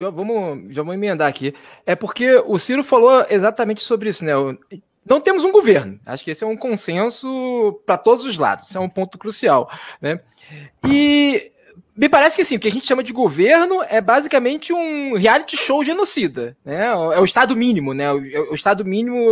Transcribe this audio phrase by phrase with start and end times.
[0.00, 1.54] vamos, já vamos emendar aqui.
[1.84, 4.32] É porque o Ciro falou exatamente sobre isso, né?
[5.04, 5.98] Não temos um governo.
[6.06, 8.68] Acho que esse é um consenso para todos os lados.
[8.68, 10.20] Isso é um ponto crucial, né?
[10.86, 11.50] E
[11.96, 15.56] me parece que assim, o que a gente chama de governo é basicamente um reality
[15.56, 16.86] show genocida, né?
[16.86, 18.12] É o Estado mínimo, né?
[18.12, 19.26] O, Estado mínimo,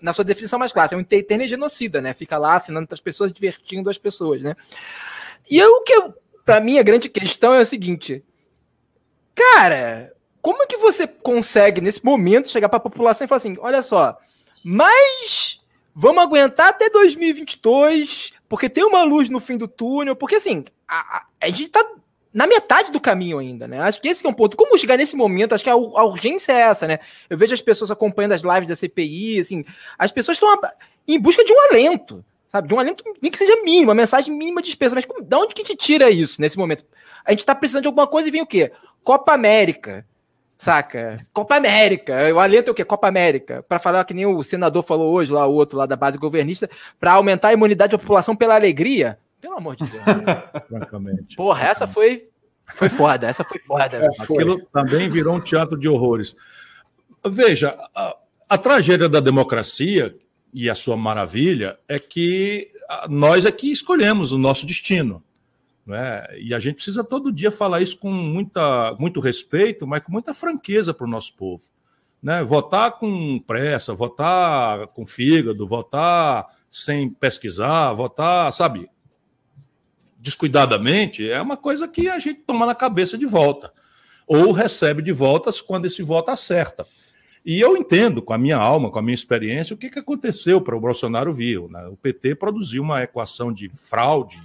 [0.00, 2.14] na sua definição mais clássica, é um entertainer genocida, né?
[2.14, 4.56] Fica lá assinando para as pessoas, divertindo as pessoas, né?
[5.50, 6.02] E o que,
[6.46, 8.22] para mim, a grande questão é o seguinte:
[9.38, 10.12] cara,
[10.42, 13.82] como é que você consegue, nesse momento, chegar para a população e falar assim: olha
[13.82, 14.16] só,
[14.64, 15.60] mas
[15.94, 21.24] vamos aguentar até 2022, porque tem uma luz no fim do túnel, porque assim, a,
[21.40, 21.84] a gente tá
[22.32, 23.80] na metade do caminho ainda, né?
[23.80, 24.56] Acho que esse é um ponto.
[24.56, 25.54] Como chegar nesse momento?
[25.54, 26.98] Acho que a, a, urgência é essa, né?
[27.28, 29.64] Eu vejo as pessoas acompanhando as lives da CPI, assim,
[29.98, 30.56] as pessoas estão
[31.06, 32.68] em busca de um alento, sabe?
[32.68, 34.94] De um alento, nem que seja mínimo, uma mensagem mínima de despesa.
[34.94, 36.84] Mas como, de onde que a gente tira isso nesse momento?
[37.24, 38.72] A gente tá precisando de alguma coisa e vem o quê?
[39.02, 40.04] Copa América,
[40.58, 41.26] saca?
[41.32, 42.14] Copa América.
[42.34, 42.84] O alento é o quê?
[42.84, 43.62] Copa América.
[43.62, 46.68] Para falar que nem o senador falou hoje, lá o outro lá da base governista,
[46.98, 49.18] para aumentar a imunidade da população pela alegria.
[49.40, 50.04] Pelo amor de Deus.
[50.68, 51.36] Francamente.
[51.36, 52.28] Porra, essa foi,
[52.66, 53.28] foi foda.
[53.28, 53.96] Essa foi foda.
[53.96, 56.34] É, Aquilo também virou um teatro de horrores.
[57.26, 58.16] Veja, a,
[58.48, 60.14] a tragédia da democracia
[60.52, 62.70] e a sua maravilha é que
[63.08, 65.22] nós aqui escolhemos o nosso destino.
[65.90, 66.38] É?
[66.38, 70.34] E a gente precisa todo dia falar isso com muita, muito respeito, mas com muita
[70.34, 71.64] franqueza para o nosso povo.
[72.22, 72.42] Né?
[72.42, 78.90] Votar com pressa, votar com fígado, votar sem pesquisar, votar, sabe,
[80.18, 83.72] descuidadamente, é uma coisa que a gente toma na cabeça de volta.
[84.26, 86.86] Ou recebe de voltas quando esse voto acerta.
[87.46, 90.60] E eu entendo, com a minha alma, com a minha experiência, o que, que aconteceu
[90.60, 91.60] para o Bolsonaro vir.
[91.70, 91.86] Né?
[91.86, 94.42] O PT produziu uma equação de fraude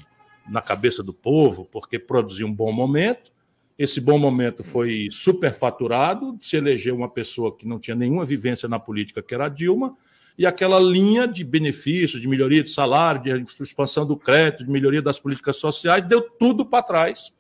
[0.50, 3.32] na cabeça do povo, porque produziu um bom momento.
[3.78, 8.80] Esse bom momento foi superfaturado, se elegeu uma pessoa que não tinha nenhuma vivência na
[8.80, 9.96] política, que era a Dilma,
[10.38, 15.02] e aquela linha de benefícios, de melhoria de salário, de expansão do crédito, de melhoria
[15.02, 17.32] das políticas sociais, deu tudo para trás.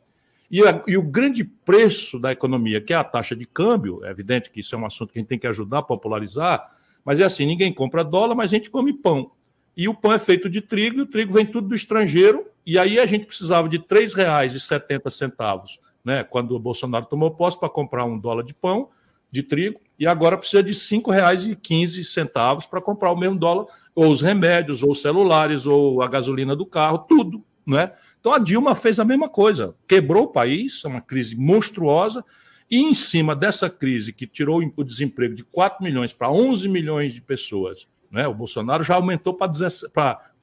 [0.49, 4.11] E, a, e, o grande preço da economia, que é a taxa de câmbio, é
[4.11, 6.63] evidente que isso é um assunto que a gente tem que ajudar a popularizar,
[7.03, 9.31] mas é assim: ninguém compra dólar, mas a gente come pão.
[9.75, 12.79] E o pão é feito de trigo, e o trigo vem tudo do estrangeiro, e
[12.79, 18.05] aí a gente precisava de R$ 3,70, né, quando o Bolsonaro tomou posse, para comprar
[18.05, 18.89] um dólar de pão,
[19.31, 23.65] de trigo, e agora precisa de R$ 5,15 para comprar o mesmo dólar,
[23.95, 27.43] ou os remédios, ou os celulares, ou a gasolina do carro, tudo.
[27.65, 27.91] Né?
[28.19, 32.23] Então a Dilma fez a mesma coisa, quebrou o país, é uma crise monstruosa,
[32.69, 37.13] e em cima dessa crise que tirou o desemprego de 4 milhões para 11 milhões
[37.13, 38.27] de pessoas, né?
[38.27, 39.47] o Bolsonaro já aumentou para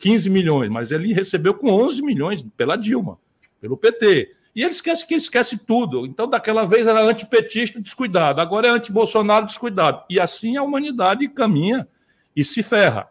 [0.00, 3.18] 15 milhões, mas ele recebeu com 11 milhões pela Dilma,
[3.60, 4.34] pelo PT.
[4.56, 6.06] E ele esquece que ele esquece tudo.
[6.06, 10.02] Então, daquela vez era antipetista descuidado, agora é anti-Bolsonaro descuidado.
[10.10, 11.86] E assim a humanidade caminha
[12.34, 13.08] e se ferra.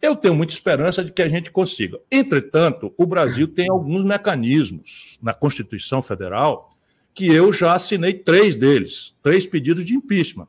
[0.00, 2.00] Eu tenho muita esperança de que a gente consiga.
[2.10, 6.70] Entretanto, o Brasil tem alguns mecanismos na Constituição Federal
[7.14, 10.48] que eu já assinei três deles, três pedidos de impeachment.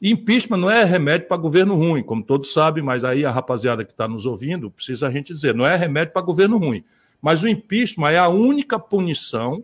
[0.00, 3.84] E impeachment não é remédio para governo ruim, como todos sabem, mas aí a rapaziada
[3.84, 6.82] que está nos ouvindo precisa a gente dizer, não é remédio para governo ruim.
[7.20, 9.62] Mas o impeachment é a única punição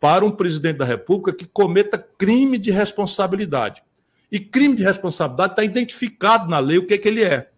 [0.00, 3.82] para um presidente da República que cometa crime de responsabilidade.
[4.30, 7.48] E crime de responsabilidade está identificado na lei o que, é que ele é.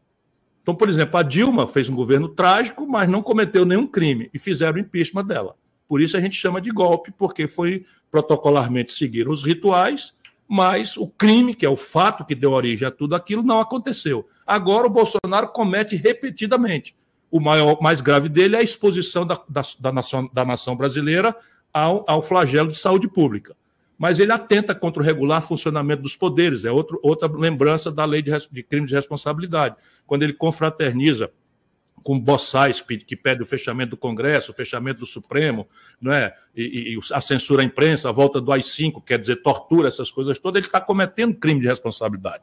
[0.62, 4.38] Então, por exemplo, a Dilma fez um governo trágico, mas não cometeu nenhum crime e
[4.38, 5.56] fizeram impeachment dela.
[5.88, 10.14] Por isso a gente chama de golpe, porque foi protocolarmente seguir os rituais,
[10.52, 14.26] mas o crime, que é o fato que deu origem a tudo aquilo, não aconteceu.
[14.44, 16.92] Agora o Bolsonaro comete repetidamente.
[17.30, 21.36] O maior, mais grave dele é a exposição da, da, da, nação, da nação brasileira
[21.72, 23.54] ao, ao flagelo de saúde pública.
[23.96, 28.20] Mas ele atenta contra o regular funcionamento dos poderes, é outro, outra lembrança da lei
[28.20, 29.76] de, de crime de responsabilidade.
[30.04, 31.30] Quando ele confraterniza
[32.02, 35.68] com boçais que pede o fechamento do Congresso, o fechamento do Supremo,
[36.00, 36.32] não é?
[36.56, 40.38] E, e, a censura à imprensa, a volta do AI-5, quer dizer, tortura, essas coisas
[40.38, 42.42] todas, ele está cometendo crime de responsabilidade.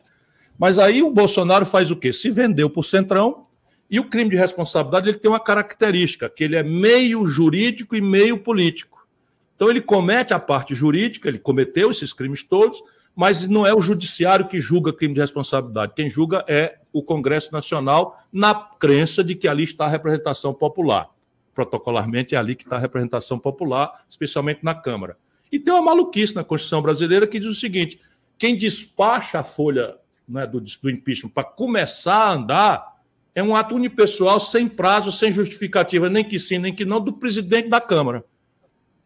[0.57, 2.11] Mas aí o Bolsonaro faz o quê?
[2.11, 3.47] Se vendeu para o Centrão,
[3.89, 8.01] e o crime de responsabilidade ele tem uma característica, que ele é meio jurídico e
[8.01, 9.07] meio político.
[9.55, 12.81] Então ele comete a parte jurídica, ele cometeu esses crimes todos,
[13.17, 15.93] mas não é o judiciário que julga crime de responsabilidade.
[15.95, 21.09] Quem julga é o Congresso Nacional, na crença de que ali está a representação popular.
[21.51, 25.17] Protocolarmente é ali que está a representação popular, especialmente na Câmara.
[25.51, 27.99] E tem uma maluquice na Constituição brasileira que diz o seguinte:
[28.37, 29.95] quem despacha a folha
[30.29, 32.97] né, do, do impeachment para começar a andar
[33.33, 37.13] é um ato unipessoal, sem prazo, sem justificativa, nem que sim, nem que não, do
[37.13, 38.23] presidente da Câmara.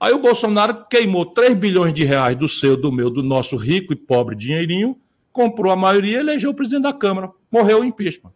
[0.02, 3.94] Aí o Bolsonaro queimou 3 bilhões de reais do seu, do meu, do nosso rico
[3.94, 4.98] e pobre dinheirinho,
[5.32, 7.30] comprou a maioria e elegeu o presidente da Câmara.
[7.52, 8.32] Morreu o impeachment.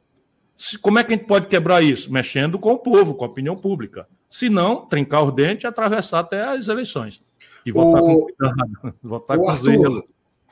[0.80, 2.14] Como é que a gente pode quebrar isso?
[2.14, 4.08] Mexendo com o povo, com a opinião pública.
[4.30, 7.20] Se não, trincar os dentes e atravessar até as eleições.
[7.66, 8.06] E votar o...
[8.06, 10.04] com cuidado, votar o com Arthur, zelo.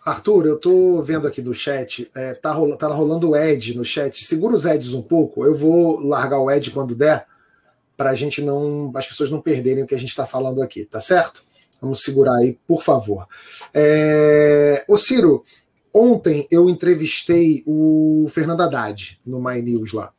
[0.04, 3.86] Arthur, eu tô vendo aqui no chat, é, tá, rolando, tá rolando o Ed no
[3.86, 4.26] chat.
[4.26, 7.28] Segura os Eds um pouco, eu vou largar o Ed quando der,
[7.96, 8.92] para a gente não.
[8.96, 11.44] as pessoas não perderem o que a gente está falando aqui, tá certo?
[11.82, 13.28] Vamos segurar aí, por favor.
[13.74, 14.86] É...
[14.88, 15.44] Ô, Ciro,
[15.94, 20.14] ontem eu entrevistei o Fernando Haddad no My News lá.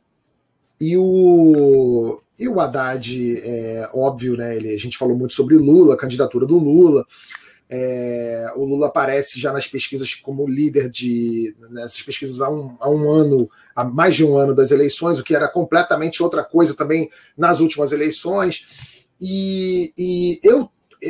[0.79, 4.55] E o, e o Haddad, é, óbvio, né?
[4.55, 7.05] Ele, a gente falou muito sobre Lula, a candidatura do Lula.
[7.67, 12.89] É, o Lula aparece já nas pesquisas como líder de nessas pesquisas há um, há
[12.89, 16.75] um ano, há mais de um ano das eleições, o que era completamente outra coisa
[16.75, 18.67] também nas últimas eleições.
[19.19, 20.69] E, e eu,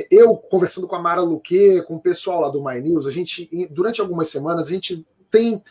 [0.09, 3.49] eu conversando com a Mara Luque, com o pessoal lá do My News, a gente
[3.71, 5.61] durante algumas semanas a gente tem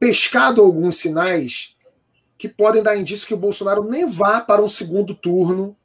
[0.00, 1.76] pescado alguns sinais
[2.36, 5.76] que podem dar indício que o Bolsonaro nem vá para um segundo turno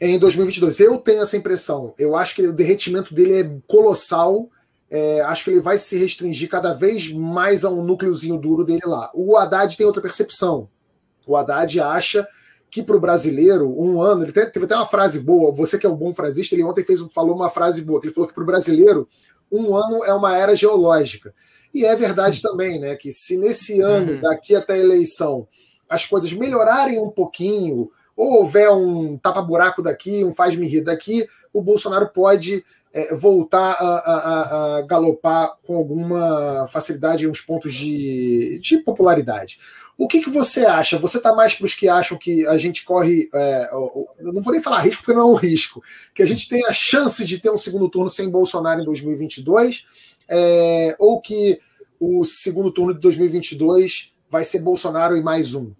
[0.00, 0.80] em 2022.
[0.80, 1.94] Eu tenho essa impressão.
[1.98, 4.48] Eu acho que o derretimento dele é colossal.
[4.90, 8.82] É, acho que ele vai se restringir cada vez mais a um núcleozinho duro dele
[8.84, 9.10] lá.
[9.14, 10.68] O Haddad tem outra percepção.
[11.26, 12.26] O Haddad acha
[12.70, 15.88] que para o brasileiro, um ano, ele teve até uma frase boa, você que é
[15.88, 18.42] um bom frasista, ele ontem fez, falou uma frase boa, que ele falou que para
[18.42, 19.08] o brasileiro,
[19.50, 21.32] um ano é uma era geológica.
[21.72, 22.96] E é verdade também, né?
[22.96, 24.20] Que se nesse ano, uhum.
[24.20, 25.46] daqui até a eleição,
[25.88, 31.62] as coisas melhorarem um pouquinho, ou houver um tapa-buraco daqui, um faz-me rir daqui, o
[31.62, 38.60] Bolsonaro pode é, voltar a, a, a, galopar com alguma facilidade em uns pontos de,
[38.60, 39.58] de popularidade.
[39.98, 40.98] O que, que você acha?
[40.98, 43.28] Você está mais para os que acham que a gente corre.
[43.32, 43.70] É,
[44.20, 45.82] não vou nem falar risco, porque não é um risco.
[46.12, 49.86] Que a gente tem a chance de ter um segundo turno sem Bolsonaro em 2022,
[50.28, 51.60] é, ou que
[52.00, 55.72] o segundo turno de 2022 vai ser Bolsonaro e mais um?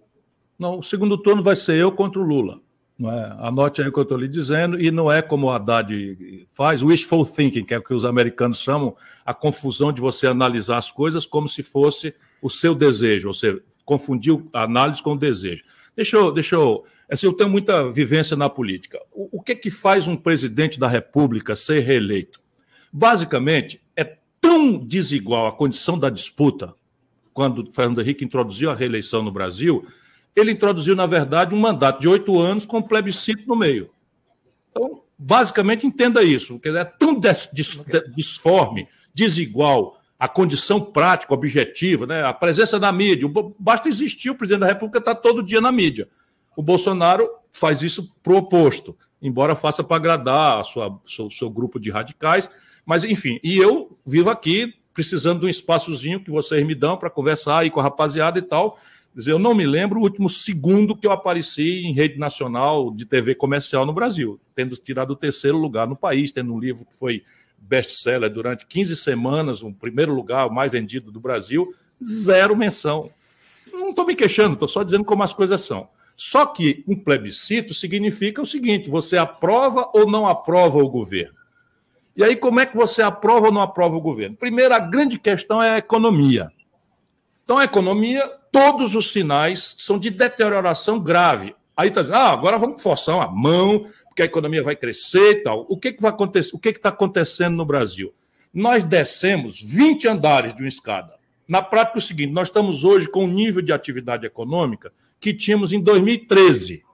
[0.58, 2.60] Não, o segundo turno vai ser eu contra o Lula.
[2.98, 3.36] Não é?
[3.40, 6.80] Anote aí o que eu estou lhe dizendo, e não é como o Haddad faz,
[6.82, 8.96] wishful thinking, que é o que os americanos chamam,
[9.26, 13.60] a confusão de você analisar as coisas como se fosse o seu desejo, ou seja,
[13.84, 15.64] confundir a análise com o desejo.
[15.96, 19.00] Deixa eu, deixa eu, assim, eu tenho muita vivência na política.
[19.12, 22.40] O, o que que faz um presidente da República ser reeleito?
[22.92, 26.74] Basicamente, é tão desigual a condição da disputa,
[27.32, 29.84] quando Fernando Henrique introduziu a reeleição no Brasil,
[30.34, 33.90] ele introduziu, na verdade, um mandato de oito anos com plebiscito no meio.
[34.70, 37.20] Então, basicamente, entenda isso, porque é tão
[38.14, 42.24] disforme, desigual a condição prática, objetiva, né?
[42.24, 43.30] a presença na mídia.
[43.58, 46.08] Basta existir o presidente da República está todo dia na mídia.
[46.56, 51.90] O Bolsonaro faz isso pro oposto, embora faça para agradar sua, seu, seu grupo de
[51.90, 52.48] radicais.
[52.84, 57.10] Mas, enfim, e eu vivo aqui precisando de um espaçozinho que vocês me dão para
[57.10, 58.78] conversar aí com a rapaziada e tal.
[59.16, 63.34] Eu não me lembro o último segundo que eu apareci em rede nacional de TV
[63.34, 67.22] comercial no Brasil, tendo tirado o terceiro lugar no país, tendo um livro que foi
[67.56, 71.72] best-seller durante 15 semanas, o primeiro lugar, o mais vendido do Brasil,
[72.04, 73.10] zero menção.
[73.72, 75.88] Não estou me queixando, estou só dizendo como as coisas são.
[76.16, 81.34] Só que um plebiscito significa o seguinte: você aprova ou não aprova o governo.
[82.16, 84.36] E aí, como é que você aprova ou não aprova o governo?
[84.36, 86.52] Primeiro, a grande questão é a economia.
[87.44, 91.54] Então, a economia, todos os sinais são de deterioração grave.
[91.76, 95.42] Aí está dizendo, ah, agora vamos forçar a mão, porque a economia vai crescer e
[95.42, 95.66] tal.
[95.68, 96.54] O que, que vai acontecer?
[96.54, 98.14] O que está acontecendo no Brasil?
[98.52, 101.14] Nós descemos 20 andares de uma escada.
[101.46, 105.34] Na prática, é o seguinte: nós estamos hoje com um nível de atividade econômica que
[105.34, 106.84] tínhamos em 2013.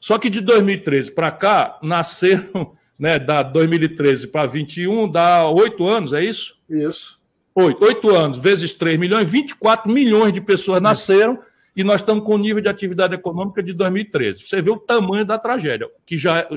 [0.00, 6.12] Só que de 2013 para cá, nasceram, né, da 2013 para 21, dá oito anos,
[6.12, 6.58] é isso?
[6.68, 7.17] Isso.
[7.60, 11.40] Oito, oito anos, vezes 3 milhões, 24 milhões de pessoas nasceram
[11.74, 14.46] e nós estamos com o nível de atividade econômica de 2013.
[14.46, 16.48] Você vê o tamanho da tragédia, que já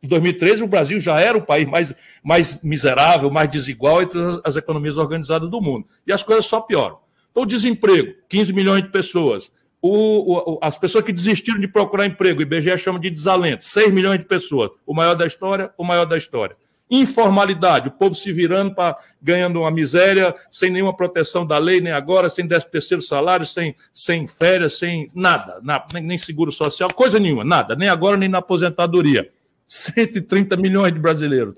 [0.00, 4.54] em 2013 o Brasil já era o país mais, mais miserável, mais desigual entre as
[4.54, 5.84] economias organizadas do mundo.
[6.06, 6.98] E as coisas só pioram.
[7.32, 9.50] Então, o desemprego, 15 milhões de pessoas.
[9.82, 13.92] O, o, as pessoas que desistiram de procurar emprego, o IBGE chama de desalento, 6
[13.92, 14.70] milhões de pessoas.
[14.86, 16.56] O maior da história, o maior da história.
[16.88, 21.92] Informalidade, o povo se virando para ganhando uma miséria, sem nenhuma proteção da lei, nem
[21.92, 26.88] agora, sem décimo terceiro salário, sem, sem férias, sem nada, nada nem, nem seguro social,
[26.92, 29.28] coisa nenhuma, nada, nem agora, nem na aposentadoria.
[29.66, 31.56] 130 milhões de brasileiros.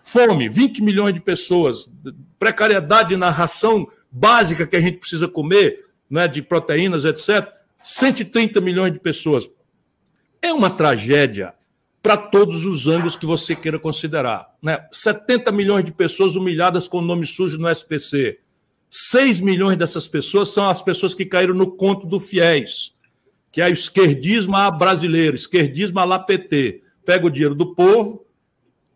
[0.00, 1.88] Fome, 20 milhões de pessoas,
[2.36, 7.48] precariedade na ração básica que a gente precisa comer, né, de proteínas, etc.
[7.80, 9.48] 130 milhões de pessoas.
[10.40, 11.54] É uma tragédia
[12.02, 14.48] para todos os ângulos que você queira considerar.
[14.60, 14.84] Né?
[14.90, 18.40] 70 milhões de pessoas humilhadas com o nome sujo no SPC.
[18.90, 22.92] 6 milhões dessas pessoas são as pessoas que caíram no conto do FIES,
[23.52, 26.82] que é o esquerdismo a brasileiro, esquerdismo lá PT.
[27.06, 28.26] Pega o dinheiro do povo,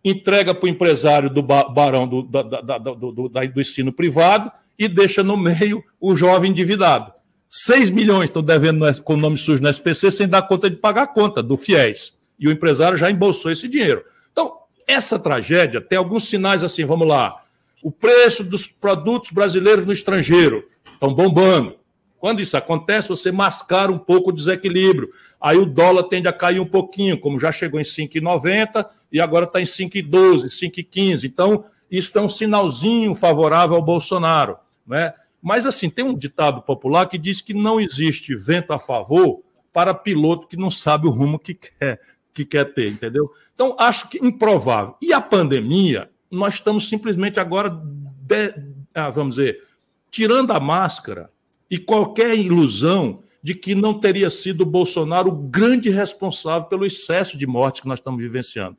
[0.05, 4.89] entrega para o empresário do barão do, da, da, do, do, do ensino privado e
[4.89, 7.13] deixa no meio o jovem endividado.
[7.49, 11.03] 6 milhões estão devendo com o nome sujo no SPC sem dar conta de pagar
[11.05, 12.16] a conta do FIES.
[12.39, 14.05] E o empresário já embolsou esse dinheiro.
[14.31, 17.43] Então, essa tragédia tem alguns sinais assim, vamos lá.
[17.83, 21.77] O preço dos produtos brasileiros no estrangeiro estão bombando.
[22.19, 25.11] Quando isso acontece, você mascara um pouco o desequilíbrio.
[25.41, 29.45] Aí o dólar tende a cair um pouquinho, como já chegou em 5,90 e agora
[29.45, 31.25] está em 5,12, 5,15.
[31.25, 34.57] Então, isso é um sinalzinho favorável ao Bolsonaro.
[34.87, 35.13] Né?
[35.43, 39.93] Mas, assim, tem um ditado popular que diz que não existe vento a favor para
[39.93, 42.01] piloto que não sabe o rumo que quer,
[42.37, 43.31] que quer ter, entendeu?
[43.55, 44.95] Então, acho que improvável.
[45.01, 48.55] E a pandemia, nós estamos simplesmente agora, de,
[48.95, 49.65] ah, vamos dizer,
[50.11, 51.31] tirando a máscara
[51.71, 57.39] e qualquer ilusão de que não teria sido o Bolsonaro o grande responsável pelo excesso
[57.39, 58.77] de mortes que nós estamos vivenciando.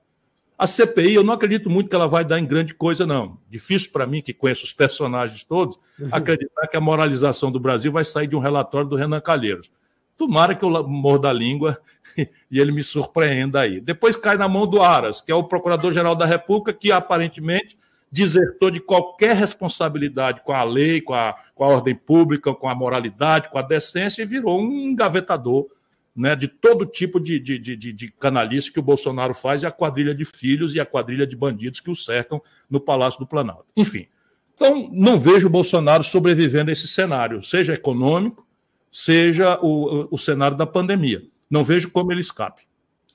[0.58, 3.38] A CPI, eu não acredito muito que ela vai dar em grande coisa, não.
[3.50, 5.80] Difícil para mim, que conheço os personagens todos,
[6.12, 9.70] acreditar que a moralização do Brasil vai sair de um relatório do Renan Calheiros.
[10.18, 11.80] Tomara que eu morda a língua
[12.50, 13.80] e ele me surpreenda aí.
[13.80, 17.78] Depois cai na mão do Aras, que é o Procurador-Geral da República, que aparentemente
[18.12, 22.74] desertou de qualquer responsabilidade com a lei, com a, com a ordem pública, com a
[22.74, 25.68] moralidade, com a decência e virou um engavetador
[26.16, 29.72] né, de todo tipo de, de, de, de canalice que o Bolsonaro faz e a
[29.72, 33.66] quadrilha de filhos e a quadrilha de bandidos que o cercam no Palácio do Planalto.
[33.76, 34.08] Enfim,
[34.56, 38.47] então não vejo o Bolsonaro sobrevivendo a esse cenário, seja econômico,
[38.92, 41.24] seja o, o cenário da pandemia.
[41.50, 42.64] Não vejo como ele escape.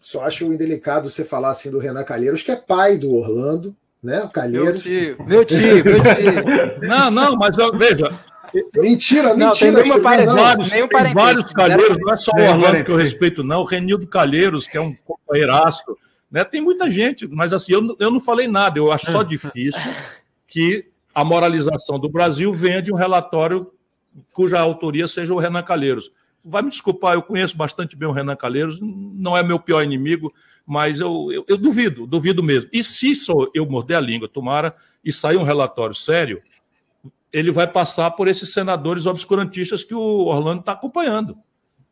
[0.01, 4.23] Só acho indelicado você falar assim do Renan Calheiros, que é pai do Orlando, né?
[4.23, 4.85] O Calheiros.
[4.85, 6.83] Meu tio, meu tio, meu tio.
[6.89, 8.11] não, não, mas veja,
[8.75, 9.83] Mentira, não, mentira.
[9.83, 10.27] Tem, pare...
[10.27, 13.63] vários, tem vários Calheiros, não é só o Orlando que eu respeito, não.
[13.63, 15.97] O Renildo Calheiros, que é um companheiraço.
[16.31, 16.45] Né?
[16.45, 18.79] Tem muita gente, mas assim, eu, eu não falei nada.
[18.79, 19.81] Eu acho só difícil
[20.47, 23.71] que a moralização do Brasil venha de um relatório
[24.33, 26.11] cuja autoria seja o Renan Calheiros.
[26.45, 30.33] Vai me desculpar, eu conheço bastante bem o Renan Calheiros, não é meu pior inimigo,
[30.67, 32.69] mas eu, eu, eu duvido, duvido mesmo.
[32.73, 36.43] E se sou eu morder a língua, tomara, e sair um relatório sério,
[37.33, 41.37] ele vai passar por esses senadores obscurantistas que o Orlando está acompanhando.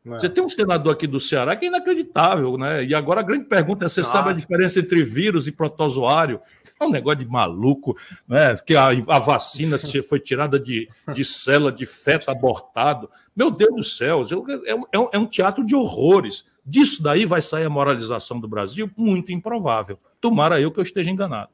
[0.06, 0.10] É.
[0.10, 2.82] Você tem um senador aqui do Ceará que é inacreditável, né?
[2.84, 4.04] E agora a grande pergunta é: você ah.
[4.04, 6.40] sabe a diferença entre vírus e protozoário?
[6.80, 7.94] É um negócio de maluco,
[8.26, 8.54] né?
[8.64, 9.76] Que a, a vacina
[10.08, 13.10] foi tirada de, de célula de feto abortado.
[13.36, 14.24] Meu Deus do céu,
[14.64, 16.46] é, é, é um teatro de horrores.
[16.64, 18.90] Disso daí vai sair a moralização do Brasil?
[18.96, 19.98] Muito improvável.
[20.20, 21.50] Tomara eu que eu esteja enganado.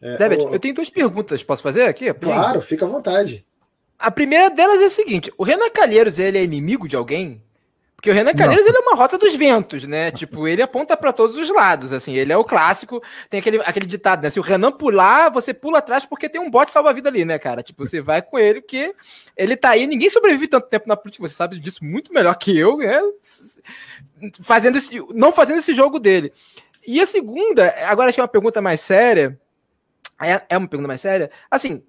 [0.00, 0.52] É, Debet, o...
[0.52, 2.12] eu tenho duas perguntas, posso fazer aqui?
[2.12, 3.42] Claro, fica à vontade.
[3.98, 7.42] A primeira delas é a seguinte: o Renan Calheiros ele é inimigo de alguém?
[7.98, 10.10] Porque o Renan Calheiros ele é uma roça dos ventos, né?
[10.12, 12.14] tipo, ele aponta para todos os lados, assim.
[12.14, 13.02] Ele é o clássico.
[13.28, 14.30] Tem aquele, aquele ditado, né?
[14.30, 17.60] Se o Renan pular, você pula atrás porque tem um bote salva-vida ali, né, cara?
[17.60, 18.94] Tipo, você vai com ele porque
[19.36, 19.84] ele tá aí.
[19.84, 23.00] Ninguém sobrevive tanto tempo na política, você sabe disso muito melhor que eu, né?
[24.42, 26.32] Fazendo esse, não fazendo esse jogo dele.
[26.86, 29.36] E a segunda, agora achei uma pergunta mais séria
[30.20, 31.30] é, é uma pergunta mais séria.
[31.50, 31.82] Assim, é,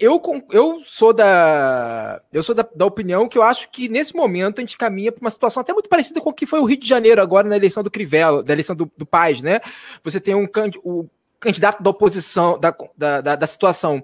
[0.00, 0.22] eu,
[0.52, 4.60] eu sou da eu sou da, da, opinião que eu acho que nesse momento a
[4.60, 6.86] gente caminha para uma situação até muito parecida com o que foi o Rio de
[6.86, 9.60] Janeiro agora na eleição do Crivella, da eleição do, do Paz, né?
[10.04, 10.46] Você tem um
[10.84, 11.08] o
[11.40, 14.00] candidato da oposição da, da, da, da situação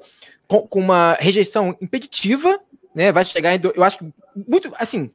[0.49, 2.58] com, com, uma rejeição impeditiva,
[2.92, 3.12] né?
[3.12, 5.12] Vai chegar em, eu acho que muito assim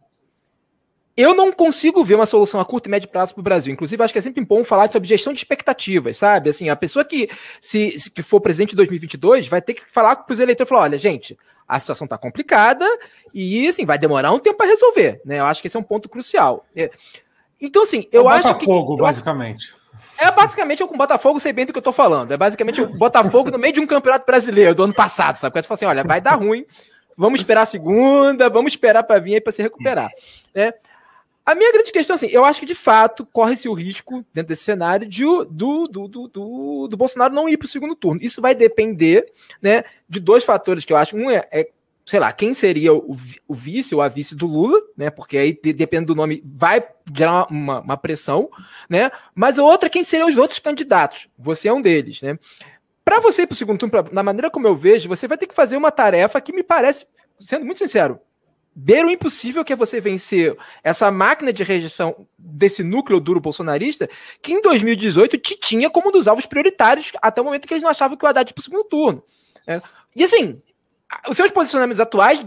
[1.16, 3.72] eu não consigo ver uma solução a curto e médio prazo para o Brasil.
[3.72, 6.50] Inclusive, acho que é sempre bom falar sobre gestão de expectativas, sabe?
[6.50, 7.30] Assim, a pessoa que
[7.60, 10.98] se, que for presidente em 2022 vai ter que falar para os eleitores, falar, olha,
[10.98, 12.86] gente, a situação está complicada
[13.34, 15.40] e, assim, vai demorar um tempo para resolver, né?
[15.40, 16.66] Eu acho que esse é um ponto crucial.
[16.76, 16.90] É,
[17.62, 18.66] então, assim, eu é acho que...
[18.66, 19.76] Botafogo, basicamente.
[20.18, 22.32] É basicamente eu com o Botafogo sei bem do que eu tô falando.
[22.32, 25.54] É basicamente o Botafogo no meio de um campeonato brasileiro do ano passado, sabe?
[25.54, 26.66] Quando você fala assim, olha, vai dar ruim,
[27.18, 30.12] vamos esperar a segunda, vamos esperar para vir aí para se recuperar,
[30.54, 30.74] né?
[31.46, 34.64] A minha grande questão, assim, eu acho que de fato corre-se o risco, dentro desse
[34.64, 38.22] cenário, de, do, do, do, do, Bolsonaro não ir para o segundo turno.
[38.24, 39.26] Isso vai depender
[39.62, 41.18] né, de dois fatores que eu acho.
[41.18, 41.70] Um é, é
[42.06, 45.10] sei lá, quem seria o, o, vice ou a vice do Lula, né?
[45.10, 46.86] Porque aí, de, dependendo do nome, vai
[47.16, 48.50] gerar uma, uma, pressão,
[48.90, 49.12] né?
[49.34, 51.28] Mas a outra, quem seriam os outros candidatos?
[51.38, 52.38] Você é um deles, né?
[53.04, 55.38] Para você ir para o segundo turno, pra, na maneira como eu vejo, você vai
[55.38, 57.06] ter que fazer uma tarefa que me parece,
[57.40, 58.20] sendo muito sincero,
[58.76, 64.10] beira o impossível que é você vencer essa máquina de rejeição desse núcleo duro bolsonarista,
[64.42, 67.84] que em 2018 te tinha como um dos alvos prioritários até o momento que eles
[67.84, 69.24] não achavam que o Haddad para o segundo turno.
[69.68, 69.82] É.
[70.16, 70.62] E assim,
[71.28, 72.46] os seus posicionamentos atuais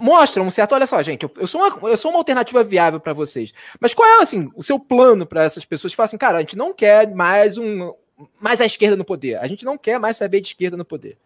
[0.00, 3.00] mostram um certo, olha só, gente, eu, eu sou, uma, eu sou uma alternativa viável
[3.00, 3.52] para vocês.
[3.80, 6.40] Mas qual é assim o seu plano para essas pessoas que falam assim, cara, a
[6.40, 7.92] gente não quer mais um
[8.40, 9.36] mais a esquerda no poder.
[9.36, 11.16] A gente não quer mais saber de esquerda no poder.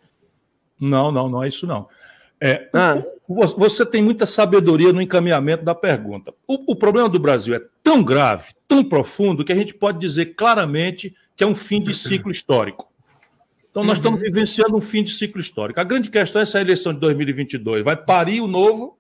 [0.79, 1.88] Não, não, não é isso não.
[2.44, 3.00] É, ah.
[3.28, 6.34] Você tem muita sabedoria no encaminhamento da pergunta.
[6.44, 10.34] O, o, problema do Brasil é tão grave, tão profundo, que a gente pode dizer
[10.34, 12.90] claramente que é um fim de ciclo histórico.
[13.70, 14.02] Então, nós uhum.
[14.02, 15.80] estamos vivenciando um fim de ciclo histórico.
[15.80, 18.99] A grande questão é se a eleição de 2022 vai parir o novo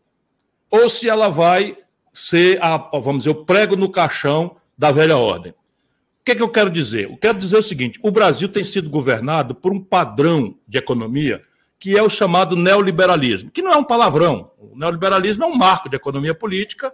[0.70, 1.76] ou se ela vai
[2.12, 5.50] ser, a, vamos dizer, o prego no caixão da velha ordem.
[5.50, 7.10] O que, é que eu quero dizer?
[7.10, 11.42] Eu quero dizer o seguinte: o Brasil tem sido governado por um padrão de economia
[11.82, 14.52] que é o chamado neoliberalismo, que não é um palavrão.
[14.56, 16.92] O neoliberalismo é um marco de economia política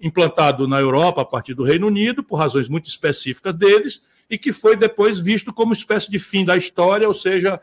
[0.00, 4.50] implantado na Europa a partir do Reino Unido, por razões muito específicas deles, e que
[4.50, 7.60] foi depois visto como espécie de fim da história, ou seja,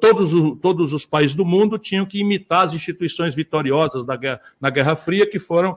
[0.00, 0.30] todos,
[0.62, 4.94] todos os países do mundo tinham que imitar as instituições vitoriosas da guerra, na Guerra
[4.94, 5.76] Fria, que foram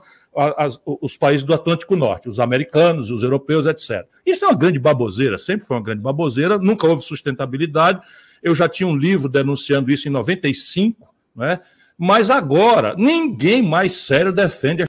[0.56, 4.06] as, os países do Atlântico Norte, os americanos, os europeus, etc.
[4.24, 8.00] Isso é uma grande baboseira, sempre foi uma grande baboseira, nunca houve sustentabilidade.
[8.44, 11.60] Eu já tinha um livro denunciando isso em 95, né?
[11.96, 14.84] mas agora ninguém mais sério defende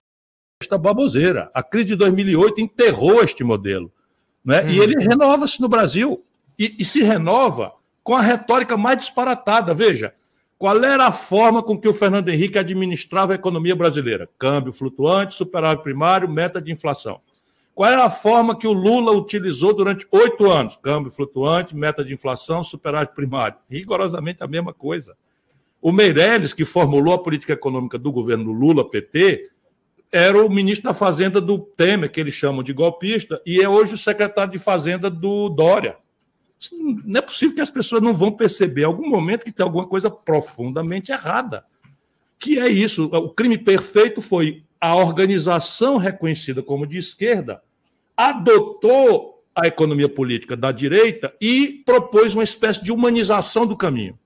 [0.62, 1.50] esta baboseira.
[1.54, 3.90] A crise de 2008 enterrou este modelo.
[4.44, 4.62] Né?
[4.62, 4.70] Uhum.
[4.70, 6.22] E ele renova-se no Brasil.
[6.60, 9.74] E, e, se renova com a retórica mais disparatada.
[9.74, 10.14] Veja,
[10.58, 14.30] qual era a forma com que o Fernando Henrique administrava a economia brasileira?
[14.38, 17.22] Câmbio flutuante, superávit primário, meta de inflação.
[17.76, 20.78] Qual era a forma que o Lula utilizou durante oito anos?
[20.78, 23.58] Câmbio flutuante, meta de inflação, superávit primário.
[23.70, 25.18] Rigorosamente a mesma coisa.
[25.82, 29.50] O Meirelles, que formulou a política econômica do governo Lula-PT,
[30.10, 33.96] era o ministro da Fazenda do Temer, que eles chamam de golpista, e é hoje
[33.96, 35.98] o secretário de Fazenda do Dória.
[36.72, 39.86] Não é possível que as pessoas não vão perceber em algum momento que tem alguma
[39.86, 41.66] coisa profundamente errada.
[42.40, 43.06] Que é isso?
[43.06, 47.62] O crime perfeito foi a organização reconhecida como de esquerda
[48.16, 54.18] adotou a economia política da direita e propôs uma espécie de humanização do caminho.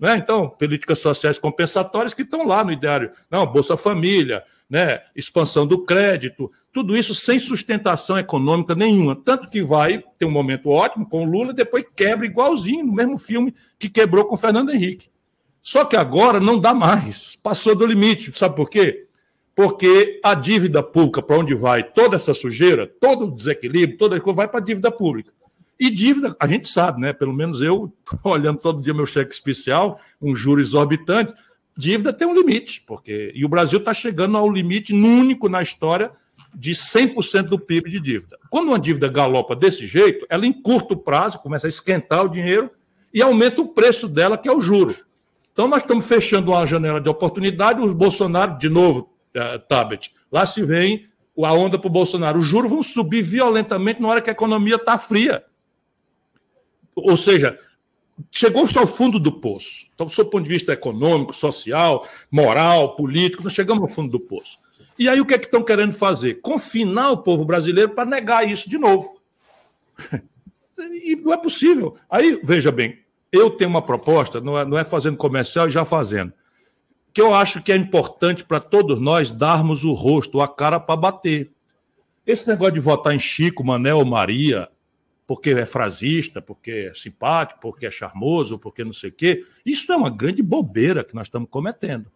[0.00, 0.16] Né?
[0.16, 3.10] Então, políticas sociais compensatórias que estão lá no ideário.
[3.30, 5.00] Não, Bolsa Família, né?
[5.14, 9.14] expansão do crédito, tudo isso sem sustentação econômica nenhuma.
[9.14, 13.18] Tanto que vai ter um momento ótimo com o Lula depois quebra igualzinho, no mesmo
[13.18, 15.10] filme que quebrou com o Fernando Henrique.
[15.60, 18.32] Só que agora não dá mais, passou do limite.
[18.34, 19.06] Sabe por quê?
[19.54, 24.36] Porque a dívida pública, para onde vai toda essa sujeira, todo o desequilíbrio, toda coisa,
[24.36, 25.32] vai para a dívida pública.
[25.78, 27.12] E dívida, a gente sabe, né?
[27.12, 31.32] Pelo menos eu, olhando todo dia meu cheque especial, um juro exorbitante,
[31.76, 36.12] dívida tem um limite, porque e o Brasil está chegando ao limite único na história
[36.54, 38.36] de 100% do PIB de dívida.
[38.50, 42.70] Quando uma dívida galopa desse jeito, ela em curto prazo começa a esquentar o dinheiro
[43.12, 44.94] e aumenta o preço dela, que é o juro.
[45.52, 50.46] Então nós estamos fechando uma janela de oportunidade, os Bolsonaro, de novo, uh, Tabet, lá
[50.46, 51.08] se vem
[51.44, 52.38] a onda para o Bolsonaro.
[52.38, 55.44] Os juros vão subir violentamente na hora que a economia está fria.
[56.94, 57.58] Ou seja,
[58.30, 59.86] chegou-se ao fundo do poço.
[59.94, 64.20] Então, do seu ponto de vista econômico, social, moral, político, nós chegamos ao fundo do
[64.20, 64.58] poço.
[64.98, 66.40] E aí o que é que estão querendo fazer?
[66.42, 69.20] Confinar o povo brasileiro para negar isso de novo.
[70.82, 71.94] E não é possível.
[72.08, 75.84] Aí, veja bem, eu tenho uma proposta, não é, não é fazendo comercial e já
[75.84, 76.32] fazendo,
[77.12, 80.96] que eu acho que é importante para todos nós darmos o rosto, a cara para
[80.96, 81.50] bater.
[82.26, 84.68] Esse negócio de votar em Chico, Manel, Maria,
[85.26, 89.44] porque é frasista, porque é simpático, porque é charmoso, porque não sei o quê.
[89.64, 92.10] Isso é uma grande bobeira que nós estamos cometendo.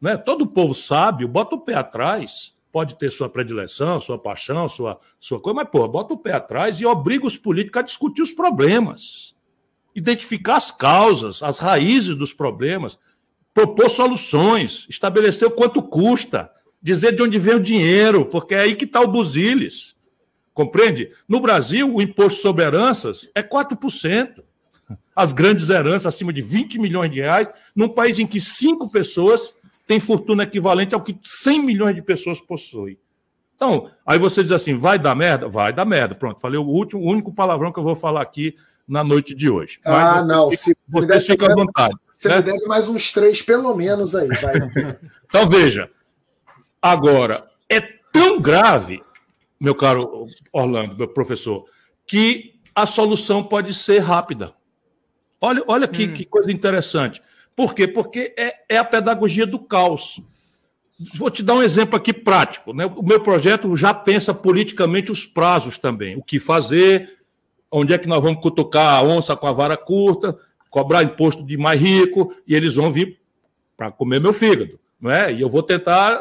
[0.00, 0.16] Né?
[0.16, 5.40] Todo povo sábio bota o pé atrás, pode ter sua predileção, sua paixão, sua, sua
[5.40, 9.36] coisa, mas, pô, bota o pé atrás e obriga os políticos a discutir os problemas,
[9.94, 12.98] identificar as causas, as raízes dos problemas,
[13.54, 18.74] propor soluções, estabelecer o quanto custa, dizer de onde vem o dinheiro, porque é aí
[18.74, 19.94] que está o buziles.
[20.54, 21.10] Compreende?
[21.28, 24.42] No Brasil, o imposto sobre heranças é 4%.
[25.14, 29.54] As grandes heranças acima de 20 milhões de reais, num país em que cinco pessoas
[29.86, 32.98] têm fortuna equivalente ao que 100 milhões de pessoas possuem.
[33.54, 35.48] Então, aí você diz assim: vai dar merda?
[35.48, 36.14] Vai dar merda.
[36.14, 38.56] Pronto, falei o último, o único palavrão que eu vou falar aqui
[38.88, 39.78] na noite de hoje.
[39.84, 40.50] Ah, Mas, não.
[40.52, 41.94] Se, você se fica à vontade.
[42.22, 42.36] Você né?
[42.36, 44.28] me deve mais uns três, pelo menos, aí.
[45.26, 45.90] então, veja.
[46.80, 49.02] Agora, é tão grave
[49.62, 51.64] meu caro Orlando, meu professor,
[52.04, 54.52] que a solução pode ser rápida.
[55.40, 56.14] Olha, olha que, hum.
[56.14, 57.22] que coisa interessante.
[57.54, 57.86] Por quê?
[57.86, 60.20] Porque é, é a pedagogia do caos.
[61.14, 62.72] vou te dar um exemplo aqui prático.
[62.72, 62.86] Né?
[62.86, 66.16] O meu projeto já pensa politicamente os prazos também.
[66.16, 67.18] O que fazer,
[67.70, 70.36] onde é que nós vamos cutucar a onça com a vara curta,
[70.72, 73.20] cobrar imposto de mais rico, e eles vão vir
[73.76, 74.80] para comer meu fígado.
[74.98, 75.30] Não é?
[75.32, 76.18] E eu vou tentar.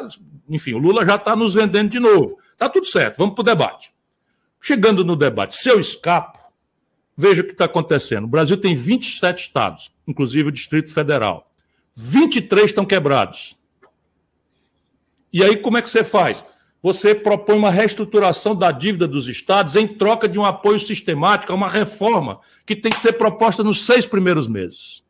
[0.49, 2.37] Enfim, o Lula já está nos vendendo de novo.
[2.51, 3.93] Está tudo certo, vamos para o debate.
[4.61, 6.37] Chegando no debate, se eu escapo,
[7.15, 8.25] veja o que está acontecendo.
[8.25, 11.49] O Brasil tem 27 estados, inclusive o Distrito Federal.
[11.95, 13.55] 23 estão quebrados.
[15.31, 16.43] E aí, como é que você faz?
[16.83, 21.55] Você propõe uma reestruturação da dívida dos estados em troca de um apoio sistemático a
[21.55, 25.03] uma reforma que tem que ser proposta nos seis primeiros meses.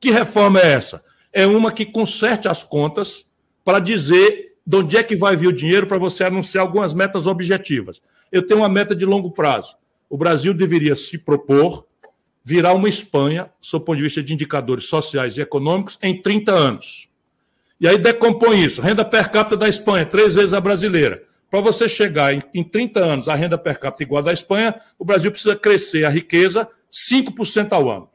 [0.00, 1.04] Que reforma é essa?
[1.32, 3.26] É uma que conserte as contas
[3.64, 7.26] para dizer de onde é que vai vir o dinheiro para você anunciar algumas metas
[7.26, 8.00] objetivas.
[8.30, 9.76] Eu tenho uma meta de longo prazo.
[10.08, 11.86] O Brasil deveria se propor
[12.44, 16.52] virar uma Espanha, sob o ponto de vista de indicadores sociais e econômicos, em 30
[16.52, 17.08] anos.
[17.80, 18.80] E aí decompõe isso.
[18.80, 21.22] Renda per capita da Espanha, três vezes a brasileira.
[21.50, 24.74] Para você chegar em, em 30 anos a renda per capita igual à da Espanha,
[24.98, 28.08] o Brasil precisa crescer a riqueza 5% ao ano.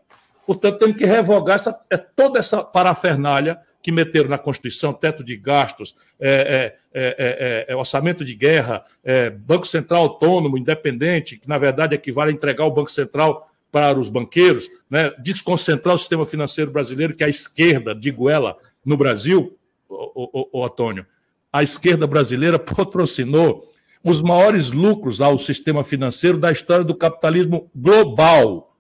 [0.46, 5.38] Portanto, temos que revogar essa, é, toda essa parafernália que meteram na Constituição, teto de
[5.38, 8.84] gastos, é, é, é, orçamento de guerra,
[9.46, 14.10] Banco Central autônomo, independente, que na verdade equivale a entregar o Banco Central para os
[14.10, 15.14] banqueiros, né?
[15.20, 18.58] desconcentrar o sistema financeiro brasileiro, que a esquerda, digo ela,
[18.90, 19.56] no Brasil,
[19.88, 21.06] o, o, o Antônio,
[21.54, 23.72] a esquerda brasileira patrocinou
[24.04, 28.76] os maiores lucros ao sistema financeiro da história do capitalismo global.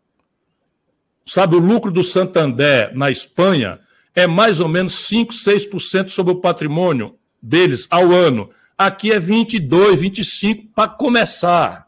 [1.26, 3.80] Sabe, o lucro do Santander na Espanha
[4.15, 8.50] é mais ou menos 5, 6% sobre o patrimônio deles ao ano.
[8.76, 11.88] Aqui é 22, 25 para começar.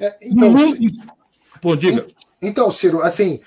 [0.00, 0.54] É, então,
[1.60, 2.06] Pô, diga.
[2.40, 3.40] Então, Ciro, assim,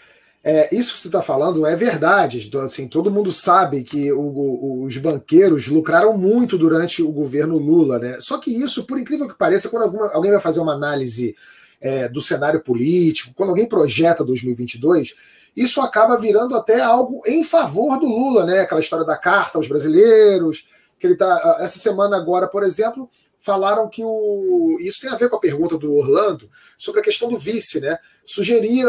[0.43, 2.49] é, isso que você está falando é verdade.
[2.63, 8.17] Assim, todo mundo sabe que o, os banqueiros lucraram muito durante o governo Lula, né?
[8.19, 11.35] Só que isso, por incrível que pareça, quando alguma, alguém vai fazer uma análise
[11.79, 15.13] é, do cenário político, quando alguém projeta 2022,
[15.55, 18.61] isso acaba virando até algo em favor do Lula, né?
[18.61, 20.65] Aquela história da carta aos brasileiros,
[20.99, 23.07] que ele tá essa semana agora, por exemplo,
[23.41, 24.77] falaram que o.
[24.81, 27.97] Isso tem a ver com a pergunta do Orlando sobre a questão do vice, né?
[28.23, 28.85] Sugerir,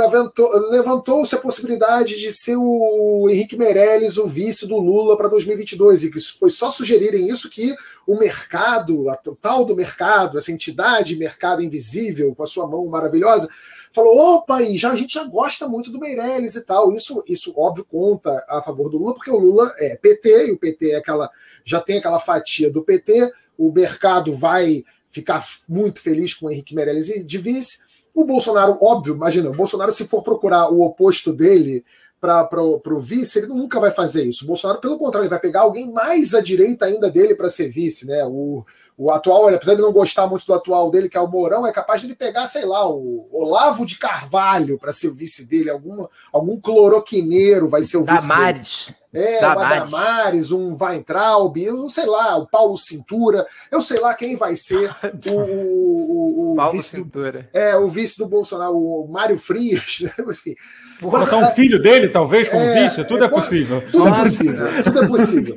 [0.71, 6.11] levantou-se a possibilidade de ser o Henrique Meirelles o vice do Lula para 2022, e
[6.11, 7.75] que foi só sugerirem isso que
[8.07, 13.49] o mercado, a tal do mercado, essa entidade mercado invisível, com a sua mão maravilhosa,
[13.93, 16.93] falou: opa, e já, a gente já gosta muito do Meirelles e tal.
[16.93, 20.59] Isso, isso óbvio, conta a favor do Lula, porque o Lula é PT, e o
[20.59, 21.31] PT é aquela,
[21.65, 23.33] já tem aquela fatia do PT
[23.69, 27.79] o mercado vai ficar muito feliz com o Henrique Meirelles de vice.
[28.15, 31.85] O Bolsonaro, óbvio, imagina, o Bolsonaro, se for procurar o oposto dele
[32.21, 34.45] para o vice, ele nunca vai fazer isso.
[34.45, 37.69] O Bolsonaro, pelo contrário, ele vai pegar alguém mais à direita ainda dele para ser
[37.69, 38.25] vice, né?
[38.25, 38.65] O,
[38.97, 41.73] o atual, apesar de não gostar muito do atual dele, que é o Mourão, é
[41.73, 45.71] capaz de ele pegar, sei lá, o Olavo de Carvalho para ser o vice dele,
[45.71, 48.87] algum, algum cloroquineiro vai ser o vice Damares.
[48.87, 49.02] dele.
[49.15, 49.61] É, Damares.
[49.61, 54.57] o Adamares, um Weintraub, eu sei lá, o Paulo Cintura, eu sei lá quem vai
[54.57, 54.95] ser
[55.29, 57.49] o, o, o Paulo vice Cintura.
[57.53, 60.55] Do, é, o vice do Bolsonaro, o Mário Frias, né, enfim.
[61.01, 63.83] Botar um filho dele, talvez, como é, vice, tudo é, é possível.
[63.91, 65.57] Tudo é possível, tudo é possível.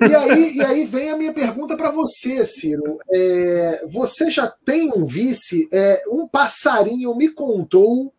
[0.00, 2.98] E aí, e aí vem a minha pergunta para você, Ciro.
[3.12, 5.68] É, você já tem um vice?
[5.72, 8.14] É, um passarinho me contou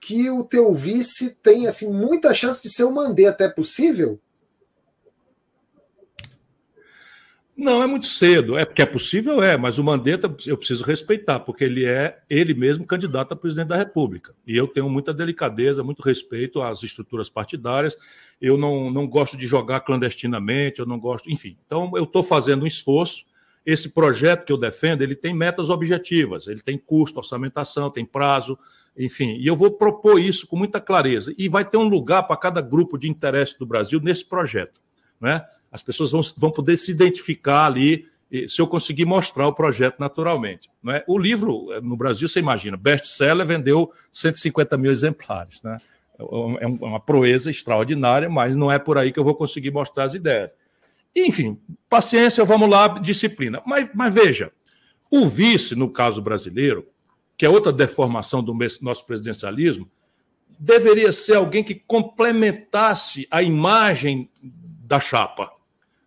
[0.00, 3.44] que o teu vice tem assim muita chance de ser o Mandetta.
[3.44, 4.20] É possível?
[7.58, 8.56] Não, é muito cedo.
[8.56, 12.54] É porque é possível, é, mas o Mandetta eu preciso respeitar, porque ele é ele
[12.54, 14.32] mesmo candidato a presidente da República.
[14.46, 17.96] E eu tenho muita delicadeza, muito respeito às estruturas partidárias.
[18.40, 21.56] Eu não, não gosto de jogar clandestinamente, eu não gosto, enfim.
[21.66, 23.24] Então, eu estou fazendo um esforço.
[23.66, 28.56] Esse projeto que eu defendo, ele tem metas objetivas, ele tem custo, orçamentação, tem prazo,
[28.98, 29.36] enfim.
[29.36, 31.32] E eu vou propor isso com muita clareza.
[31.38, 34.80] E vai ter um lugar para cada grupo de interesse do Brasil nesse projeto,
[35.20, 35.44] né?
[35.70, 38.06] As pessoas vão, vão poder se identificar ali
[38.46, 40.68] se eu conseguir mostrar o projeto naturalmente.
[40.82, 41.04] Não é?
[41.06, 45.62] O livro, no Brasil, você imagina, best-seller vendeu 150 mil exemplares.
[45.62, 45.78] Né?
[46.18, 50.04] É, é uma proeza extraordinária, mas não é por aí que eu vou conseguir mostrar
[50.04, 50.50] as ideias.
[51.16, 51.58] Enfim,
[51.88, 53.62] paciência, vamos lá, disciplina.
[53.66, 54.52] Mas, mas veja,
[55.10, 56.86] o vice, no caso brasileiro,
[57.38, 59.88] que é outra deformação do nosso presidencialismo,
[60.58, 65.52] deveria ser alguém que complementasse a imagem da chapa.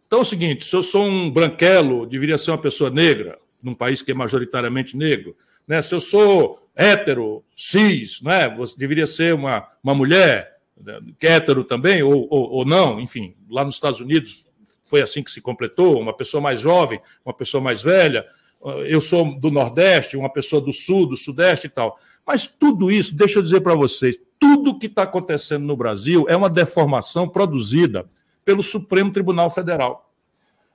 [0.05, 3.73] Então é o seguinte: se eu sou um branquelo, deveria ser uma pessoa negra, num
[3.73, 5.37] país que é majoritariamente negro.
[5.65, 5.81] Né?
[5.81, 8.49] Se eu sou hétero, cis, né?
[8.57, 10.99] Você deveria ser uma, uma mulher, né?
[11.21, 14.45] hétero também, ou, ou, ou não, enfim, lá nos Estados Unidos
[14.85, 18.25] foi assim que se completou, uma pessoa mais jovem, uma pessoa mais velha,
[18.85, 21.97] eu sou do Nordeste, uma pessoa do Sul, do Sudeste e tal.
[22.25, 26.35] Mas tudo isso, deixa eu dizer para vocês, tudo que está acontecendo no Brasil é
[26.35, 28.09] uma deformação produzida
[28.45, 30.11] pelo Supremo Tribunal Federal.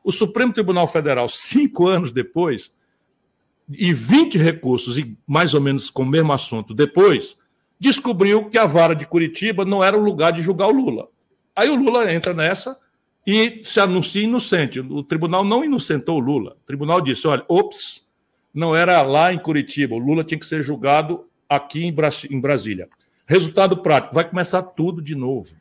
[0.02, 2.74] O Supremo Tribunal Federal, cinco anos depois,
[3.68, 7.36] e 20 recursos, e mais ou menos com o mesmo assunto depois,
[7.78, 11.08] descobriu que a vara de Curitiba não era o lugar de julgar o Lula.
[11.54, 12.78] Aí o Lula entra nessa
[13.26, 14.78] e se anuncia inocente.
[14.80, 16.56] O tribunal não inocentou o Lula.
[16.62, 18.06] O tribunal disse: olha, ops,
[18.54, 22.88] não era lá em Curitiba, o Lula tinha que ser julgado aqui em Brasília.
[23.26, 25.54] Resultado prático: vai começar tudo de novo.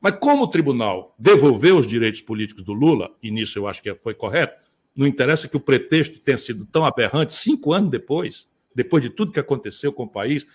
[0.00, 3.94] Mas como o tribunal devolveu os direitos políticos do Lula, e nisso eu acho que
[3.96, 4.58] foi correto,
[4.96, 9.32] não interessa que o pretexto tenha sido tão aberrante, cinco anos depois, depois de tudo
[9.32, 10.46] que aconteceu com o país,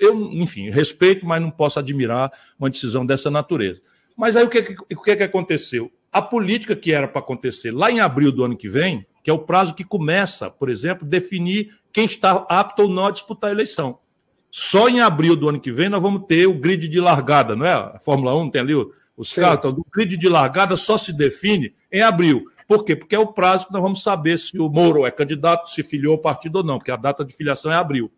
[0.00, 3.80] eu, enfim, respeito, mas não posso admirar uma decisão dessa natureza.
[4.16, 5.90] Mas aí o que, o que, que aconteceu?
[6.12, 9.32] A política que era para acontecer lá em abril do ano que vem, que é
[9.32, 13.52] o prazo que começa, por exemplo, definir quem está apto ou não a disputar a
[13.52, 13.98] eleição.
[14.50, 17.66] Só em abril do ano que vem nós vamos ter o grid de largada, não
[17.66, 17.72] é?
[17.72, 18.74] A Fórmula 1 tem ali
[19.16, 19.72] os carros.
[19.72, 22.44] O grid de largada só se define em abril.
[22.68, 22.94] Por quê?
[22.94, 26.12] Porque é o prazo que nós vamos saber se o Moro é candidato, se filiou
[26.12, 28.10] ao partido ou não, porque a data de filiação é abril.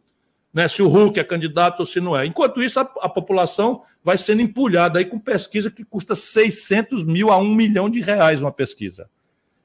[0.56, 0.68] Né?
[0.68, 2.24] Se o Hulk é candidato ou se não é.
[2.24, 7.30] Enquanto isso, a, a população vai sendo empulhada aí com pesquisa que custa 600 mil
[7.30, 9.06] a 1 milhão de reais uma pesquisa.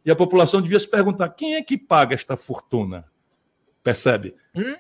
[0.06, 3.06] E a população devia se perguntar: quem é que paga esta fortuna?
[3.82, 4.36] Percebe?
[4.54, 4.76] Hum?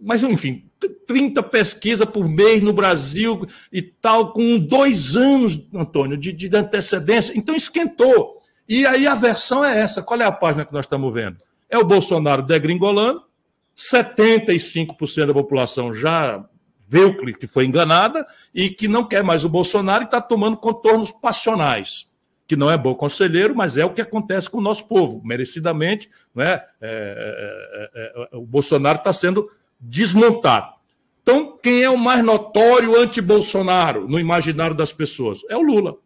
[0.00, 0.70] Mas, enfim,
[1.08, 7.32] 30 pesquisas por mês no Brasil e tal, com dois anos, Antônio, de, de antecedência.
[7.36, 8.40] Então, esquentou.
[8.68, 10.00] E aí a versão é essa.
[10.00, 11.38] Qual é a página que nós estamos vendo?
[11.68, 13.24] É o Bolsonaro degringolando,
[13.78, 16.44] 75% da população já
[16.88, 21.12] viu que foi enganada e que não quer mais o Bolsonaro e está tomando contornos
[21.12, 22.08] passionais
[22.48, 26.10] que não é bom conselheiro, mas é o que acontece com o nosso povo, merecidamente.
[26.34, 26.66] Não é?
[26.80, 30.72] é, é, é, é o Bolsonaro está sendo desmontado.
[31.20, 35.40] Então, quem é o mais notório anti-Bolsonaro no imaginário das pessoas?
[35.50, 35.98] É o Lula.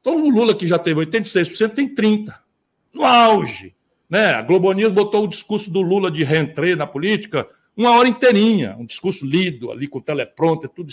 [0.00, 2.32] Então, o Lula, que já teve 86%, tem 30%.
[2.94, 3.74] No auge.
[4.10, 4.26] Né?
[4.34, 8.76] A Globo News botou o discurso do Lula de reentrée na política uma hora inteirinha,
[8.78, 10.92] um discurso lido ali com teleprompter, tudo,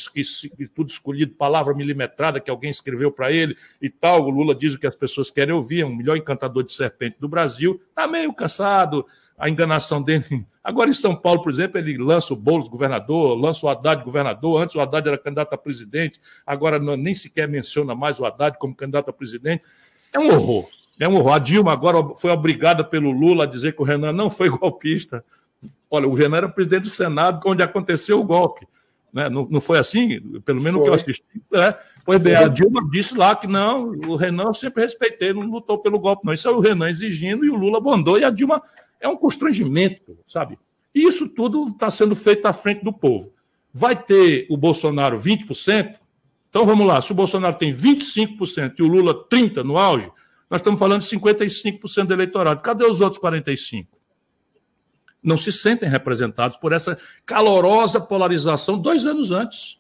[0.73, 4.23] tudo escolhido, palavra milimetrada que alguém escreveu para ele e tal.
[4.23, 7.17] O Lula diz o que as pessoas querem ouvir, é o melhor encantador de serpente
[7.19, 7.81] do Brasil.
[7.89, 9.05] Está meio cansado,
[9.37, 10.45] a enganação dele.
[10.63, 14.61] Agora, em São Paulo, por exemplo, ele lança o Boulos governador, lança o Haddad governador.
[14.61, 18.57] Antes o Haddad era candidato a presidente, agora não, nem sequer menciona mais o Haddad
[18.57, 19.63] como candidato a presidente.
[20.11, 20.67] É um horror.
[20.99, 21.33] É um horror.
[21.33, 25.23] A Dilma agora foi obrigada pelo Lula a dizer que o Renan não foi golpista.
[25.89, 28.67] Olha, o Renan era presidente do Senado, onde aconteceu o golpe.
[29.13, 29.29] Né?
[29.29, 30.19] Não, não foi assim?
[30.41, 31.23] Pelo menos o que eu assisti.
[31.53, 31.75] É.
[32.05, 35.77] Pois bem, a Dilma disse lá que não, o Renan eu sempre respeitei, não lutou
[35.79, 36.33] pelo golpe, não.
[36.33, 38.61] Isso é o Renan exigindo e o Lula mandou, e a Dilma
[38.99, 40.57] é um constrangimento, sabe?
[40.93, 43.33] E isso tudo está sendo feito à frente do povo.
[43.73, 45.95] Vai ter o Bolsonaro 20%?
[46.49, 50.09] Então vamos lá, se o Bolsonaro tem 25% e o Lula 30% no auge,
[50.49, 52.61] nós estamos falando de 55% do eleitorado.
[52.61, 53.87] Cadê os outros 45%?
[55.27, 59.77] não se sentem representados por essa calorosa polarização dois anos antes.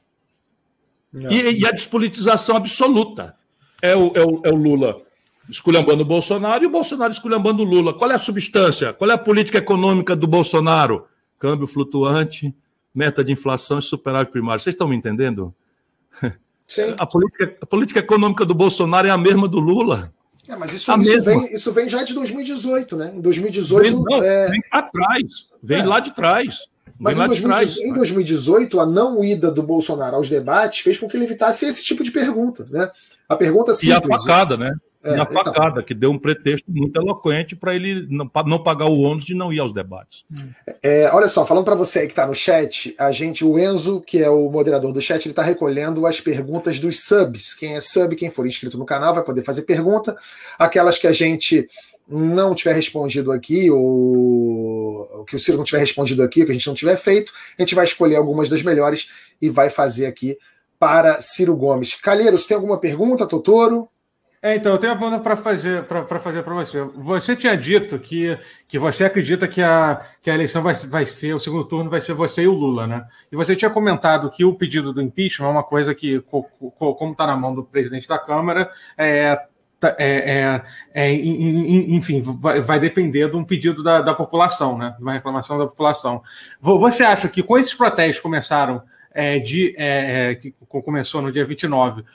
[1.13, 3.35] E, e, a despolitização absoluta.
[3.81, 5.01] É o, é o, é o Lula
[5.49, 7.93] esculhambando o Bolsonaro e o Bolsonaro esculhambando o Lula.
[7.93, 8.91] Qual é a substância?
[8.91, 11.07] Qual é a política econômica do Bolsonaro?
[11.39, 12.53] Câmbio flutuante,
[12.93, 14.61] meta de inflação e superávit primário.
[14.61, 15.55] Vocês estão me entendendo?
[16.67, 16.95] Sim.
[16.97, 20.13] A política, a política econômica do Bolsonaro é a mesma do Lula.
[20.47, 23.11] É, mas isso, isso vem, isso, vem, já de 2018, né?
[23.13, 23.83] Em 2018.
[23.83, 24.49] Vem, não, é...
[24.49, 25.25] vem atrás,
[25.61, 25.85] vem é.
[25.85, 26.59] lá de trás.
[26.99, 31.15] Mas em, 2018, em 2018, a não ida do Bolsonaro aos debates fez com que
[31.15, 32.89] ele evitasse esse tipo de pergunta, né?
[33.29, 34.07] A pergunta simples.
[34.09, 34.73] E a facada, né?
[35.03, 35.43] É, e a então.
[35.43, 39.35] facada, que deu um pretexto muito eloquente para ele não, não, pagar o ônus de
[39.35, 40.25] não ir aos debates.
[40.81, 44.01] É, olha só, falando para você aí que está no chat, a gente, o Enzo,
[44.01, 47.53] que é o moderador do chat, ele está recolhendo as perguntas dos subs.
[47.53, 50.15] Quem é sub, quem for inscrito no canal, vai poder fazer pergunta.
[50.57, 51.69] Aquelas que a gente
[52.09, 56.67] não tiver respondido aqui, ou que o Ciro não tiver respondido aqui, que a gente
[56.67, 59.09] não tiver feito, a gente vai escolher algumas das melhores
[59.41, 60.37] e vai fazer aqui
[60.79, 61.95] para Ciro Gomes.
[61.95, 63.89] Calheiros, tem alguma pergunta, Totoro?
[64.47, 66.81] É, então, eu tenho uma pergunta para fazer para fazer para você.
[66.81, 71.33] Você tinha dito que, que você acredita que a, que a eleição vai, vai ser,
[71.33, 73.05] o segundo turno vai ser você e o Lula, né?
[73.29, 77.27] E você tinha comentado que o pedido do impeachment é uma coisa que, como está
[77.27, 79.35] na mão do presidente da Câmara, é,
[79.81, 84.95] tá, é, é, é, enfim, vai, vai, depender de um pedido da, da população, né?
[84.95, 86.21] De uma reclamação da população.
[86.61, 88.81] Você acha que com esses protestos começaram
[89.11, 92.05] é, de é, é, que começou no dia 29,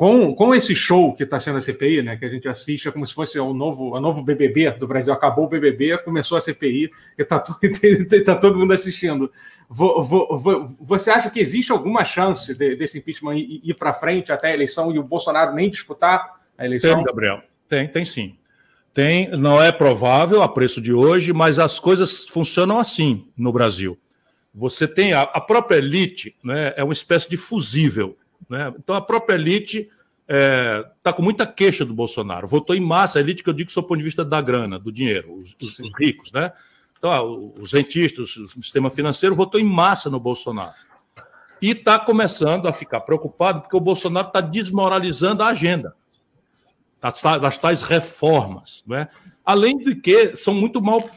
[0.00, 2.90] com, com esse show que está sendo a CPI, né, que a gente assiste é
[2.90, 5.12] como se fosse o novo, o novo BBB do Brasil.
[5.12, 7.38] Acabou o BBB, começou a CPI e está
[8.24, 9.30] tá todo mundo assistindo.
[9.68, 13.92] Vou, vou, vou, você acha que existe alguma chance de, desse impeachment ir, ir para
[13.92, 16.94] frente até a eleição e o Bolsonaro nem disputar a eleição?
[16.94, 17.42] Tem, Gabriel.
[17.68, 18.36] Tem, tem sim.
[18.94, 23.98] Tem, não é provável a preço de hoje, mas as coisas funcionam assim no Brasil.
[24.54, 28.16] Você tem a, a própria elite, né, é uma espécie de fusível
[28.50, 28.74] né?
[28.76, 29.92] Então a própria elite está
[30.28, 32.46] é, tá com muita queixa do Bolsonaro.
[32.46, 34.92] Votou em massa, a elite que eu digo do ponto de vista da grana, do
[34.92, 36.52] dinheiro, os, os, os ricos, né?
[36.98, 40.74] Então, ah, os rentistas, o sistema financeiro votou em massa no Bolsonaro.
[41.62, 45.94] E está começando a ficar preocupado porque o Bolsonaro está desmoralizando a agenda
[47.00, 48.84] das, das tais reformas.
[48.86, 49.08] Né?
[49.44, 51.08] Além de que são muito mal,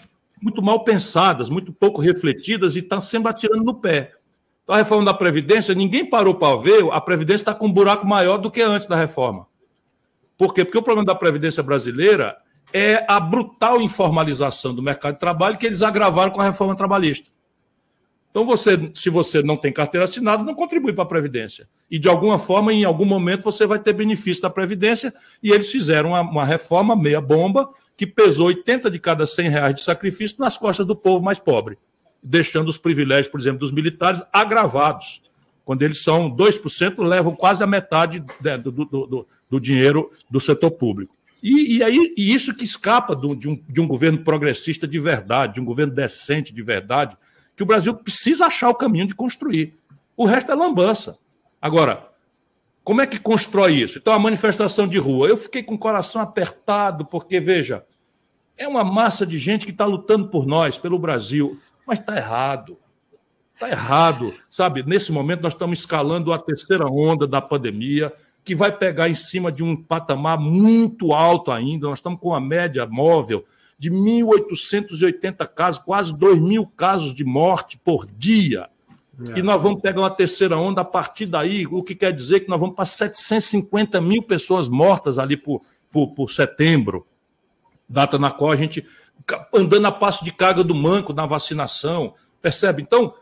[0.42, 4.14] muito mal pensadas, muito pouco refletidas e estão tá sempre atirando no pé.
[4.64, 8.08] Então, a reforma da Previdência, ninguém parou para ver, a Previdência está com um buraco
[8.08, 9.46] maior do que antes da reforma.
[10.38, 10.64] Por quê?
[10.64, 12.38] Porque o problema da Previdência brasileira
[12.72, 17.30] é a brutal informalização do mercado de trabalho que eles agravaram com a reforma trabalhista.
[18.32, 21.68] Então, você, se você não tem carteira assinada, não contribui para a Previdência.
[21.92, 25.14] E, de alguma forma, em algum momento, você vai ter benefício da Previdência.
[25.44, 29.82] E eles fizeram uma, uma reforma meia-bomba que pesou 80 de cada 100 reais de
[29.82, 31.78] sacrifício nas costas do povo mais pobre
[32.24, 35.22] deixando os privilégios, por exemplo, dos militares agravados.
[35.66, 38.24] Quando eles são 2%, levam quase a metade
[38.62, 41.16] do, do, do, do dinheiro do setor público.
[41.42, 44.98] E, e, aí, e isso que escapa do, de, um, de um governo progressista de
[44.98, 47.18] verdade, de um governo decente de verdade,
[47.56, 49.76] que o Brasil precisa achar o caminho de construir.
[50.16, 51.18] O resto é lambança.
[51.62, 52.10] Agora,
[52.84, 53.98] como é que constrói isso?
[53.98, 55.28] Então, a manifestação de rua.
[55.28, 57.84] Eu fiquei com o coração apertado, porque, veja,
[58.58, 61.60] é uma massa de gente que está lutando por nós, pelo Brasil.
[61.86, 62.78] Mas está errado.
[63.54, 64.34] Está errado.
[64.50, 68.12] Sabe, nesse momento nós estamos escalando a terceira onda da pandemia,
[68.44, 71.88] que vai pegar em cima de um patamar muito alto ainda.
[71.88, 73.46] Nós estamos com uma média móvel
[73.78, 78.70] de 1.880 casos, quase 2 mil casos de morte por dia.
[79.30, 79.40] É.
[79.40, 82.50] E nós vamos pegar uma terceira onda a partir daí, o que quer dizer que
[82.50, 87.06] nós vamos para 750 mil pessoas mortas ali por, por, por setembro,
[87.88, 88.86] data na qual a gente
[89.54, 92.82] andando a passo de carga do manco na vacinação, percebe?
[92.82, 93.14] Então,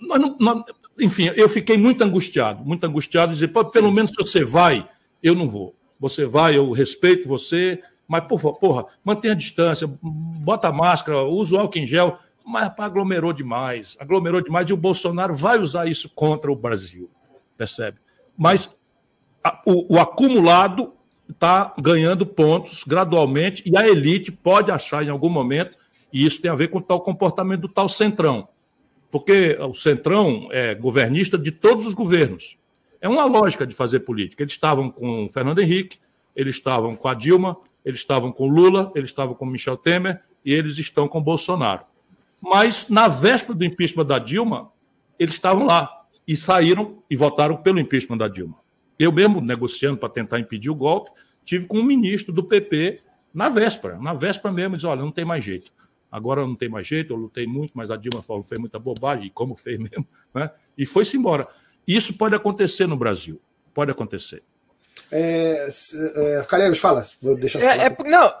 [0.00, 0.64] nós não, nós,
[0.98, 4.88] enfim, eu fiquei muito angustiado, muito angustiado, dizer, pelo menos se você vai,
[5.22, 5.74] eu não vou.
[5.98, 11.22] Você vai, eu respeito você, mas, por favor, porra, mantenha a distância, bota a máscara,
[11.22, 15.86] usa o álcool em gel, mas aglomerou demais, aglomerou demais, e o Bolsonaro vai usar
[15.86, 17.10] isso contra o Brasil,
[17.56, 17.98] percebe?
[18.36, 18.70] Mas
[19.42, 20.93] a, o, o acumulado
[21.30, 25.76] está ganhando pontos gradualmente e a elite pode achar em algum momento,
[26.12, 28.48] e isso tem a ver com o tal comportamento do tal centrão.
[29.10, 32.56] Porque o centrão é governista de todos os governos.
[33.00, 34.42] É uma lógica de fazer política.
[34.42, 35.98] Eles estavam com o Fernando Henrique,
[36.34, 40.52] eles estavam com a Dilma, eles estavam com Lula, eles estavam com Michel Temer e
[40.52, 41.84] eles estão com Bolsonaro.
[42.40, 44.70] Mas na véspera do impeachment da Dilma,
[45.18, 48.63] eles estavam lá e saíram e votaram pelo impeachment da Dilma.
[48.98, 51.10] Eu mesmo, negociando para tentar impedir o golpe,
[51.44, 53.00] tive com um ministro do PP
[53.32, 55.72] na véspera, na véspera mesmo, disse, olha, não tem mais jeito.
[56.10, 59.26] Agora não tem mais jeito, eu lutei muito, mas a Dilma falou, fez muita bobagem,
[59.26, 60.50] e como fez mesmo, né?
[60.78, 61.48] E foi-se embora.
[61.86, 63.40] Isso pode acontecer no Brasil,
[63.74, 64.42] pode acontecer.
[65.10, 65.68] É,
[66.14, 68.32] é, Calheiros, fala, vou deixar é, é, Não,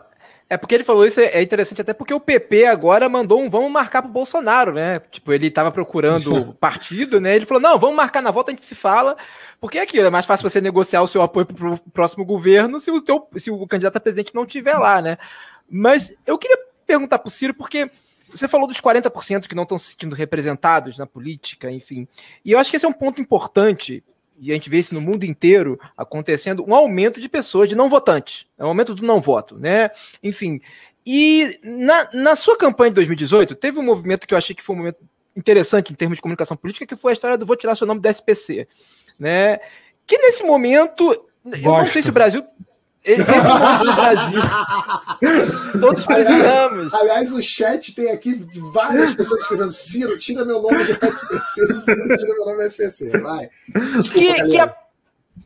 [0.54, 3.72] é porque ele falou isso, é interessante até porque o PP agora mandou um vamos
[3.72, 5.00] marcar pro Bolsonaro, né?
[5.10, 7.34] Tipo, ele tava procurando partido, né?
[7.34, 9.16] Ele falou: não, vamos marcar na volta, a gente se fala.
[9.60, 12.90] Porque é aquilo, é mais fácil você negociar o seu apoio pro próximo governo se
[12.90, 15.18] o, teu, se o candidato a presidente não tiver lá, né?
[15.68, 17.90] Mas eu queria perguntar pro Ciro, porque
[18.30, 22.06] você falou dos 40% que não estão se sentindo representados na política, enfim.
[22.44, 24.04] E eu acho que esse é um ponto importante
[24.38, 27.88] e a gente vê isso no mundo inteiro acontecendo, um aumento de pessoas, de não
[27.88, 29.90] votantes, é um aumento do não voto, né?
[30.22, 30.60] Enfim.
[31.06, 34.74] E na, na sua campanha de 2018, teve um movimento que eu achei que foi
[34.74, 34.98] um momento
[35.36, 38.00] interessante em termos de comunicação política, que foi a história do vou tirar seu nome
[38.00, 38.66] da SPC,
[39.18, 39.58] né?
[40.06, 41.12] Que nesse momento,
[41.44, 42.44] eu não sei se o Brasil
[43.04, 44.40] esse é o do Brasil.
[45.78, 46.94] Todos precisamos.
[46.94, 48.34] Aliás, o chat tem aqui
[48.72, 51.74] várias pessoas escrevendo: Ciro, tira meu nome do SPC.
[51.74, 53.10] Ciro, tira meu nome do SPC.
[53.20, 53.50] Vai.
[54.00, 54.74] Desculpa, que, que a...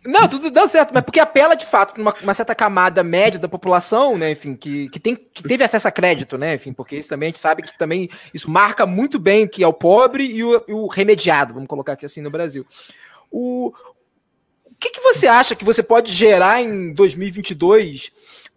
[0.05, 3.41] Não, tudo deu certo, mas porque apela de fato para uma, uma, certa camada média
[3.41, 4.31] da população, né?
[4.31, 6.55] Enfim, que, que, tem, que teve acesso a crédito, né?
[6.55, 9.67] Enfim, porque isso também a gente sabe que também isso marca muito bem que é
[9.67, 12.65] o pobre e o, e o remediado, vamos colocar aqui assim no Brasil.
[13.31, 13.73] O,
[14.79, 18.11] que, que você acha que você pode gerar em 2022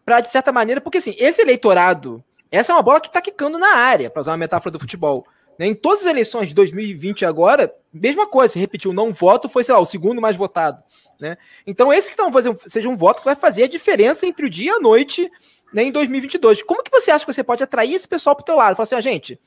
[0.06, 3.58] para, de certa maneira, porque assim, esse eleitorado, essa é uma bola que está quicando
[3.58, 5.26] na área, para usar uma metáfora do futebol.
[5.58, 5.68] Né?
[5.68, 9.74] Em todas as eleições de 2020 agora, mesma coisa, se repetiu, não voto, foi, sei
[9.74, 10.82] lá, o segundo mais votado.
[11.20, 11.38] Né?
[11.66, 14.50] Então, esse que estão fazendo seja um voto que vai fazer a diferença entre o
[14.50, 15.30] dia e a noite
[15.72, 16.64] né, em 2022.
[16.64, 18.76] Como que você acha que você pode atrair esse pessoal para o teu lado?
[18.76, 19.40] Falar assim, ah, gente,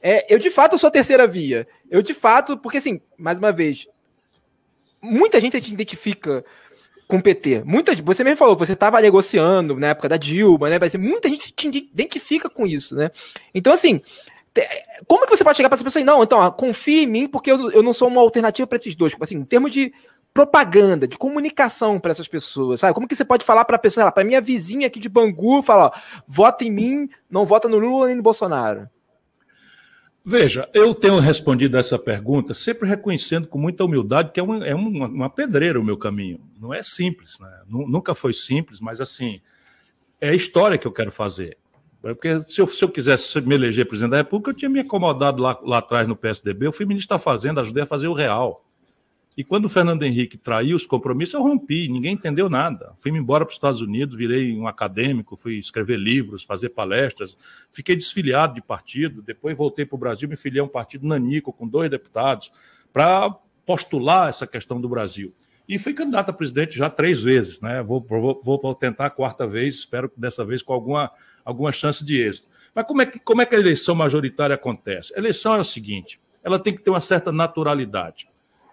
[0.00, 1.66] é, eu de fato sou a terceira via.
[1.90, 3.88] Eu de fato, porque assim, mais uma vez,
[5.00, 6.44] muita gente te identifica
[7.06, 7.62] com o PT.
[7.64, 10.78] Muita, você mesmo falou, você estava negociando na época da Dilma, né?
[10.98, 13.10] Muita gente te identifica com isso, né?
[13.54, 14.00] Então, assim,
[15.06, 17.50] como que você pode chegar para essa pessoa e não, então, confie em mim porque
[17.50, 19.92] eu, eu não sou uma alternativa para esses dois, tipo assim, em termos de
[20.32, 22.92] propaganda, de comunicação para essas pessoas, sabe?
[22.92, 25.86] Como que você pode falar para a pessoa, para minha vizinha aqui de Bangu, falar,
[25.86, 25.92] ó,
[26.26, 28.88] vota em mim, não vota no Lula nem no Bolsonaro?
[30.28, 34.74] Veja, eu tenho respondido essa pergunta sempre reconhecendo com muita humildade que é, uma, é
[34.74, 36.40] uma, uma pedreira o meu caminho.
[36.60, 37.48] Não é simples, né?
[37.68, 39.40] Nunca foi simples, mas assim,
[40.20, 41.56] é a história que eu quero fazer.
[42.02, 45.40] Porque se eu, se eu quisesse me eleger presidente da República, eu tinha me acomodado
[45.40, 48.65] lá, lá atrás no PSDB, eu fui ministro da Fazenda, ajudei a fazer o real.
[49.36, 52.94] E quando o Fernando Henrique traiu os compromissos, eu rompi, ninguém entendeu nada.
[52.96, 57.36] Fui-me embora para os Estados Unidos, virei um acadêmico, fui escrever livros, fazer palestras,
[57.70, 61.52] fiquei desfiliado de partido, depois voltei para o Brasil, me filiei a um partido nanico
[61.52, 62.50] com dois deputados,
[62.94, 63.28] para
[63.66, 65.34] postular essa questão do Brasil.
[65.68, 67.82] E fui candidato a presidente já três vezes, né?
[67.82, 71.10] Vou, vou, vou tentar a quarta vez, espero que dessa vez com alguma,
[71.44, 72.48] alguma chance de êxito.
[72.74, 75.12] Mas como é, que, como é que a eleição majoritária acontece?
[75.14, 78.28] A eleição é o seguinte: ela tem que ter uma certa naturalidade.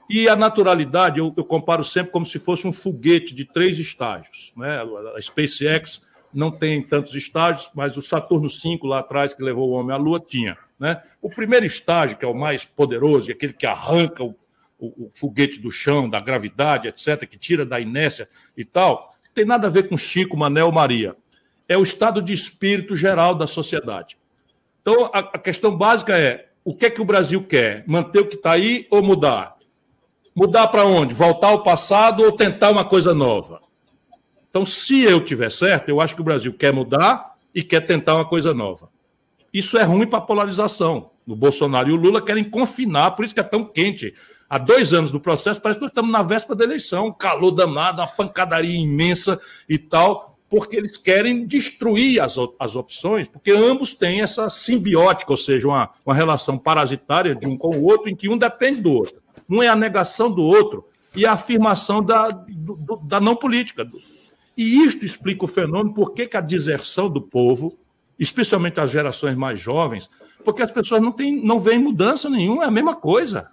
[0.09, 4.53] E a naturalidade, eu, eu, comparo sempre como se fosse um foguete de três estágios.
[4.55, 4.81] Né?
[5.15, 6.01] A SpaceX
[6.33, 9.97] não tem tantos estágios, mas o Saturno V lá atrás, que levou o homem à
[9.97, 10.57] Lua, tinha.
[10.79, 11.01] Né?
[11.21, 14.35] O primeiro estágio, que é o mais poderoso, aquele que arranca o,
[14.77, 18.27] o, o foguete do chão, da gravidade, etc., que tira da inércia
[18.57, 21.15] e tal, tem nada a ver com Chico, Manel, Maria.
[21.67, 24.17] É o estado de espírito geral da sociedade.
[24.81, 27.83] Então, a, a questão básica é: o que é que o Brasil quer?
[27.87, 29.52] Manter o que está aí ou mudar?
[30.35, 31.13] Mudar para onde?
[31.13, 33.61] Voltar ao passado ou tentar uma coisa nova?
[34.49, 38.15] Então, se eu tiver certo, eu acho que o Brasil quer mudar e quer tentar
[38.15, 38.89] uma coisa nova.
[39.53, 41.11] Isso é ruim para a polarização.
[41.27, 44.13] O Bolsonaro e o Lula querem confinar, por isso que é tão quente.
[44.49, 47.51] Há dois anos do processo, parece que nós estamos na véspera da eleição, um calor
[47.51, 53.93] danado, uma pancadaria imensa e tal, porque eles querem destruir as, as opções, porque ambos
[53.93, 58.15] têm essa simbiótica, ou seja, uma, uma relação parasitária de um com o outro, em
[58.15, 59.22] que um depende do outro.
[59.49, 60.85] Um é a negação do outro
[61.15, 63.87] e a afirmação da, do, da não política.
[64.57, 67.77] E isto explica o fenômeno, por que a deserção do povo,
[68.17, 70.09] especialmente as gerações mais jovens,
[70.43, 73.49] porque as pessoas não, têm, não veem mudança nenhuma, é a mesma coisa.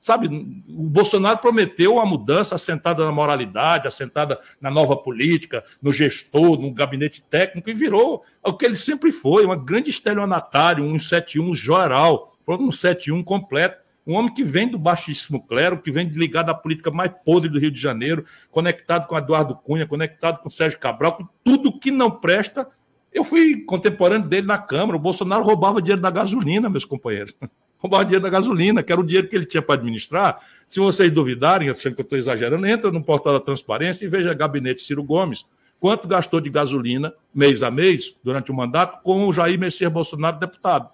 [0.00, 6.58] Sabe, o Bolsonaro prometeu a mudança assentada na moralidade, assentada na nova política, no gestor,
[6.58, 11.54] no gabinete técnico, e virou o que ele sempre foi, uma grande estelionatário, um 71
[11.54, 13.87] geral, um 71 completo.
[14.08, 17.58] Um homem que vem do baixíssimo clero, que vem ligado à política mais podre do
[17.58, 22.10] Rio de Janeiro, conectado com Eduardo Cunha, conectado com Sérgio Cabral, com tudo que não
[22.10, 22.66] presta.
[23.12, 24.96] Eu fui contemporâneo dele na Câmara.
[24.96, 27.34] O Bolsonaro roubava dinheiro da gasolina, meus companheiros.
[27.80, 30.40] Roubava dinheiro da gasolina, que era o dinheiro que ele tinha para administrar.
[30.68, 34.34] Se vocês duvidarem, achando que eu estou exagerando, entra no portal da transparência e veja
[34.34, 35.46] gabinete Ciro Gomes.
[35.78, 40.40] Quanto gastou de gasolina, mês a mês, durante o mandato, com o Jair Messias Bolsonaro,
[40.40, 40.90] deputado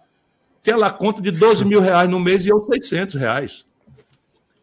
[0.65, 3.67] tinha lá conta de 12 mil reais no mês e eu 600 reais.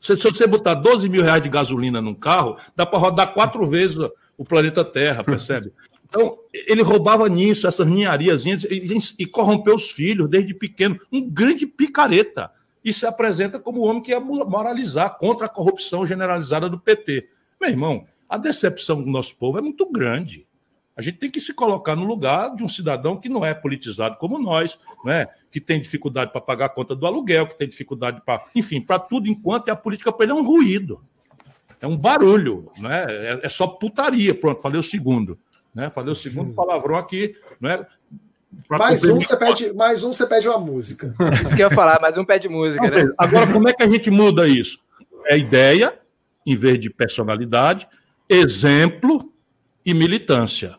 [0.01, 3.99] Se, você botar 12 mil reais de gasolina num carro, dá para rodar quatro vezes
[4.35, 5.71] o planeta Terra, percebe?
[6.09, 8.57] Então, ele roubava nisso, essas ninharias, e,
[9.19, 10.99] e, corrompeu os filhos desde pequeno.
[11.11, 12.49] Um grande picareta.
[12.83, 17.29] E se apresenta como o homem que ia moralizar contra a corrupção generalizada do PT.
[17.61, 20.47] Meu irmão, a decepção do nosso povo é muito grande.
[20.97, 24.17] A gente tem que se colocar no lugar de um cidadão que não é politizado
[24.17, 25.27] como nós, né?
[25.51, 28.43] Que tem dificuldade para pagar a conta do aluguel, que tem dificuldade para.
[28.55, 31.01] Enfim, para tudo enquanto a política para ele é um ruído.
[31.81, 33.05] É um barulho, né?
[33.07, 34.33] é, é só putaria.
[34.33, 35.37] Pronto, falei o segundo.
[35.73, 35.89] Né?
[35.89, 36.53] Falei o segundo uhum.
[36.53, 37.35] palavrão aqui.
[37.59, 37.85] Né?
[38.69, 41.13] Mais um, você pede, mais um, você pede uma música.
[41.33, 43.11] Isso que eu ia falar, mais um pede música, né?
[43.17, 44.79] Agora, como é que a gente muda isso?
[45.25, 45.97] É ideia,
[46.45, 47.87] em vez de personalidade,
[48.29, 49.31] exemplo
[49.85, 50.77] e militância.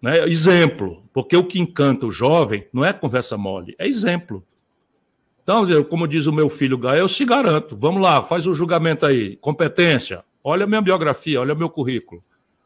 [0.00, 0.24] Né?
[0.28, 4.44] Exemplo, porque o que encanta o jovem não é conversa mole, é exemplo.
[5.42, 7.76] Então, como diz o meu filho Gael, eu se garanto.
[7.76, 9.36] Vamos lá, faz o julgamento aí.
[9.36, 12.22] Competência, olha a minha biografia, olha o meu currículo.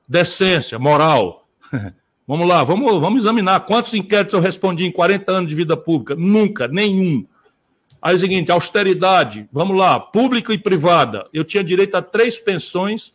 [0.06, 1.48] Decência, moral.
[2.26, 6.16] vamos lá, vamos, vamos examinar quantos inquéritos eu respondi em 40 anos de vida pública.
[6.16, 7.24] Nunca, nenhum.
[8.02, 11.22] Aí é o seguinte, austeridade, vamos lá, pública e privada.
[11.32, 13.12] Eu tinha direito a três pensões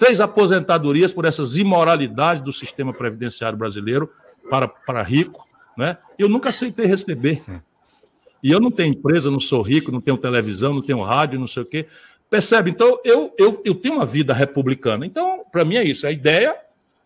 [0.00, 4.10] três aposentadorias por essas imoralidades do sistema previdenciário brasileiro
[4.48, 5.46] para, para rico,
[5.76, 5.98] né?
[6.18, 7.42] Eu nunca aceitei receber.
[8.42, 11.46] E eu não tenho empresa, não sou rico, não tenho televisão, não tenho rádio, não
[11.46, 11.86] sei o quê.
[12.30, 12.70] Percebe?
[12.70, 15.04] Então, eu, eu, eu tenho uma vida republicana.
[15.04, 16.06] Então, para mim é isso.
[16.06, 16.56] A ideia,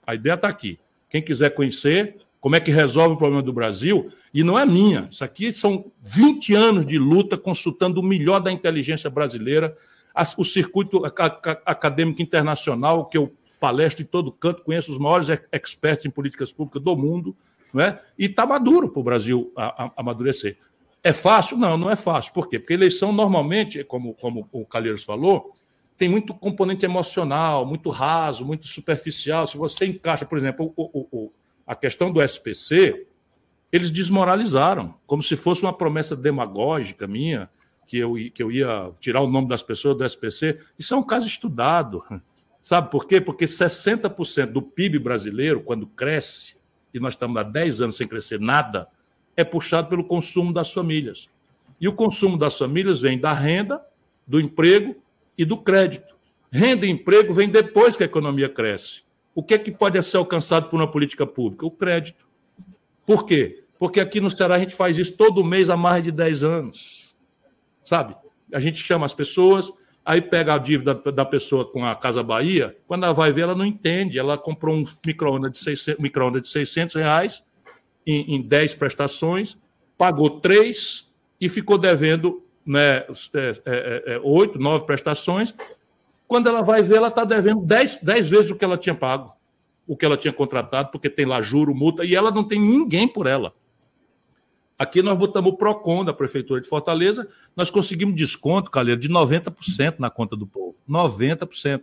[0.07, 0.78] a ideia está aqui.
[1.11, 2.14] Quem quiser conhecer
[2.45, 5.09] como é que resolve o problema do Brasil, e não é minha.
[5.11, 9.74] Isso aqui são 20 anos de luta consultando o melhor da inteligência brasileira,
[10.38, 16.10] o circuito acadêmico internacional, que eu palestro em todo canto, conheço os maiores experts em
[16.10, 17.34] políticas públicas do mundo,
[17.72, 18.00] não é?
[18.18, 19.52] e está maduro para o Brasil
[19.96, 20.58] amadurecer.
[21.02, 21.56] É fácil?
[21.56, 22.32] Não, não é fácil.
[22.32, 22.58] Por quê?
[22.58, 25.52] Porque eleição, normalmente, como, como o Calheiros falou,
[25.96, 29.46] tem muito componente emocional, muito raso, muito superficial.
[29.46, 31.32] Se você encaixa, por exemplo, o, o, o,
[31.66, 33.06] a questão do SPC,
[33.70, 37.50] eles desmoralizaram, como se fosse uma promessa demagógica minha,
[37.87, 40.59] que eu, que eu ia tirar o nome das pessoas do SPC.
[40.78, 42.03] Isso é um caso estudado.
[42.62, 43.20] Sabe por quê?
[43.20, 46.57] Porque 60% do PIB brasileiro, quando cresce,
[46.95, 48.89] e nós estamos há 10 anos sem crescer nada,
[49.37, 51.28] é puxado pelo consumo das famílias.
[51.80, 53.82] E o consumo das famílias vem da renda,
[54.26, 54.97] do emprego
[55.37, 56.14] e do crédito.
[56.51, 59.03] Renda e emprego vem depois que a economia cresce.
[59.35, 61.66] O que é que pode ser alcançado por uma política pública?
[61.66, 62.26] O crédito.
[63.05, 63.64] Por quê?
[63.78, 67.03] Porque aqui no Ceará a gente faz isso todo mês há mais de 10 anos.
[67.85, 68.16] Sabe?
[68.53, 69.72] A gente chama as pessoas,
[70.05, 73.55] aí pega a dívida da pessoa com a Casa Bahia, quando ela vai ver, ela
[73.55, 74.18] não entende.
[74.18, 77.45] Ela comprou um micro-ondas de 600, micro de 600 reais,
[78.07, 79.57] em, em 10 prestações,
[79.97, 81.11] pagou 3
[81.41, 83.05] e ficou devendo né,
[83.35, 85.55] é, é, é, 8, 9 prestações.
[86.26, 89.32] Quando ela vai ver, ela está devendo 10, 10 vezes o que ela tinha pago,
[89.87, 93.07] o que ela tinha contratado, porque tem lá juro, multa, e ela não tem ninguém
[93.07, 93.53] por ela.
[94.79, 99.97] Aqui nós botamos o PROCON da Prefeitura de Fortaleza, nós conseguimos desconto, Calheiro, de 90%
[99.99, 100.77] na conta do povo.
[100.89, 101.83] 90%.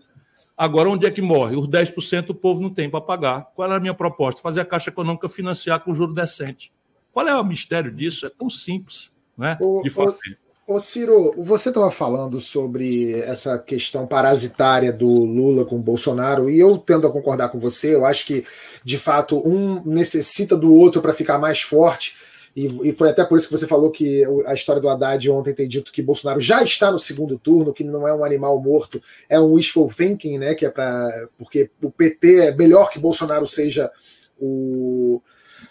[0.57, 1.55] Agora, onde é que morre?
[1.55, 3.49] Os 10% o povo não tem para pagar.
[3.55, 4.41] Qual era a minha proposta?
[4.41, 6.71] Fazer a Caixa Econômica financiar com juro decente.
[7.11, 8.25] Qual é o mistério disso?
[8.25, 9.57] É tão simples, né?
[9.61, 10.37] O, de fazer.
[10.67, 16.59] Ô, Ciro, você estava falando sobre essa questão parasitária do Lula com o Bolsonaro, e
[16.59, 18.45] eu tendo a concordar com você, eu acho que,
[18.83, 22.15] de fato, um necessita do outro para ficar mais forte.
[22.55, 25.53] E, e, foi até por isso que você falou que a história do Haddad ontem
[25.53, 29.01] tem dito que Bolsonaro já está no segundo turno, que não é um animal morto,
[29.29, 30.53] é um wishful thinking, né?
[30.53, 33.89] Que é para porque o PT é melhor que Bolsonaro seja
[34.37, 35.21] o,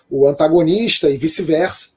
[0.09, 1.89] o antagonista e vice-versa.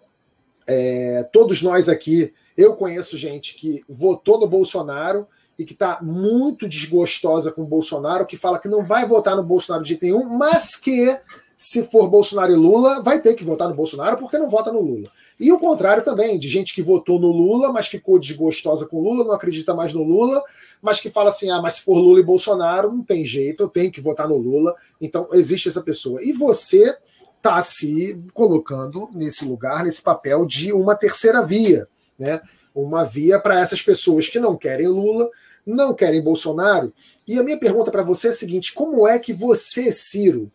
[0.68, 5.28] É, todos nós aqui, eu conheço gente que votou no Bolsonaro
[5.58, 9.44] e que está muito desgostosa com o Bolsonaro, que fala que não vai votar no
[9.44, 11.16] Bolsonaro de jeito nenhum, mas que
[11.64, 14.82] se for Bolsonaro e Lula, vai ter que votar no Bolsonaro porque não vota no
[14.82, 15.10] Lula.
[15.40, 19.02] E o contrário também, de gente que votou no Lula, mas ficou desgostosa com o
[19.02, 20.44] Lula, não acredita mais no Lula,
[20.82, 23.70] mas que fala assim: ah, mas se for Lula e Bolsonaro, não tem jeito, eu
[23.70, 24.76] tenho que votar no Lula.
[25.00, 26.22] Então, existe essa pessoa.
[26.22, 26.98] E você
[27.38, 31.88] está se colocando nesse lugar, nesse papel de uma terceira via,
[32.20, 32.42] né?
[32.76, 35.30] Uma via para essas pessoas que não querem Lula,
[35.66, 36.92] não querem Bolsonaro.
[37.26, 40.52] E a minha pergunta para você é a seguinte: como é que você, Ciro,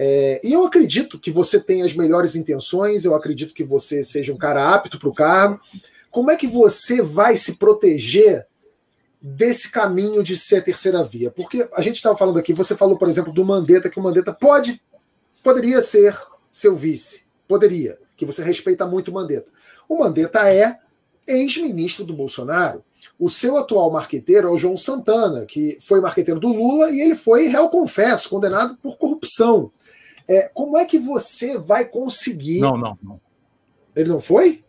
[0.00, 4.32] é, e eu acredito que você tem as melhores intenções, eu acredito que você seja
[4.32, 5.58] um cara apto para o cargo.
[6.08, 8.44] Como é que você vai se proteger
[9.20, 11.32] desse caminho de ser a terceira via?
[11.32, 14.32] Porque a gente estava falando aqui, você falou, por exemplo, do Mandetta, que o Mandetta
[14.32, 14.80] pode,
[15.42, 16.16] poderia ser
[16.48, 17.22] seu vice.
[17.48, 19.50] Poderia, que você respeita muito o Mandetta.
[19.88, 20.78] O Mandetta é
[21.26, 22.84] ex-ministro do Bolsonaro.
[23.18, 27.16] O seu atual marqueteiro é o João Santana, que foi marqueteiro do Lula e ele
[27.16, 29.72] foi réu confesso, condenado por corrupção.
[30.28, 32.60] É, como é que você vai conseguir.
[32.60, 33.20] Não, não, não.
[33.96, 34.60] Ele não foi?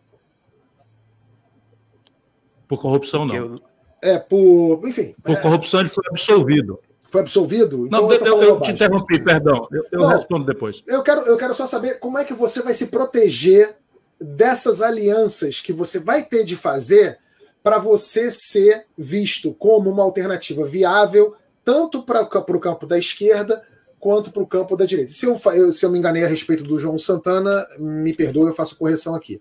[2.66, 3.34] Por corrupção, não.
[3.34, 3.60] Eu...
[4.02, 4.80] É, por.
[4.88, 5.14] Enfim.
[5.22, 5.36] Por é...
[5.36, 6.78] corrupção, ele foi absolvido.
[7.10, 7.86] Foi absolvido?
[7.86, 9.66] Então não, eu, eu, eu te interrompi, perdão.
[9.70, 10.82] Eu, eu não, respondo depois.
[10.86, 13.76] Eu quero, eu quero só saber como é que você vai se proteger
[14.18, 17.18] dessas alianças que você vai ter de fazer
[17.62, 21.34] para você ser visto como uma alternativa viável,
[21.64, 23.62] tanto para o campo da esquerda
[24.00, 25.12] quanto para o campo da direita.
[25.12, 25.38] Se eu,
[25.70, 29.40] se eu me enganei a respeito do João Santana, me perdoe, eu faço correção aqui.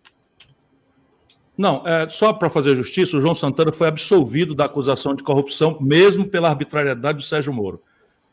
[1.57, 5.77] Não, é, só para fazer justiça, o João Santana foi absolvido da acusação de corrupção,
[5.79, 7.81] mesmo pela arbitrariedade do Sérgio Moro.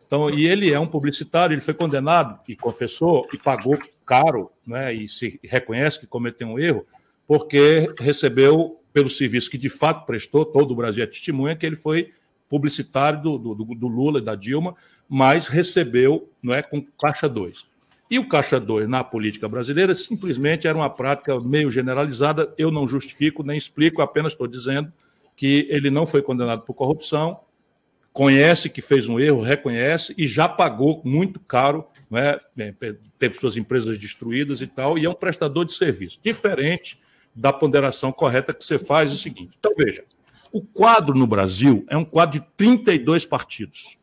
[0.06, 4.94] Então, e ele é um publicitário, ele foi condenado e confessou e pagou caro, né,
[4.94, 6.86] e se reconhece que cometeu um erro,
[7.26, 11.74] porque recebeu pelo serviço que de fato prestou, todo o Brasil é testemunha, que ele
[11.74, 12.12] foi
[12.48, 14.76] publicitário do, do, do Lula e da Dilma,
[15.08, 17.66] mas recebeu não é, com Caixa 2.
[18.10, 22.52] E o Caixa 2 na política brasileira simplesmente era uma prática meio generalizada.
[22.56, 24.92] Eu não justifico nem explico, apenas estou dizendo
[25.34, 27.40] que ele não foi condenado por corrupção,
[28.12, 32.38] conhece que fez um erro, reconhece e já pagou muito caro, né?
[33.18, 36.18] teve suas empresas destruídas e tal, e é um prestador de serviço.
[36.22, 36.98] Diferente
[37.34, 40.04] da ponderação correta que você faz, é o seguinte: então veja,
[40.50, 43.95] O quadro no Brasil é um quadro de 32 partidos.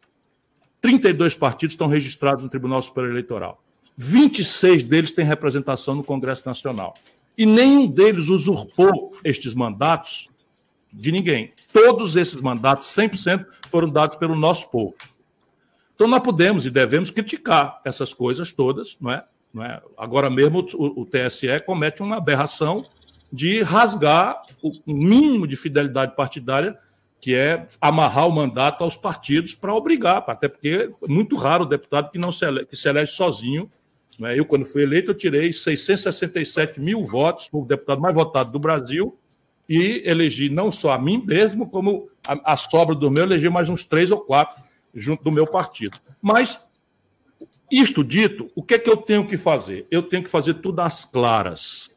[0.84, 3.64] 32 partidos estão registrados no Tribunal Superior Eleitoral.
[3.96, 6.94] 26 deles têm representação no Congresso Nacional.
[7.38, 10.28] E nenhum deles usurpou estes mandatos
[10.92, 11.54] de ninguém.
[11.72, 14.94] Todos esses mandatos, 100%, foram dados pelo nosso povo.
[15.96, 19.24] Então, nós podemos e devemos criticar essas coisas todas, não é?
[19.54, 19.82] Não é?
[19.98, 22.86] Agora mesmo, o, o TSE comete uma aberração
[23.32, 26.78] de rasgar o mínimo de fidelidade partidária,
[27.24, 31.66] que é amarrar o mandato aos partidos para obrigar, até porque é muito raro o
[31.66, 33.72] deputado que não se elege, que se elege sozinho.
[34.20, 34.38] Não é?
[34.38, 39.18] Eu, quando fui eleito, eu tirei 667 mil votos, o deputado mais votado do Brasil,
[39.70, 43.70] e elegi não só a mim mesmo, como a, a sobra do meu, elegi mais
[43.70, 44.62] uns três ou quatro
[44.94, 45.98] junto do meu partido.
[46.22, 46.68] Mas,
[47.72, 49.88] isto dito, o que é que eu tenho que fazer?
[49.90, 51.90] Eu tenho que fazer tudo às claras.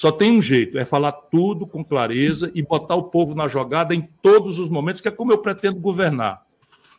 [0.00, 3.94] Só tem um jeito, é falar tudo com clareza e botar o povo na jogada
[3.94, 6.40] em todos os momentos, que é como eu pretendo governar.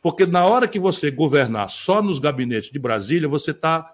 [0.04, 3.92] Porque na hora que você governar só nos gabinetes de Brasília, você está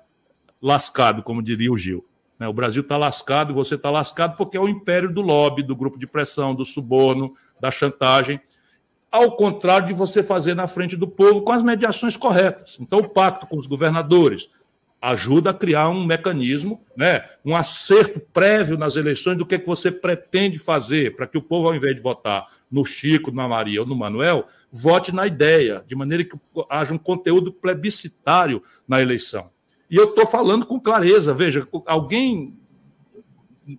[0.62, 2.06] lascado, como diria o Gil.
[2.38, 2.50] Né?
[2.50, 5.74] O Brasil está lascado e você está lascado porque é o império do lobby, do
[5.74, 8.42] grupo de pressão, do suborno, da chantagem,
[9.10, 12.76] ao contrário de você fazer na frente do povo com as mediações corretas.
[12.78, 14.50] Então, o pacto com os governadores
[15.02, 19.68] ajuda a criar um mecanismo, né, um acerto prévio nas eleições do que, é que
[19.68, 23.82] você pretende fazer para que o povo, ao invés de votar no Chico, na Maria
[23.82, 26.36] ou no Manuel, vote na ideia, de maneira que
[26.70, 29.50] haja um conteúdo plebiscitário na eleição.
[29.90, 31.34] E eu estou falando com clareza.
[31.34, 32.54] Veja, alguém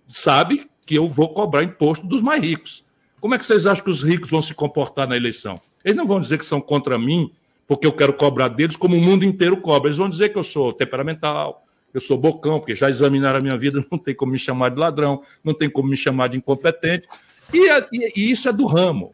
[0.09, 2.83] sabe que eu vou cobrar imposto dos mais ricos.
[3.21, 5.61] Como é que vocês acham que os ricos vão se comportar na eleição?
[5.83, 7.31] Eles não vão dizer que são contra mim,
[7.69, 9.89] porque eu quero cobrar deles como o mundo inteiro cobra.
[9.89, 11.61] Eles vão dizer que eu sou temperamental,
[11.93, 14.79] eu sou bocão, porque já examinaram a minha vida, não tem como me chamar de
[14.79, 17.07] ladrão, não tem como me chamar de incompetente.
[17.53, 19.11] E, e, e isso é do ramo.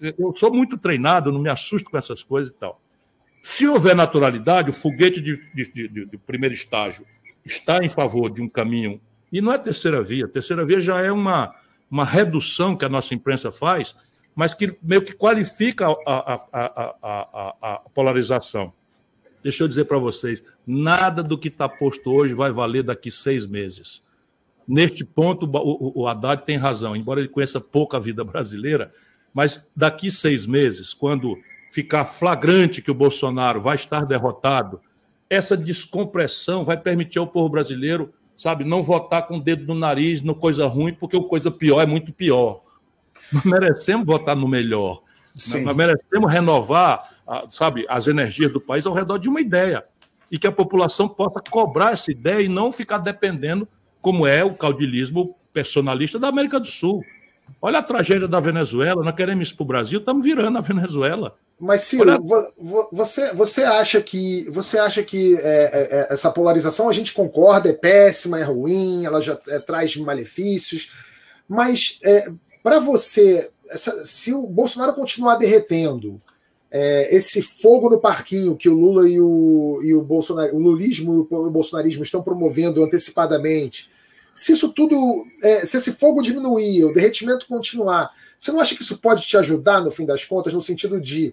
[0.00, 2.80] Eu sou muito treinado, não me assusto com essas coisas e tal.
[3.42, 7.04] Se houver naturalidade, o foguete de, de, de, de, primeiro estágio
[7.44, 9.00] está em favor de um caminho,
[9.32, 11.54] e não é terceira via, terceira via já é uma,
[11.90, 13.94] uma redução que a nossa imprensa faz,
[14.36, 18.70] mas que meio que qualifica a, a, a, a polarização.
[19.42, 23.46] Deixa eu dizer para vocês: nada do que está posto hoje vai valer daqui seis
[23.46, 24.04] meses.
[24.68, 28.92] Neste ponto, o, o Haddad tem razão, embora ele conheça pouco a vida brasileira,
[29.32, 31.38] mas daqui seis meses, quando
[31.70, 34.80] ficar flagrante que o Bolsonaro vai estar derrotado,
[35.30, 40.20] essa descompressão vai permitir ao povo brasileiro, sabe, não votar com o dedo no nariz
[40.20, 42.65] no coisa ruim, porque o coisa pior é muito pior.
[43.32, 45.02] Nós merecemos votar no melhor.
[45.34, 45.62] Sim.
[45.62, 47.10] Nós merecemos renovar,
[47.48, 49.84] sabe, as energias do país ao redor de uma ideia.
[50.30, 53.68] E que a população possa cobrar essa ideia e não ficar dependendo,
[54.00, 57.02] como é o caudilismo personalista da América do Sul.
[57.62, 61.36] Olha a tragédia da Venezuela, nós queremos isso para o Brasil, estamos virando a Venezuela.
[61.58, 62.20] Mas, Ciro, Olha...
[62.92, 67.70] você, você acha que você acha que é, é, é, essa polarização a gente concorda,
[67.70, 70.90] é péssima, é ruim, ela já é, traz malefícios,
[71.48, 72.30] mas é,
[72.66, 76.20] para você, essa, se o Bolsonaro continuar derretendo
[76.68, 81.14] é, esse fogo no parquinho que o Lula e o, e o Bolsonaro, o lulismo
[81.14, 83.88] e o bolsonarismo estão promovendo antecipadamente,
[84.34, 88.82] se isso tudo, é, se esse fogo diminuir, o derretimento continuar, você não acha que
[88.82, 91.32] isso pode te ajudar, no fim das contas, no sentido de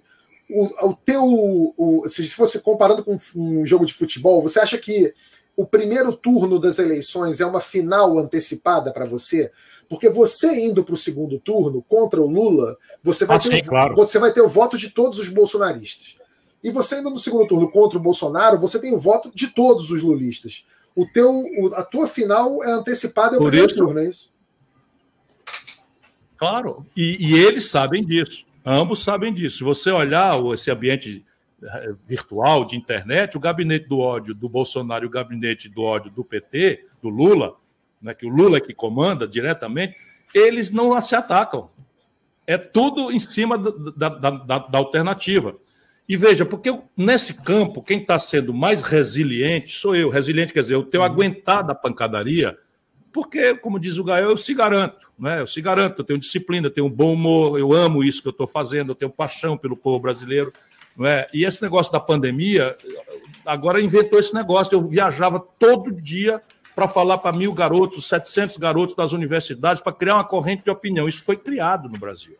[0.51, 1.23] o, o teu.
[1.25, 5.11] O, se fosse comparando com um jogo de futebol, você acha que
[5.57, 9.51] o primeiro turno das eleições é uma final antecipada para você?
[9.93, 13.63] Porque você indo para o segundo turno contra o Lula, você vai, ah, ter, sim,
[13.63, 13.95] claro.
[13.95, 16.17] você vai ter o voto de todos os bolsonaristas.
[16.63, 19.91] E você indo no segundo turno contra o Bolsonaro, você tem o voto de todos
[19.91, 20.63] os lulistas
[20.95, 21.43] o teu,
[21.75, 24.31] a tua final é antecipada ao primeiro isso, turno, é isso?
[26.37, 28.45] Claro, e, e, eles sabem disso.
[28.65, 29.57] Ambos sabem disso.
[29.57, 31.25] Se você olhar esse ambiente
[31.63, 36.11] eh, virtual de internet, o gabinete do ódio do Bolsonaro e o gabinete do ódio
[36.11, 37.55] do PT, do Lula,
[38.03, 39.95] né, que o Lula é que comanda diretamente,
[40.35, 41.69] eles não se atacam.
[42.45, 45.55] É tudo em cima da, da, da, da alternativa.
[46.07, 50.09] E veja, porque nesse campo, quem está sendo mais resiliente sou eu.
[50.09, 51.09] Resiliente quer dizer, eu tenho uhum.
[51.09, 52.57] aguentado a pancadaria,
[53.13, 55.39] porque, como diz o Gael, eu se garanto, né?
[55.39, 58.31] Eu se garanto, eu tenho disciplina, eu tenho bom humor, eu amo isso que eu
[58.31, 60.51] estou fazendo, eu tenho paixão pelo povo brasileiro.
[60.97, 61.25] Não é?
[61.33, 62.75] E esse negócio da pandemia,
[63.45, 64.75] agora inventou esse negócio.
[64.75, 66.41] Eu viajava todo dia
[66.75, 71.07] para falar para mil garotos, 700 garotos das universidades, para criar uma corrente de opinião.
[71.07, 72.35] Isso foi criado no Brasil.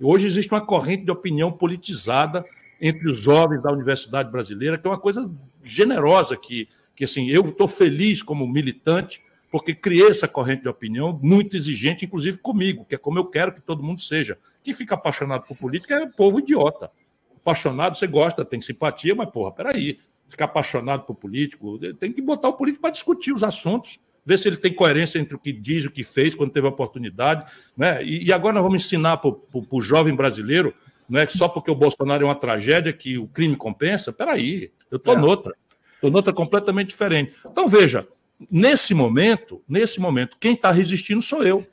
[0.00, 2.44] Hoje existe uma corrente de opinião politizada
[2.80, 7.42] entre os jovens da Universidade Brasileira, que é uma coisa generosa que, que assim, eu
[7.48, 9.22] estou feliz como militante
[9.52, 13.52] porque criei essa corrente de opinião muito exigente, inclusive comigo, que é como eu quero
[13.52, 14.38] que todo mundo seja.
[14.64, 16.90] Quem fica apaixonado por política é povo idiota.
[17.36, 19.98] Apaixonado, você gosta, tem simpatia, mas, porra, peraí.
[20.32, 24.48] Ficar apaixonado por político, tem que botar o político para discutir os assuntos, ver se
[24.48, 27.50] ele tem coerência entre o que diz e o que fez quando teve a oportunidade.
[27.76, 28.02] Né?
[28.04, 30.74] E, e agora nós vamos ensinar para o jovem brasileiro
[31.12, 34.10] não é só porque o Bolsonaro é uma tragédia que o crime compensa.
[34.12, 35.18] Peraí, eu estou é.
[35.18, 35.54] noutra.
[35.94, 37.34] Estou noutra completamente diferente.
[37.44, 38.08] Então, veja,
[38.50, 41.66] nesse momento, nesse momento, quem está resistindo sou eu.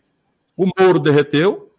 [0.57, 1.73] O Moro derreteu,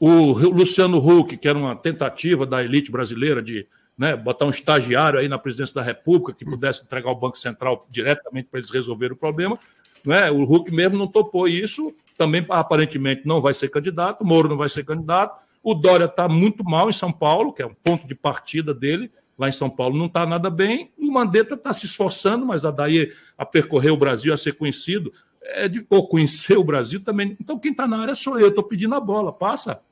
[0.00, 3.64] o Luciano Huck, que era uma tentativa da elite brasileira de
[3.96, 7.86] né, botar um estagiário aí na presidência da República que pudesse entregar o Banco Central
[7.90, 9.58] diretamente para eles resolverem o problema.
[10.04, 10.30] Né?
[10.30, 14.56] O Huck mesmo não topou isso, também aparentemente não vai ser candidato, o Moro não
[14.56, 15.40] vai ser candidato.
[15.62, 19.10] O Dória está muito mal em São Paulo, que é um ponto de partida dele.
[19.38, 20.90] Lá em São Paulo não está nada bem.
[20.98, 25.12] O Mandetta está se esforçando, mas a daí a percorrer o Brasil, a ser conhecido,
[25.40, 27.36] é de, ou conhecer o Brasil também.
[27.40, 29.82] Então quem está na área sou eu, estou pedindo a bola, passa.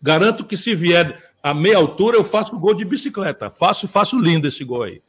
[0.00, 3.50] Garanto que se vier a meia altura, eu faço gol de bicicleta.
[3.50, 5.02] Faço, faço lindo esse gol aí.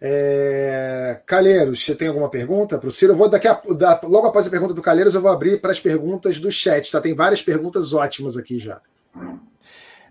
[0.00, 1.20] É...
[1.26, 3.12] Calheiros, você tem alguma pergunta para o Ciro?
[3.12, 5.72] Eu vou daqui a, da, logo após a pergunta do Calheiros, eu vou abrir para
[5.72, 7.00] as perguntas do chat, tá?
[7.00, 8.80] Tem várias perguntas ótimas aqui já.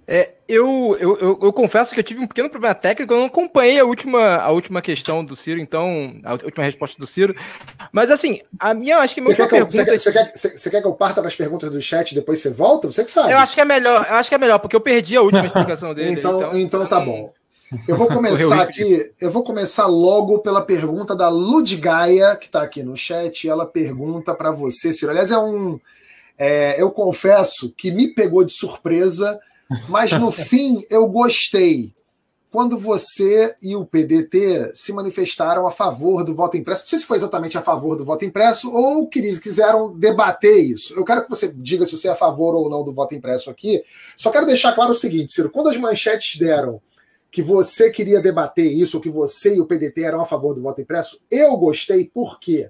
[0.08, 3.26] É, eu, eu, eu, eu, confesso que eu tive um pequeno problema técnico, eu não
[3.26, 7.36] acompanhei a última, a última questão do Ciro, então, a última resposta do Ciro.
[7.92, 9.84] Mas assim, a minha, acho que a minha você pergunta.
[9.84, 12.16] Quer, você, quer, você, você, quer, que eu parta para as perguntas do chat e
[12.16, 12.92] depois você volta?
[12.92, 13.32] Você que sabe.
[13.32, 15.46] Eu acho que é melhor, eu acho que é melhor, porque eu perdi a última
[15.46, 16.12] explicação dele.
[16.20, 17.34] então, então, então tá bom.
[17.88, 22.84] Eu vou começar aqui, eu vou começar logo pela pergunta da Ludgaia, que está aqui
[22.84, 23.50] no chat.
[23.50, 25.12] Ela pergunta para você, Ciro.
[25.12, 25.80] Aliás, é um.
[26.38, 29.40] É, eu confesso que me pegou de surpresa,
[29.88, 31.94] mas no fim eu gostei.
[32.52, 37.06] Quando você e o PDT se manifestaram a favor do voto impresso, não sei se
[37.06, 40.94] foi exatamente a favor do voto impresso ou quiseram debater isso.
[40.94, 43.50] Eu quero que você diga se você é a favor ou não do voto impresso
[43.50, 43.84] aqui.
[44.16, 46.80] Só quero deixar claro o seguinte, Ciro: quando as manchetes deram
[47.30, 50.80] que você queria debater isso, que você e o PDT eram a favor do voto
[50.80, 52.70] impresso, eu gostei, por quê?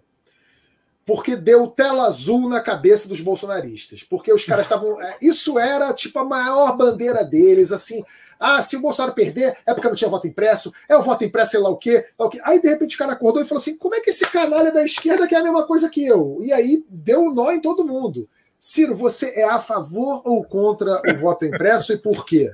[1.06, 4.01] Porque deu tela azul na cabeça dos bolsonaristas.
[4.01, 4.99] Porque os caras estavam.
[4.99, 8.03] É, isso era tipo a maior bandeira deles, assim.
[8.39, 11.51] Ah, se o Bolsonaro perder, é porque não tinha voto impresso, é o voto impresso,
[11.51, 12.06] sei lá o quê.
[12.18, 12.41] Lá o quê.
[12.43, 14.84] Aí, de repente, o cara acordou e falou assim: como é que esse canalha da
[14.84, 16.39] esquerda quer a mesma coisa que eu?
[16.41, 18.28] E aí deu um nó em todo mundo.
[18.60, 22.51] Ciro, você é a favor ou contra o voto impresso e por quê?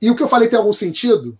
[0.00, 1.36] E o que eu falei tem algum sentido?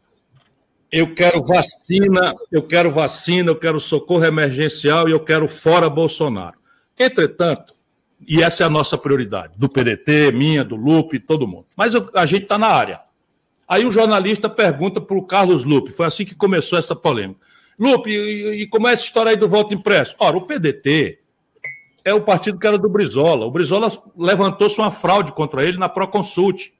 [0.92, 6.58] Eu quero vacina, eu quero vacina, eu quero socorro emergencial e eu quero fora Bolsonaro.
[6.98, 7.72] Entretanto,
[8.28, 11.64] e essa é a nossa prioridade, do PDT, minha, do Lupe, todo mundo.
[11.74, 13.00] Mas eu, a gente está na área.
[13.66, 17.40] Aí um jornalista pergunta para o Carlos Lupe, foi assim que começou essa polêmica.
[17.78, 20.14] Lupe, e, e, como é essa história aí do voto impresso?
[20.18, 21.20] Ora, o PDT
[22.04, 23.46] é o partido que era do Brizola.
[23.46, 26.70] O Brizola levantou-se uma fraude contra ele na Proconsult.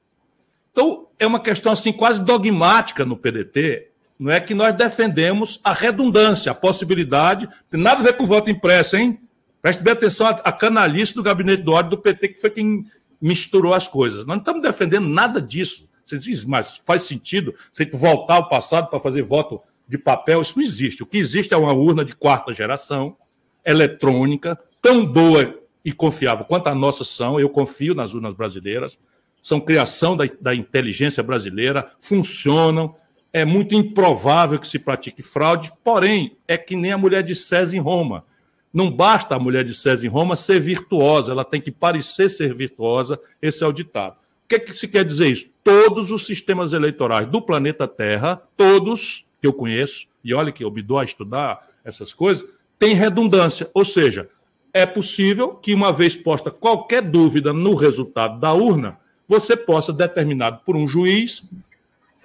[0.71, 3.92] Então, é uma questão assim quase dogmática no PDT,
[4.23, 8.49] não é que nós defendemos a redundância, a possibilidade, tem nada a ver com voto
[8.49, 9.19] impresso, hein?
[9.61, 12.85] Preste bem atenção à canalice do gabinete do ódio do PT, que foi quem
[13.21, 14.19] misturou as coisas.
[14.19, 15.89] Nós não estamos defendendo nada disso.
[16.05, 20.41] Você diz, mas faz sentido você voltar ao passado para fazer voto de papel?
[20.41, 21.03] Isso não existe.
[21.03, 23.17] O que existe é uma urna de quarta geração,
[23.65, 25.53] eletrônica, tão boa
[25.83, 27.39] e confiável quanto a nossa são.
[27.39, 28.97] Eu confio nas urnas brasileiras
[29.43, 32.95] são criação da, da inteligência brasileira, funcionam.
[33.35, 37.75] É muito improvável que se pratique fraude, porém, é que nem a mulher de César
[37.75, 38.23] em Roma.
[38.71, 42.53] Não basta a mulher de César em Roma ser virtuosa, ela tem que parecer ser
[42.53, 44.13] virtuosa, esse é o ditado.
[44.45, 45.49] O que, é que se quer dizer isso?
[45.63, 50.69] Todos os sistemas eleitorais do planeta Terra, todos que eu conheço, e olha que eu
[50.69, 54.29] me dou a estudar essas coisas, têm redundância, ou seja,
[54.71, 60.61] é possível que, uma vez posta qualquer dúvida no resultado da urna, você possa, determinado
[60.65, 61.43] por um juiz,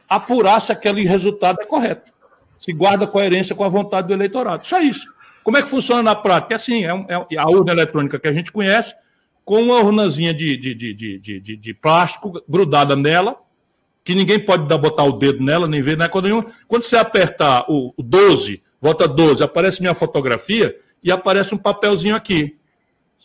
[0.08, 2.12] apurar se aquele resultado é correto.
[2.60, 4.66] Se guarda coerência com a vontade do eleitorado.
[4.66, 5.06] Só isso.
[5.44, 6.54] Como é que funciona na prática?
[6.54, 6.90] É assim, é,
[7.30, 8.94] é a urna eletrônica que a gente conhece,
[9.44, 13.36] com uma urnazinha de, de, de, de, de, plástico grudada nela,
[14.04, 16.06] que ninguém pode dar, botar o dedo nela, nem ver, né?
[16.06, 21.58] Quando, quando você apertar o, o 12, vota 12, aparece minha fotografia e aparece um
[21.58, 22.58] papelzinho aqui.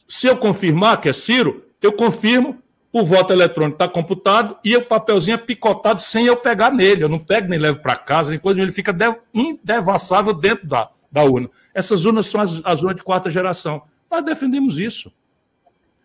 [0.07, 2.62] Se eu confirmar que é Ciro, eu confirmo,
[2.94, 7.04] o voto eletrônico está computado e o papelzinho é picotado sem eu pegar nele.
[7.04, 8.96] Eu não pego nem levo para casa, nem coisa, ele fica
[9.34, 11.50] indevassável dentro da, da urna.
[11.74, 13.82] Essas urnas são as, as urnas de quarta geração.
[14.12, 15.12] Nós defendemos isso.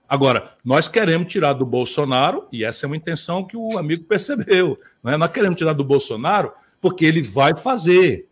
[0.09, 4.81] Agora, nós queremos tirar do Bolsonaro, e essa é uma intenção que o amigo percebeu.
[5.05, 5.19] Né?
[5.19, 8.27] Nós queremos tirar do Bolsonaro porque ele vai fazer.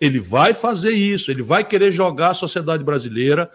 [0.00, 3.50] Ele vai fazer isso, ele vai querer jogar a sociedade brasileira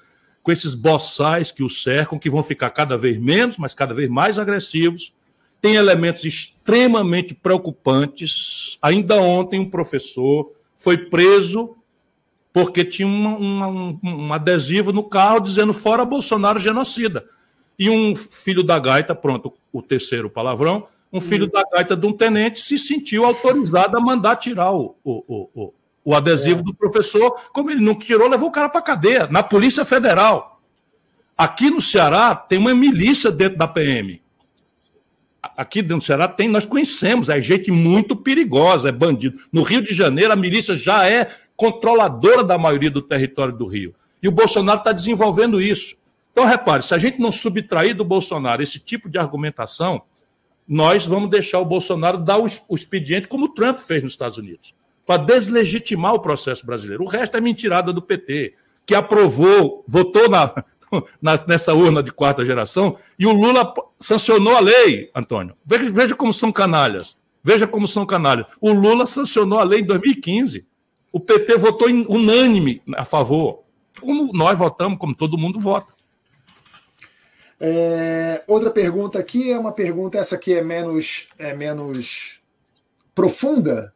[0.45, 4.07] com esses boçais que o cercam, que vão ficar cada vez menos, mas cada vez
[4.07, 5.11] mais agressivos.
[5.59, 8.77] Tem elementos extremamente preocupantes.
[8.79, 11.75] Ainda ontem, um professor foi preso
[12.53, 17.25] porque tinha uma, uma, um, um adesivo no carro dizendo fora Bolsonaro genocida.
[17.77, 21.51] E um filho da gaita, pronto, o terceiro palavrão, um filho hum.
[21.51, 25.73] da gaita de um tenente se sentiu autorizado a mandar tirar o, o, o,
[26.05, 26.63] o adesivo é.
[26.63, 27.31] do professor.
[27.51, 30.61] Como ele não tirou, levou o cara para cadeia, na Polícia Federal.
[31.35, 34.21] Aqui no Ceará tem uma milícia dentro da PM.
[35.57, 39.39] Aqui dentro do Ceará tem, nós conhecemos, é gente muito perigosa, é bandido.
[39.51, 43.93] No Rio de Janeiro, a milícia já é controladora da maioria do território do Rio.
[44.21, 45.95] E o Bolsonaro está desenvolvendo isso.
[46.31, 50.01] Então, repare, se a gente não subtrair do Bolsonaro esse tipo de argumentação,
[50.67, 54.73] nós vamos deixar o Bolsonaro dar o expediente como o Trump fez nos Estados Unidos
[55.05, 57.03] para deslegitimar o processo brasileiro.
[57.03, 60.29] O resto é mentirada do PT, que aprovou, votou
[61.21, 65.55] na, nessa urna de quarta geração, e o Lula sancionou a lei, Antônio.
[65.65, 67.15] Veja, veja como são canalhas.
[67.43, 68.47] Veja como são canalhas.
[68.59, 70.65] O Lula sancionou a lei em 2015.
[71.11, 73.63] O PT votou unânime a favor.
[73.99, 75.93] Como nós votamos, como todo mundo vota.
[77.59, 82.39] É, outra pergunta aqui é uma pergunta, essa aqui é menos, é menos
[83.13, 83.93] profunda,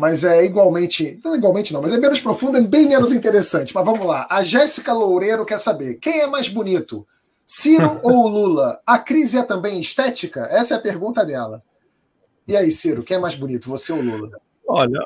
[0.00, 1.20] mas é igualmente.
[1.22, 3.74] Não igualmente, não, mas é menos profunda e bem menos interessante.
[3.74, 4.26] Mas vamos lá.
[4.30, 7.06] A Jéssica Loureiro quer saber: quem é mais bonito?
[7.46, 8.80] Ciro ou Lula?
[8.86, 10.48] A crise é também estética?
[10.50, 11.62] Essa é a pergunta dela.
[12.48, 14.30] E aí, Ciro, quem é mais bonito, você ou Lula?
[14.66, 14.98] Olha,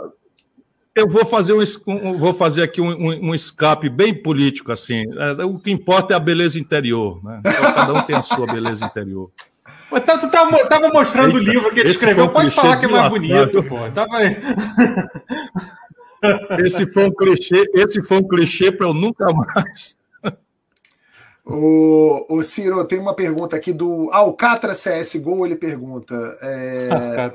[0.95, 5.05] eu vou fazer, um, vou fazer aqui um, um, um escape bem político, assim.
[5.19, 7.41] É, o que importa é a beleza interior, né?
[7.41, 9.31] Então, cada um tem a sua beleza interior.
[9.95, 12.29] Mas tá, tu tava, tava mostrando Eita, o livro que ele escreveu.
[12.29, 13.89] Pode falar que é mais bonito, pô.
[13.93, 14.37] Tava aí.
[16.59, 19.95] Esse foi um clichê, esse foi um clichê para eu nunca mais.
[21.45, 26.15] O, o Ciro, tem uma pergunta aqui do Alcatra CSGO, ele pergunta.
[26.41, 27.31] É...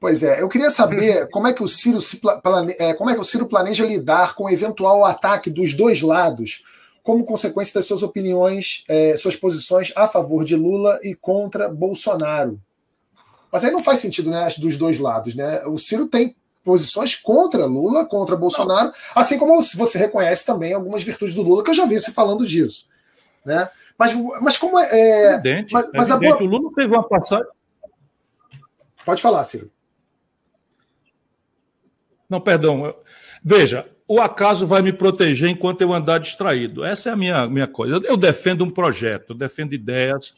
[0.00, 2.74] Pois é, eu queria saber como é que o Ciro se plane...
[2.76, 6.64] É, como é que o Ciro planeja lidar com o eventual ataque dos dois lados
[7.02, 12.60] como consequência das suas opiniões, é, suas posições a favor de Lula e contra Bolsonaro.
[13.50, 15.62] Mas aí não faz sentido, né, dos dois lados, né?
[15.66, 16.34] O Ciro tem
[16.64, 18.94] posições contra Lula, contra Bolsonaro, não.
[19.14, 22.46] assim como você reconhece também algumas virtudes do Lula, que eu já vi você falando
[22.46, 22.86] disso,
[23.44, 23.68] né?
[23.98, 24.88] Mas, mas como é.
[24.90, 26.38] é evidente, mas, mas evidente.
[26.38, 26.42] Boa...
[26.42, 27.46] O Lula teve uma passagem.
[29.04, 29.70] Pode falar, Ciro.
[32.30, 32.94] Não, perdão.
[33.44, 36.84] Veja, o acaso vai me proteger enquanto eu andar distraído.
[36.84, 38.00] Essa é a minha, minha coisa.
[38.04, 40.34] Eu, defendo um projeto, eu defendo ideias,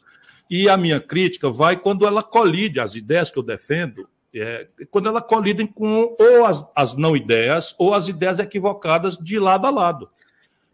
[0.48, 5.08] e a minha crítica vai quando ela colide as ideias que eu defendo, é, quando
[5.08, 9.70] ela colidem com ou as, as não ideias ou as ideias equivocadas de lado a
[9.70, 10.10] lado.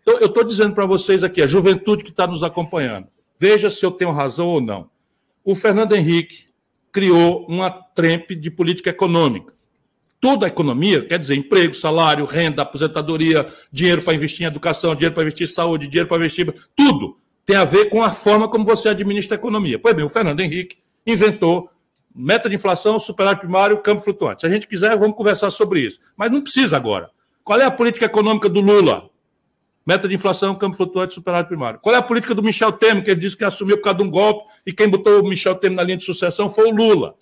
[0.03, 3.07] Então, eu estou dizendo para vocês aqui, a juventude que está nos acompanhando,
[3.39, 4.91] veja se eu tenho razão ou não.
[5.45, 6.47] O Fernando Henrique
[6.91, 9.53] criou uma trempe de política econômica
[10.21, 15.15] toda a economia, quer dizer, emprego, salário, renda, aposentadoria, dinheiro para investir em educação, dinheiro
[15.15, 16.55] para investir em saúde, dinheiro para investir.
[16.77, 19.79] Tudo tem a ver com a forma como você administra a economia.
[19.79, 21.71] Pois bem, o Fernando Henrique inventou
[22.15, 24.43] meta de inflação, superávit primário, campo flutuante.
[24.43, 25.99] Se a gente quiser, vamos conversar sobre isso.
[26.17, 27.11] Mas não precisa agora.
[27.43, 29.09] Qual é a política econômica do Lula?
[29.87, 31.81] Meta de inflação, campo flutuante, superávit primário.
[31.81, 34.05] Qual é a política do Michel Temer, que ele disse que assumiu por causa de
[34.05, 37.15] um golpe e quem botou o Michel Temer na linha de sucessão foi o Lula?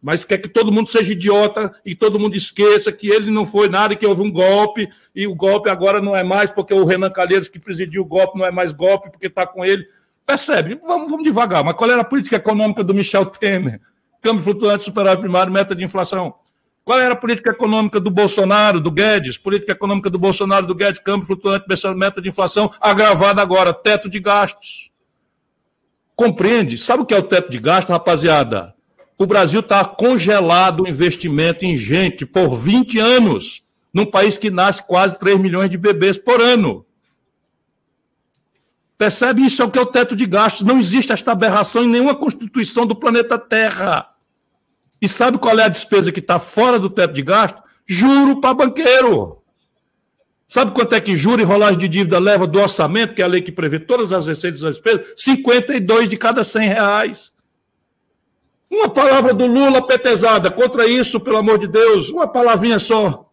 [0.00, 3.68] Mas quer que todo mundo seja idiota e todo mundo esqueça que ele não foi
[3.68, 7.10] nada, que houve um golpe, e o golpe agora não é mais porque o Renan
[7.10, 9.86] Calheiros, que presidiu o golpe, não é mais golpe porque está com ele.
[10.24, 10.78] Percebe?
[10.84, 11.64] Vamos, vamos devagar.
[11.64, 13.80] Mas qual era a política econômica do Michel Temer?
[14.20, 16.34] Câmbio flutuante, superávit primário, meta de inflação.
[16.84, 19.36] Qual era a política econômica do Bolsonaro, do Guedes?
[19.36, 24.18] Política econômica do Bolsonaro, do Guedes, câmbio flutuante, meta de inflação, agravada agora, teto de
[24.18, 24.90] gastos.
[26.16, 26.78] Compreende?
[26.78, 28.74] Sabe o que é o teto de gastos, rapaziada?
[29.18, 34.86] O Brasil está congelado o investimento em gente por 20 anos, num país que nasce
[34.86, 36.86] quase 3 milhões de bebês por ano.
[38.96, 39.60] Percebe isso?
[39.60, 40.64] É o que é o teto de gastos.
[40.64, 44.08] Não existe esta aberração em nenhuma constituição do planeta Terra.
[45.02, 47.60] E sabe qual é a despesa que está fora do teto de gasto?
[47.86, 49.38] Juro para banqueiro.
[50.46, 53.28] Sabe quanto é que juro e rolagem de dívida leva do orçamento, que é a
[53.28, 55.12] lei que prevê todas as receitas e as despesas?
[55.16, 57.32] 52 de cada 100 reais.
[58.70, 63.30] Uma palavra do Lula petezada contra isso, pelo amor de Deus, uma palavrinha só.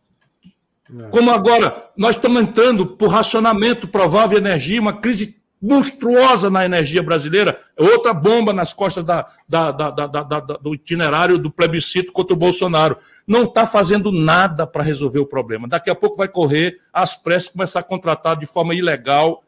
[0.98, 1.10] É.
[1.10, 7.02] Como agora nós estamos entrando por racionamento provável de energia, uma crise monstruosa na energia
[7.02, 12.98] brasileira, outra bomba nas costas da, da, da, do itinerário do plebiscito contra o Bolsonaro.
[13.26, 15.68] Não está fazendo nada para resolver o problema.
[15.68, 19.42] Daqui a pouco vai correr às pressas começar a contratar de forma ilegal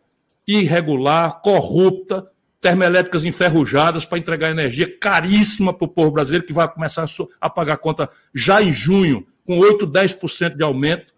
[0.47, 2.25] irregular, corrupta,
[2.61, 7.05] termoelétricas enferrujadas para entregar energia caríssima para o povo brasileiro, que vai começar
[7.39, 11.13] a pagar conta já em junho, com 8, 10% de aumento.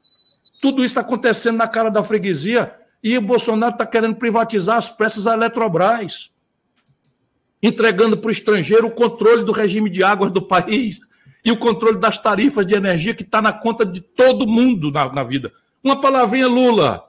[0.62, 4.90] Tudo isso está acontecendo na cara da freguesia e o Bolsonaro está querendo privatizar as
[4.90, 6.30] pressas a Eletrobras,
[7.64, 11.00] entregando para o estrangeiro o controle do regime de águas do país
[11.44, 15.12] e o controle das tarifas de energia que está na conta de todo mundo na,
[15.12, 15.52] na vida.
[15.82, 17.09] Uma palavrinha, Lula.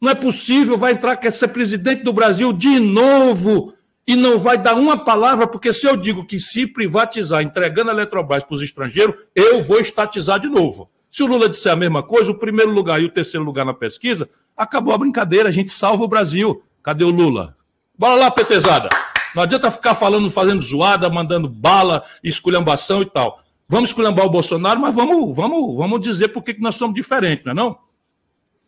[0.00, 3.72] Não é possível, vai entrar, quer ser presidente do Brasil de novo
[4.06, 7.94] e não vai dar uma palavra, porque se eu digo que se privatizar, entregando a
[7.94, 10.88] Eletrobras para os estrangeiros, eu vou estatizar de novo.
[11.10, 13.74] Se o Lula disser a mesma coisa, o primeiro lugar e o terceiro lugar na
[13.74, 16.62] pesquisa, acabou a brincadeira, a gente salva o Brasil.
[16.82, 17.56] Cadê o Lula?
[17.98, 18.90] Bora lá, petezada.
[19.34, 23.40] Não adianta ficar falando, fazendo zoada, mandando bala, esculhambação e tal.
[23.68, 27.52] Vamos esculhambar o Bolsonaro, mas vamos, vamos, vamos dizer por que nós somos diferentes, não
[27.52, 27.78] é não?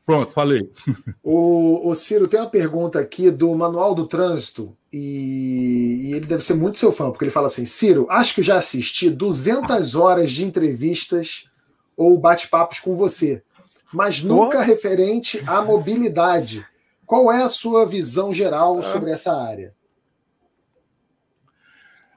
[0.09, 0.73] Pronto, falei.
[1.23, 6.43] O, o, Ciro, tem uma pergunta aqui do Manual do Trânsito, e, e, ele deve
[6.43, 10.31] ser muito seu fã, porque ele fala assim: Ciro, acho que já assisti 200 horas
[10.31, 11.45] de entrevistas
[11.95, 13.43] ou bate-papos com você,
[13.93, 14.63] mas nunca oh.
[14.63, 16.67] referente à mobilidade.
[17.05, 18.83] Qual é a sua visão geral ah.
[18.85, 19.75] sobre essa área?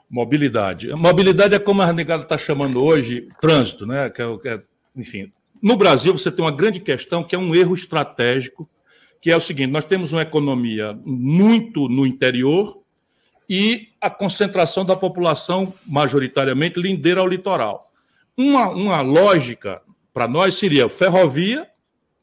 [0.10, 0.96] Mobilidade.
[0.96, 4.10] Mobilidade é como a negada está chamando hoje, trânsito, né?
[4.10, 4.56] Que é, que é,
[4.96, 5.30] enfim,
[5.62, 8.70] no Brasil você tem uma grande questão que é um erro estratégico,
[9.22, 12.82] que é o seguinte: nós temos uma economia muito no interior
[13.50, 17.92] e a concentração da população majoritariamente lindeira ao litoral.
[18.36, 19.82] Uma, uma lógica
[20.14, 21.68] para nós seria ferrovia,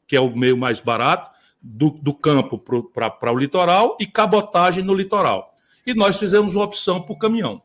[0.07, 1.29] que é o meio mais barato,
[1.61, 2.57] do, do campo
[2.93, 5.53] para o litoral, e cabotagem no litoral.
[5.85, 7.61] E nós fizemos uma opção por caminhão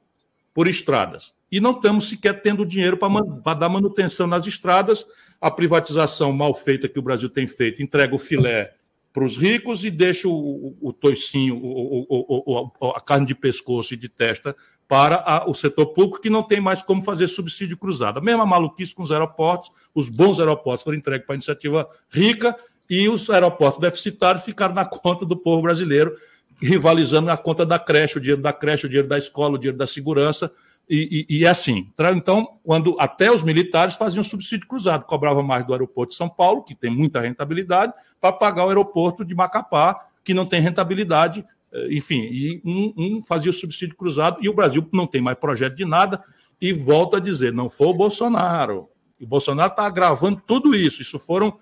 [0.54, 1.34] por estradas.
[1.50, 5.04] E não estamos sequer tendo dinheiro para dar manutenção nas estradas.
[5.44, 8.72] A privatização mal feita que o Brasil tem feito entrega o filé
[9.12, 13.96] para os ricos e deixa o, o, o toicinho, o, a carne de pescoço e
[13.98, 14.56] de testa
[14.88, 18.18] para a, o setor público, que não tem mais como fazer subsídio cruzado.
[18.18, 22.56] A mesma maluquice com os aeroportos, os bons aeroportos foram entregues para a iniciativa rica
[22.88, 26.16] e os aeroportos deficitários ficaram na conta do povo brasileiro
[26.60, 29.76] rivalizando na conta da creche, o dinheiro da creche, o dinheiro da escola, o dinheiro
[29.76, 30.50] da segurança,
[30.88, 31.90] e, e, e é assim.
[32.14, 36.62] Então, quando até os militares faziam subsídio cruzado, cobrava mais do aeroporto de São Paulo,
[36.62, 41.88] que tem muita rentabilidade, para pagar o aeroporto de Macapá, que não tem rentabilidade, eh,
[41.90, 45.74] enfim, e um, um fazia o subsídio cruzado, e o Brasil não tem mais projeto
[45.74, 46.22] de nada,
[46.60, 48.88] e volta a dizer, não foi o Bolsonaro.
[49.20, 51.02] O Bolsonaro está agravando tudo isso.
[51.02, 51.58] Isso foram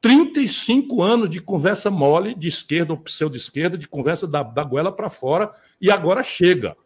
[0.00, 5.08] 35 anos de conversa mole, de esquerda ou pseudo-esquerda, de conversa da, da goela para
[5.08, 6.76] fora, e agora chega.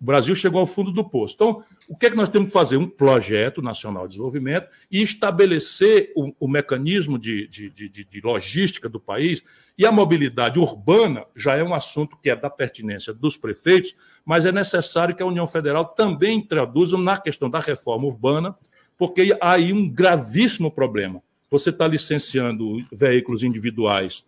[0.00, 1.34] O Brasil chegou ao fundo do poço.
[1.34, 2.76] Então, o que é que nós temos que fazer?
[2.76, 8.88] Um projeto nacional de desenvolvimento e estabelecer o, o mecanismo de, de, de, de, logística
[8.88, 9.42] do país.
[9.78, 13.94] E a mobilidade urbana já é um assunto que é da pertinência dos prefeitos,
[14.24, 18.54] mas é necessário que a União Federal também introduza na questão da reforma urbana,
[18.98, 24.24] porque há aí um gravíssimo problema você está licenciando veículos individuais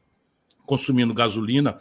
[0.64, 1.78] consumindo gasolina,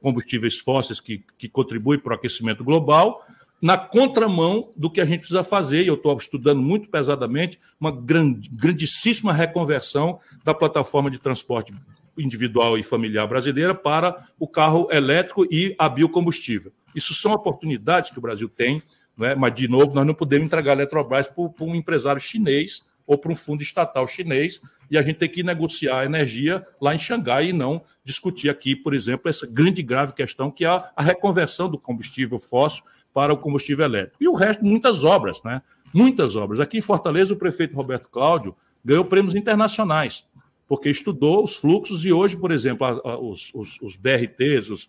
[0.00, 3.24] combustíveis fósseis que, que contribuem para o aquecimento global,
[3.60, 7.92] na contramão do que a gente precisa fazer, e eu estou estudando muito pesadamente, uma
[7.92, 11.72] grandíssima reconversão da plataforma de transporte
[12.18, 16.72] individual e familiar brasileira para o carro elétrico e a biocombustível.
[16.94, 18.82] Isso são oportunidades que o Brasil tem,
[19.20, 19.34] é?
[19.34, 23.32] mas, de novo, nós não podemos entregar a Eletrobras para um empresário chinês ou para
[23.32, 27.48] um fundo estatal chinês, e a gente tem que negociar a energia lá em Xangai
[27.48, 31.68] e não discutir aqui, por exemplo, essa grande e grave questão que é a reconversão
[31.68, 34.16] do combustível fóssil para o combustível elétrico.
[34.20, 35.62] E o resto, muitas obras, né?
[35.92, 36.60] Muitas obras.
[36.60, 40.24] Aqui em Fortaleza, o prefeito Roberto Cláudio ganhou prêmios internacionais
[40.72, 44.88] porque estudou os fluxos e hoje, por exemplo, a, a, os, os, os, BRTs, os,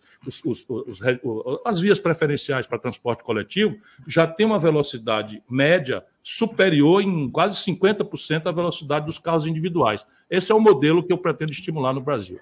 [1.66, 3.76] as vias preferenciais para transporte coletivo
[4.08, 10.06] já tem uma velocidade média superior em quase 50% à velocidade dos carros individuais.
[10.30, 12.40] Esse é o modelo que eu pretendo estimular no Brasil.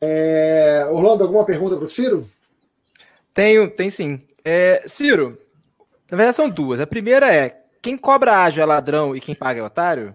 [0.00, 0.84] É...
[0.90, 2.28] Orlando, alguma pergunta para o Ciro?
[3.32, 4.20] Tenho, tem sim.
[4.44, 5.38] É, Ciro,
[6.10, 6.80] na verdade são duas.
[6.80, 10.12] A primeira é: quem cobra ágio é ladrão e quem paga é otário?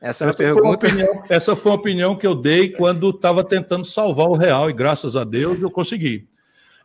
[0.00, 0.62] Essa, é essa, pergunta...
[0.62, 4.68] foi opinião, essa foi uma opinião que eu dei quando estava tentando salvar o real,
[4.68, 6.28] e graças a Deus eu consegui.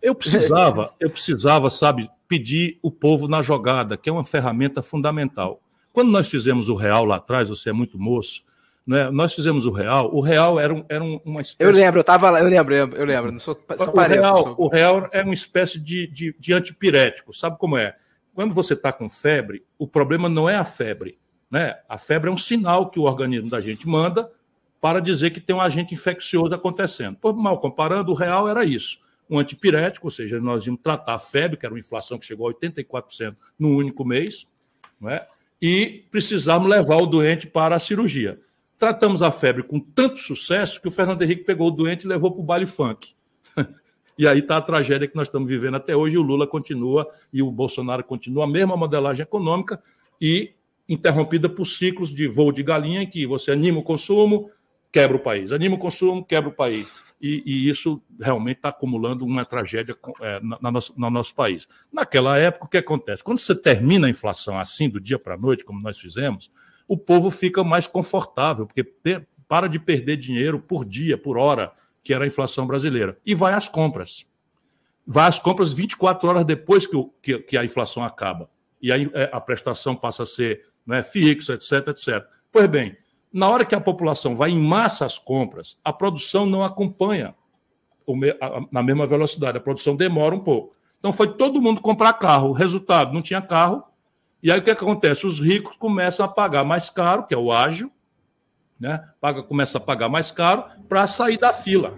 [0.02, 5.62] Eu precisava, eu precisava, sabe, pedir o povo na jogada, que é uma ferramenta fundamental.
[5.94, 8.44] Quando nós fizemos o real lá atrás, você é muito moço,
[8.88, 9.10] né?
[9.12, 10.10] Nós fizemos o real.
[10.14, 11.70] O real era, um, era uma espécie.
[11.70, 13.32] Eu lembro, eu tava lá, eu lembro, eu lembro.
[13.32, 14.66] Não sou, só o, real, sou...
[14.66, 17.34] o real é uma espécie de, de, de antipirético.
[17.34, 17.96] Sabe como é?
[18.34, 21.18] Quando você está com febre, o problema não é a febre,
[21.52, 21.78] né?
[21.88, 24.32] A febre é um sinal que o organismo da gente manda
[24.80, 27.18] para dizer que tem um agente infeccioso acontecendo.
[27.18, 29.00] Por mal comparando, o real era isso.
[29.30, 32.50] Um antipirético, ou seja, nós íamos tratar a febre, que era uma inflação que chegou
[32.50, 34.48] a 84% num único mês,
[35.00, 35.28] não é?
[35.62, 38.40] e precisávamos levar o doente para a cirurgia.
[38.80, 42.32] Tratamos a febre com tanto sucesso que o Fernando Henrique pegou o doente e levou
[42.32, 43.14] para o baile funk.
[44.18, 46.18] e aí está a tragédia que nós estamos vivendo até hoje.
[46.18, 49.80] O Lula continua e o Bolsonaro continua a mesma modelagem econômica
[50.20, 50.56] e
[50.88, 54.50] interrompida por ciclos de voo de galinha em que você anima o consumo,
[54.92, 56.92] quebra o país, anima o consumo, quebra o país.
[57.22, 61.68] E, e isso realmente está acumulando uma tragédia é, na, na nosso, no nosso país.
[61.94, 63.24] Naquela época, o que acontece?
[63.24, 66.52] Quando você termina a inflação assim, do dia para a noite, como nós fizemos,
[66.88, 68.84] o povo fica mais confortável, porque
[69.48, 71.72] para de perder dinheiro por dia, por hora,
[72.04, 74.26] que era a inflação brasileira, e vai às compras.
[75.06, 78.50] Vai às compras 24 horas depois que, o, que, que a inflação acaba.
[78.82, 82.26] E aí é, a prestação passa a ser né, fixa, etc, etc.
[82.52, 82.98] Pois bem,
[83.32, 87.36] na hora que a população vai em massa às compras, a produção não acompanha
[88.72, 90.76] na mesma velocidade, a produção demora um pouco.
[91.00, 93.84] Então foi todo mundo comprar carro, resultado, não tinha carro,
[94.44, 95.28] e aí o que, acontece?
[95.28, 97.92] Os ricos começam a pagar mais caro, que é o ágil,
[98.80, 99.08] né?
[99.20, 101.98] Paga, começa a pagar mais caro para sair da fila.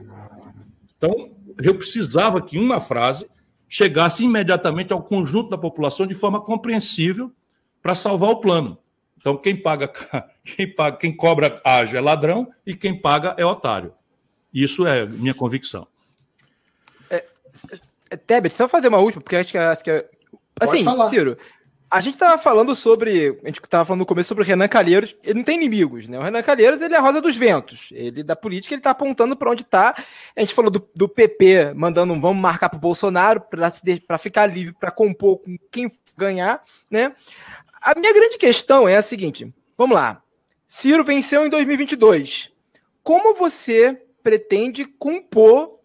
[0.98, 1.32] Então,
[1.62, 3.30] eu precisava que uma frase
[3.70, 7.32] chegasse imediatamente ao conjunto da população de forma compreensível
[7.84, 8.78] para salvar o plano.
[9.18, 9.88] Então, quem paga,
[10.44, 13.94] quem paga, quem cobra ágil é ladrão e quem paga é otário.
[14.54, 15.86] Isso é minha convicção.
[17.10, 17.26] É,
[18.10, 20.08] é, Tebet, só fazer uma última, porque acho que, acho que é,
[20.60, 21.38] assim, Ciro,
[21.94, 23.40] a gente estava falando sobre.
[23.44, 25.16] A gente estava falando no começo sobre o Renan Calheiros.
[25.24, 26.18] Ele não tem inimigos, né?
[26.18, 27.90] O Renan Calheiros ele é a rosa dos ventos.
[27.92, 29.96] Ele, da política, ele está apontando para onde está.
[30.36, 34.48] A gente falou do, do PP mandando um vamos marcar para o Bolsonaro para ficar
[34.48, 37.14] livre para compor com quem ganhar, né?
[37.84, 40.24] A minha grande questão é a seguinte: vamos lá.
[40.66, 42.50] Ciro venceu em 2022.
[43.04, 45.80] Como você pretende compor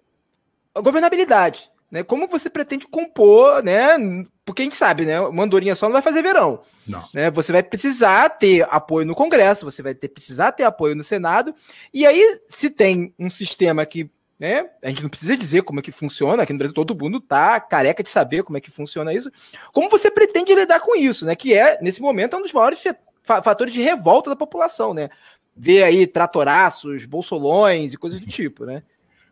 [0.73, 1.69] a governabilidade?
[1.91, 2.05] Né?
[2.05, 3.97] Como você pretende compor, né?
[4.45, 5.21] Porque a gente sabe, né?
[5.21, 6.63] Uma andorinha só não vai fazer verão.
[6.87, 7.05] Não.
[7.13, 7.31] Né?
[7.33, 11.55] Você vai precisar ter apoio no Congresso, você vai ter, precisar ter apoio no Senado.
[11.93, 14.71] E aí, se tem um sistema que né?
[14.83, 17.61] A gente não precisa dizer como é que funciona, aqui no Brasil todo mundo tá
[17.61, 19.31] careca de saber como é que funciona isso.
[19.73, 21.35] Como você pretende lidar com isso, né?
[21.35, 22.83] Que é, nesse momento, um dos maiores
[23.25, 25.11] fatores de revolta da população, né?
[25.57, 28.83] Ver aí tratoraços, bolsolões e coisas do tipo, né?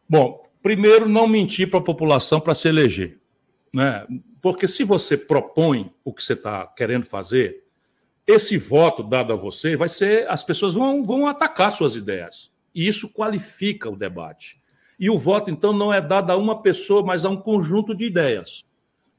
[0.08, 3.18] Bom, primeiro, não mentir para a população para se eleger.
[3.72, 4.06] Né?
[4.42, 7.64] Porque se você propõe o que você está querendo fazer,
[8.26, 10.28] esse voto dado a você vai ser.
[10.28, 12.50] As pessoas vão, vão atacar suas ideias.
[12.74, 14.60] E isso qualifica o debate.
[14.98, 18.04] E o voto, então, não é dado a uma pessoa, mas a um conjunto de
[18.04, 18.64] ideias.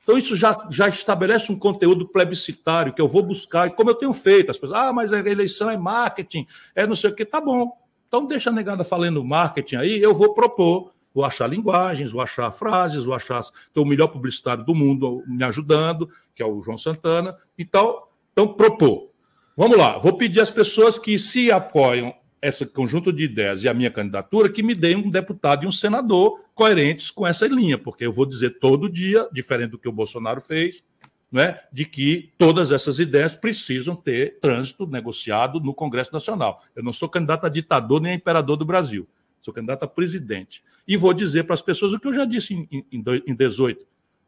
[0.04, 3.96] Então, isso já, já estabelece um conteúdo plebiscitário que eu vou buscar, e como eu
[3.96, 7.26] tenho feito, as pessoas, ah, mas a eleição é marketing, é não sei o quê,
[7.26, 7.72] tá bom.
[8.08, 12.52] Então, deixa a negada falando marketing aí, eu vou propor vou achar linguagens, vou achar
[12.52, 16.78] frases, vou achar então, o melhor publicitário do mundo me ajudando, que é o João
[16.78, 17.36] Santana.
[17.58, 19.10] Então, então propor.
[19.56, 22.14] Vamos lá, vou pedir às pessoas que se apoiam
[22.48, 25.72] esse conjunto de ideias e a minha candidatura, que me deem um deputado e um
[25.72, 29.92] senador coerentes com essa linha, porque eu vou dizer todo dia, diferente do que o
[29.92, 30.86] Bolsonaro fez,
[31.32, 36.64] né, de que todas essas ideias precisam ter trânsito negociado no Congresso Nacional.
[36.76, 39.08] Eu não sou candidato a ditador nem a imperador do Brasil
[39.48, 40.62] sou candidato a presidente.
[40.86, 43.86] E vou dizer para as pessoas o que eu já disse em, em, em 18.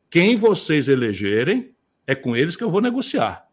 [0.09, 1.73] Quem vocês elegerem,
[2.07, 3.47] é com eles que eu vou negociar.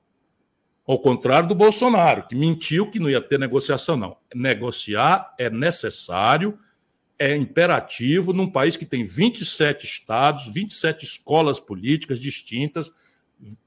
[0.87, 4.17] Ao contrário do Bolsonaro, que mentiu que não ia ter negociação, não.
[4.33, 6.57] Negociar é necessário,
[7.19, 12.93] é imperativo num país que tem 27 estados, 27 escolas políticas distintas,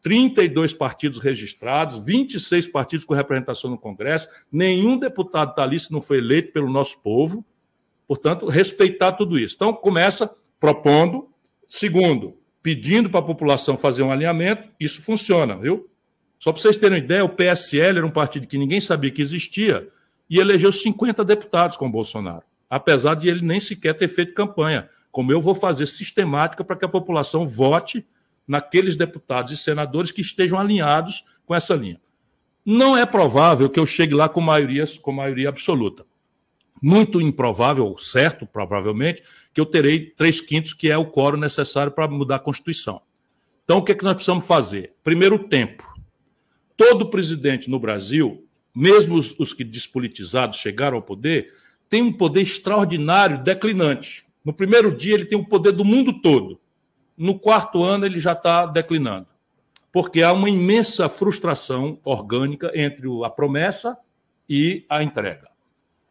[0.02, 6.02] 32 partidos registrados, 26 partidos com representação no Congresso, nenhum deputado está ali se não
[6.02, 7.46] foi eleito pelo nosso povo.
[8.08, 9.56] Portanto, respeitar tudo isso.
[9.56, 11.30] Então, começa propondo.
[11.68, 14.68] Segundo, pedindo para a população fazer um alinhamento.
[14.80, 15.88] Isso funciona, viu?
[16.40, 19.22] Só para vocês terem uma ideia, o PSL era um partido que ninguém sabia que
[19.22, 19.88] existia
[20.30, 24.90] e elegeu 50 deputados com o Bolsonaro, apesar de ele nem sequer ter feito campanha.
[25.12, 28.06] Como eu vou fazer sistemática para que a população vote
[28.48, 32.00] naqueles deputados e senadores que estejam alinhados com essa linha.
[32.66, 36.06] Não é provável que eu chegue lá com maioria, com maioria absoluta
[36.82, 42.08] muito improvável, certo, provavelmente, que eu terei três quintos, que é o quórum necessário para
[42.08, 43.02] mudar a Constituição.
[43.64, 44.94] Então, o que, é que nós precisamos fazer?
[45.04, 45.88] Primeiro, tempo.
[46.80, 51.54] Todo presidente no Brasil, mesmo os, os que despolitizados chegaram ao poder,
[51.90, 54.26] tem um poder extraordinário declinante.
[54.46, 56.58] No primeiro dia, ele tem o poder do mundo todo.
[57.18, 59.28] No quarto ano, ele já está declinando.
[59.92, 63.98] Porque há uma imensa frustração orgânica entre a promessa
[64.48, 65.50] e a entrega.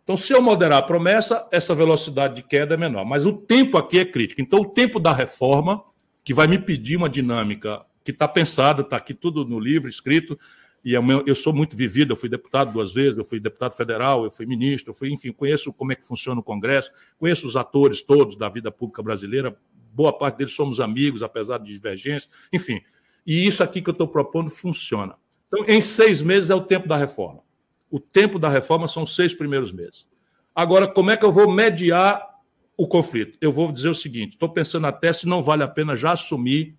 [0.04, 3.06] Então, se eu moderar a promessa, essa velocidade de queda é menor.
[3.06, 4.42] Mas o tempo aqui é crítico.
[4.42, 5.82] Então, o tempo da reforma,
[6.22, 10.39] que vai me pedir uma dinâmica que está pensada, está aqui tudo no livro, escrito,
[10.82, 14.24] e é eu sou muito vivido, eu fui deputado duas vezes, eu fui deputado federal,
[14.24, 17.55] eu fui ministro, eu fui, enfim, conheço como é que funciona o Congresso, conheço os
[17.55, 19.55] atores todos da vida pública brasileira,
[19.93, 22.80] boa parte deles somos amigos, apesar de divergências, enfim.
[23.26, 25.16] E isso aqui que eu estou propondo funciona.
[25.48, 27.43] Então, em seis meses é o tempo da reforma.
[27.90, 30.06] O tempo da reforma são os seis primeiros meses.
[30.55, 32.26] Agora, como é que eu vou mediar
[32.74, 33.36] o conflito?
[33.39, 36.78] Eu vou dizer o seguinte: estou pensando até se não vale a pena já assumir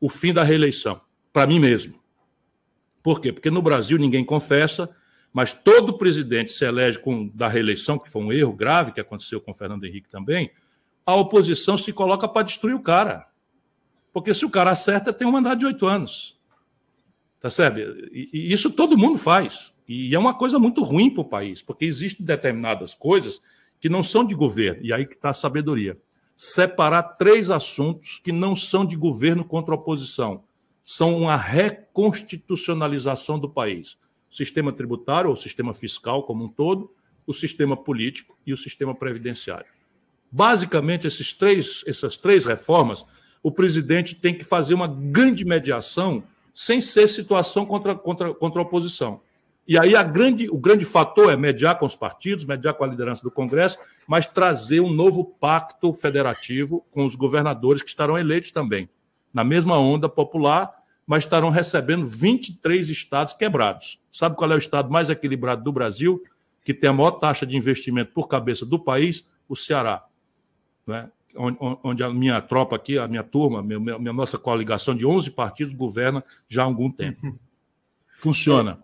[0.00, 1.00] o fim da reeleição,
[1.32, 2.00] para mim mesmo.
[3.02, 3.32] Por quê?
[3.32, 4.88] Porque no Brasil ninguém confessa,
[5.32, 9.40] mas todo presidente se elege com da reeleição, que foi um erro grave que aconteceu
[9.40, 10.50] com o Fernando Henrique também,
[11.04, 13.26] a oposição se coloca para destruir o cara.
[14.12, 16.38] Porque se o cara acerta, tem um mandato de oito anos.
[17.40, 17.78] Tá certo?
[18.12, 19.72] E isso todo mundo faz.
[19.88, 23.40] E é uma coisa muito ruim para o país, porque existem determinadas coisas
[23.80, 25.98] que não são de governo, e aí que está a sabedoria.
[26.42, 30.42] Separar três assuntos que não são de governo contra oposição
[30.82, 33.98] são uma reconstitucionalização do país.
[34.32, 36.90] O sistema tributário, ou sistema fiscal como um todo,
[37.26, 39.66] o sistema político e o sistema previdenciário.
[40.32, 43.04] Basicamente, esses três, essas três reformas,
[43.42, 48.64] o presidente tem que fazer uma grande mediação sem ser situação contra, contra, contra a
[48.64, 49.20] oposição.
[49.70, 52.88] E aí a grande, o grande fator é mediar com os partidos, mediar com a
[52.88, 58.50] liderança do Congresso, mas trazer um novo pacto federativo com os governadores que estarão eleitos
[58.50, 58.90] também,
[59.32, 60.80] na mesma onda popular
[61.10, 63.98] mas estarão recebendo 23 estados quebrados.
[64.12, 66.22] Sabe qual é o estado mais equilibrado do Brasil,
[66.64, 69.28] que tem a maior taxa de investimento por cabeça do país?
[69.48, 70.04] O Ceará.
[70.86, 71.10] Né?
[71.82, 75.32] Onde a minha tropa aqui, a minha turma, a minha, minha nossa coligação de 11
[75.32, 77.36] partidos governa já há algum tempo.
[78.20, 78.78] Funciona.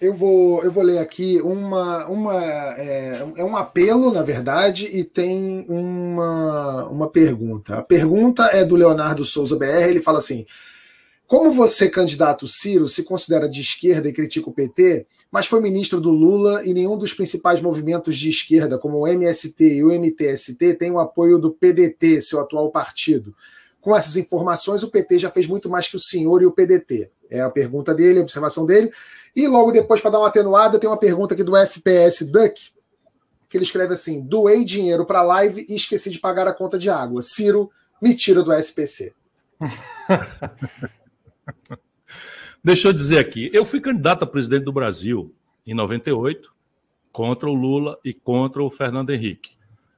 [0.00, 2.06] Eu vou, eu vou ler aqui uma.
[2.06, 2.42] uma
[2.76, 7.76] é, é, um apelo, na verdade, e tem uma, uma pergunta.
[7.76, 9.88] A pergunta é do Leonardo Souza BR.
[9.88, 10.46] Ele fala assim:
[11.28, 16.00] Como você, candidato Ciro, se considera de esquerda e critica o PT, mas foi ministro
[16.00, 20.74] do Lula e nenhum dos principais movimentos de esquerda, como o MST e o MTST,
[20.74, 23.34] tem o apoio do PDT, seu atual partido?
[23.82, 27.10] Com essas informações, o PT já fez muito mais que o senhor e o PDT.
[27.28, 28.92] É a pergunta dele, a observação dele.
[29.34, 32.70] E logo depois, para dar uma atenuada, tem uma pergunta aqui do FPS Duck,
[33.48, 36.78] que ele escreve assim: doei dinheiro para a live e esqueci de pagar a conta
[36.78, 37.22] de água.
[37.22, 39.12] Ciro, me tira do SPC.
[42.62, 45.34] Deixa eu dizer aqui, eu fui candidato a presidente do Brasil
[45.66, 46.54] em 98
[47.10, 49.56] contra o Lula e contra o Fernando Henrique.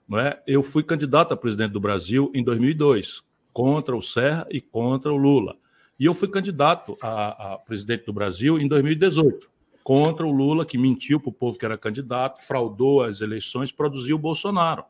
[0.09, 0.43] Não é?
[0.47, 3.23] Eu fui candidato a presidente do Brasil em 2002
[3.55, 5.57] contra o Serra e contra o Lula.
[5.99, 9.49] E eu fui candidato a, a presidente do Brasil em 2018,
[9.85, 14.17] contra o Lula, que mentiu para o povo que era candidato, fraudou as eleições, produziu
[14.17, 14.85] o Bolsonaro.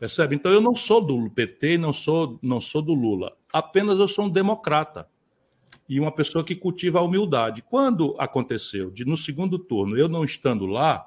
[0.00, 0.34] Percebe?
[0.34, 3.36] Então eu não sou do PT, não sou, não sou do Lula.
[3.52, 5.06] Apenas eu sou um democrata
[5.86, 7.62] e uma pessoa que cultiva a humildade.
[7.62, 11.06] Quando aconteceu de no segundo turno eu não estando lá,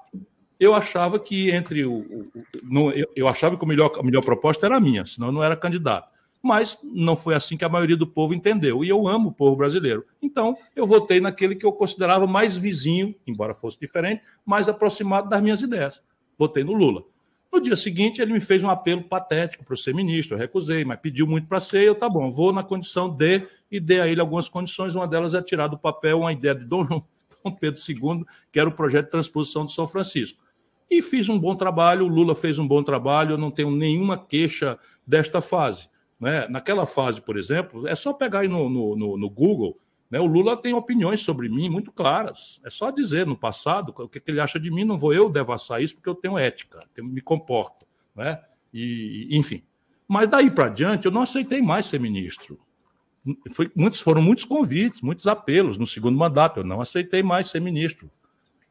[0.60, 2.32] eu achava que entre o, o
[2.64, 5.34] não, eu, eu, achava que a melhor, a melhor proposta era a minha, senão eu
[5.34, 8.84] não era candidato mas não foi assim que a maioria do povo entendeu.
[8.84, 10.05] E eu amo o povo brasileiro.
[10.22, 15.41] Então, eu votei naquele que eu considerava mais vizinho, embora fosse diferente, mais aproximado das
[15.41, 16.01] minhas ideias.
[16.38, 17.03] Votei no Lula.
[17.51, 20.35] No dia seguinte, ele me fez um apelo patético para ser ministro.
[20.35, 21.84] Eu recusei, mas pediu muito para ser.
[21.84, 24.95] Eu, tá bom, vou na condição de, e dei a ele algumas condições.
[24.95, 26.85] Uma delas é tirar do papel uma ideia de Dom,
[27.43, 30.43] Dom Pedro II, que era o projeto de transposição de São Francisco.
[30.89, 34.18] E fiz um bom trabalho, o Lula fez um bom trabalho, eu não tenho nenhuma
[34.18, 35.89] queixa desta fase.
[36.19, 36.48] Né?
[36.48, 39.80] Naquela fase, por exemplo, é só pegar aí no, no, no, no Google.
[40.10, 40.19] Né?
[40.19, 42.60] O Lula tem opiniões sobre mim muito claras.
[42.65, 44.84] É só dizer no passado o que, que ele acha de mim.
[44.84, 47.85] Não vou eu devassar isso porque eu tenho ética, me comporto.
[48.15, 48.41] Né?
[48.73, 49.64] E, enfim.
[50.07, 52.60] Mas daí para diante, eu não aceitei mais ser ministro.
[53.52, 56.61] Foi, muitos, foram muitos convites, muitos apelos no segundo mandato.
[56.61, 58.10] Eu não aceitei mais ser ministro.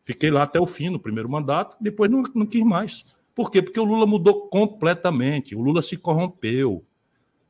[0.03, 3.05] Fiquei lá até o fim no primeiro mandato, depois não, não quis mais.
[3.35, 3.61] Por quê?
[3.61, 5.55] Porque o Lula mudou completamente.
[5.55, 6.86] O Lula se corrompeu.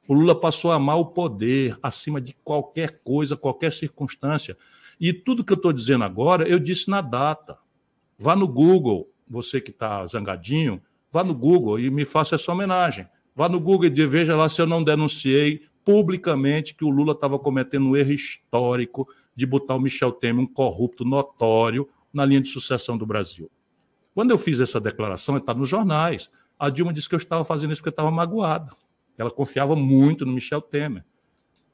[0.08, 4.56] O Lula passou a amar o poder acima de qualquer coisa, qualquer circunstância.
[5.00, 7.58] E tudo que eu estou dizendo agora, eu disse na data.
[8.18, 10.80] Vá no Google, você que está zangadinho,
[11.10, 13.06] vá no Google e me faça essa homenagem.
[13.34, 17.38] Vá no Google e veja lá se eu não denunciei publicamente que o Lula estava
[17.38, 22.48] cometendo um erro histórico de botar o Michel Temer, um corrupto notório, na linha de
[22.48, 23.50] sucessão do Brasil.
[24.14, 26.30] Quando eu fiz essa declaração, está nos jornais.
[26.58, 28.74] A Dilma disse que eu estava fazendo isso porque eu estava magoado.
[29.18, 31.04] Ela confiava muito no Michel Temer.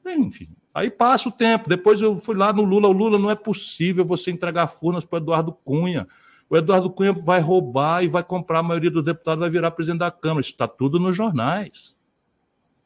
[0.05, 1.69] Enfim, aí passa o tempo.
[1.69, 2.87] Depois eu fui lá no Lula.
[2.87, 6.07] O Lula não é possível você entregar furnas para Eduardo Cunha.
[6.49, 9.99] o Eduardo Cunha vai roubar e vai comprar a maioria dos deputados, vai virar presidente
[9.99, 10.41] da Câmara.
[10.41, 11.95] Isso está tudo nos jornais.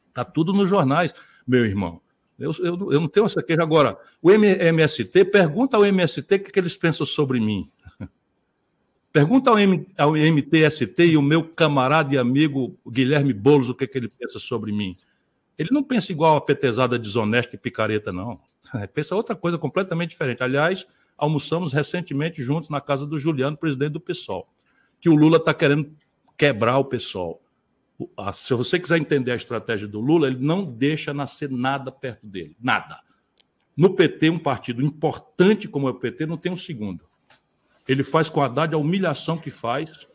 [0.08, 1.14] Está tudo nos jornais,
[1.46, 2.00] meu irmão.
[2.38, 3.62] Eu, eu, eu não tenho essa queixa.
[3.62, 7.70] Agora, o MST, pergunta ao MST o que, que eles pensam sobre mim.
[9.18, 13.84] Pergunta ao, M, ao MTST e o meu camarada e amigo Guilherme Boulos o que,
[13.84, 14.96] que ele pensa sobre mim.
[15.58, 18.38] Ele não pensa igual a petezada desonesta e picareta, não.
[18.94, 20.40] Pensa outra coisa completamente diferente.
[20.40, 20.86] Aliás,
[21.16, 24.46] almoçamos recentemente juntos na casa do Juliano, presidente do PSOL,
[25.00, 25.92] que o Lula está querendo
[26.36, 27.42] quebrar o PSOL.
[28.34, 32.54] Se você quiser entender a estratégia do Lula, ele não deixa nascer nada perto dele.
[32.60, 33.00] Nada.
[33.76, 37.07] No PT, um partido importante como é o PT, não tem um segundo.
[37.88, 40.06] Ele faz com a Haddad a humilhação que faz,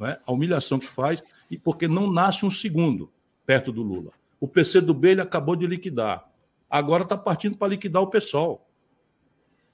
[0.00, 0.18] é?
[0.26, 3.08] a humilhação que faz, e porque não nasce um segundo
[3.46, 4.10] perto do Lula.
[4.40, 6.28] O PCdoB ele acabou de liquidar.
[6.68, 8.68] Agora está partindo para liquidar o PSOL.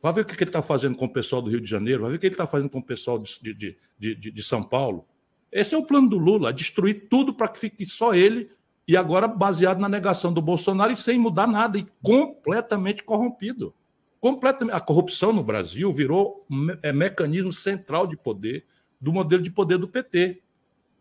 [0.03, 2.11] Vai ver o que ele está fazendo com o pessoal do Rio de Janeiro, vai
[2.11, 5.07] ver o que ele está fazendo com o pessoal de, de, de, de, São Paulo.
[5.51, 8.51] Esse é o plano do Lula, destruir tudo para que fique só ele,
[8.87, 13.75] e agora baseado na negação do Bolsonaro e sem mudar nada, e completamente corrompido
[14.21, 14.75] completamente.
[14.75, 16.47] A corrupção no Brasil virou
[16.83, 18.65] é, mecanismo central de poder
[19.01, 20.43] do modelo de poder do PT.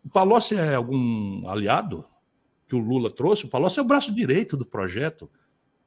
[0.04, 2.04] O Palocci é algum aliado
[2.66, 3.44] que o Lula trouxe?
[3.44, 5.28] O Palocci é o braço direito do projeto.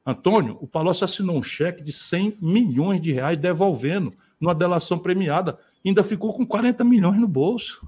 [0.06, 5.58] Antônio, o Palocci assinou um cheque de 100 milhões de reais devolvendo numa delação premiada.
[5.84, 7.86] Ainda ficou com 40 milhões no bolso.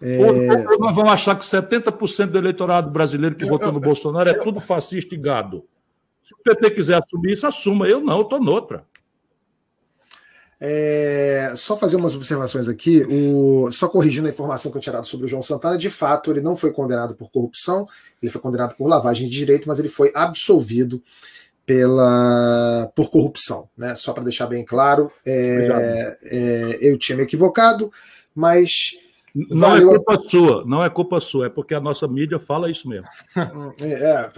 [0.00, 0.64] É...
[0.78, 5.14] Nós vamos achar que 70% do eleitorado brasileiro que votou no Bolsonaro é tudo fascista
[5.14, 5.66] e gado.
[6.24, 7.86] Se o PT quiser assumir isso, assuma.
[7.86, 8.84] Eu não, eu estou noutra.
[10.58, 15.06] É, só fazer umas observações aqui, o, só corrigindo a informação que eu tinha dado
[15.06, 17.84] sobre o João Santana, de fato, ele não foi condenado por corrupção,
[18.22, 21.02] ele foi condenado por lavagem de direito, mas ele foi absolvido
[21.66, 23.94] pela por corrupção, né?
[23.94, 27.92] Só para deixar bem claro, é, é, eu tinha me equivocado,
[28.34, 28.96] mas
[29.34, 29.88] não é Valeu.
[29.88, 33.06] é culpa sua, não é culpa sua, é porque a nossa mídia fala isso mesmo.
[33.80, 34.30] É,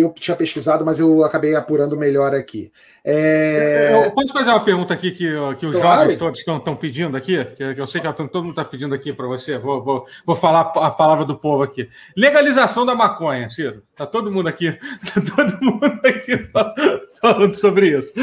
[0.00, 2.72] eu tinha pesquisado, mas eu acabei apurando melhor aqui.
[3.04, 4.06] É...
[4.06, 5.26] Eu posso fazer uma pergunta aqui que,
[5.58, 6.00] que os claro.
[6.00, 7.44] jovens todos estão, estão pedindo aqui?
[7.44, 9.58] Que eu sei que todo mundo está pedindo aqui para você.
[9.58, 11.88] Vou, vou, vou falar a palavra do povo aqui.
[12.16, 13.82] Legalização da maconha, Ciro.
[13.92, 14.72] Está todo mundo aqui,
[15.12, 16.48] tá todo mundo aqui
[17.20, 18.14] falando sobre isso.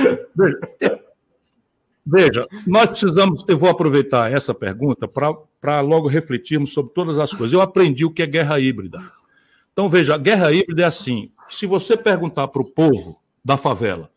[2.06, 5.36] Veja, nós precisamos, eu vou aproveitar essa pergunta para
[5.82, 7.54] logo refletirmos sobre todas as coisas.
[7.54, 9.00] Eu aprendi o que é guerra híbrida.
[9.74, 14.10] Então, veja, a guerra híbrida é assim: se você perguntar para o povo da favela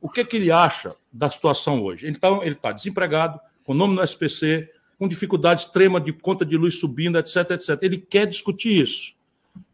[0.00, 3.96] o que, é que ele acha da situação hoje, então ele está desempregado, com nome
[3.96, 7.78] no SPC, com dificuldade extrema de conta de luz subindo, etc, etc.
[7.82, 9.12] Ele quer discutir isso.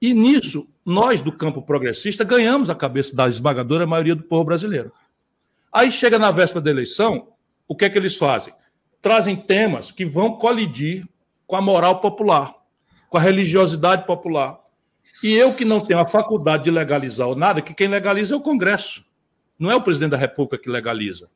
[0.01, 4.93] E nisso, nós do campo progressista ganhamos a cabeça da esmagadora maioria do povo brasileiro.
[5.73, 7.29] Aí chega na véspera da eleição,
[7.67, 8.55] o que é que eles fazem?
[9.01, 11.07] Trazem temas que vão colidir
[11.47, 12.55] com a moral popular,
[13.09, 14.59] com a religiosidade popular.
[15.23, 18.37] E eu que não tenho a faculdade de legalizar ou nada, que quem legaliza é
[18.37, 19.05] o Congresso.
[19.59, 21.29] Não é o presidente da República que legaliza.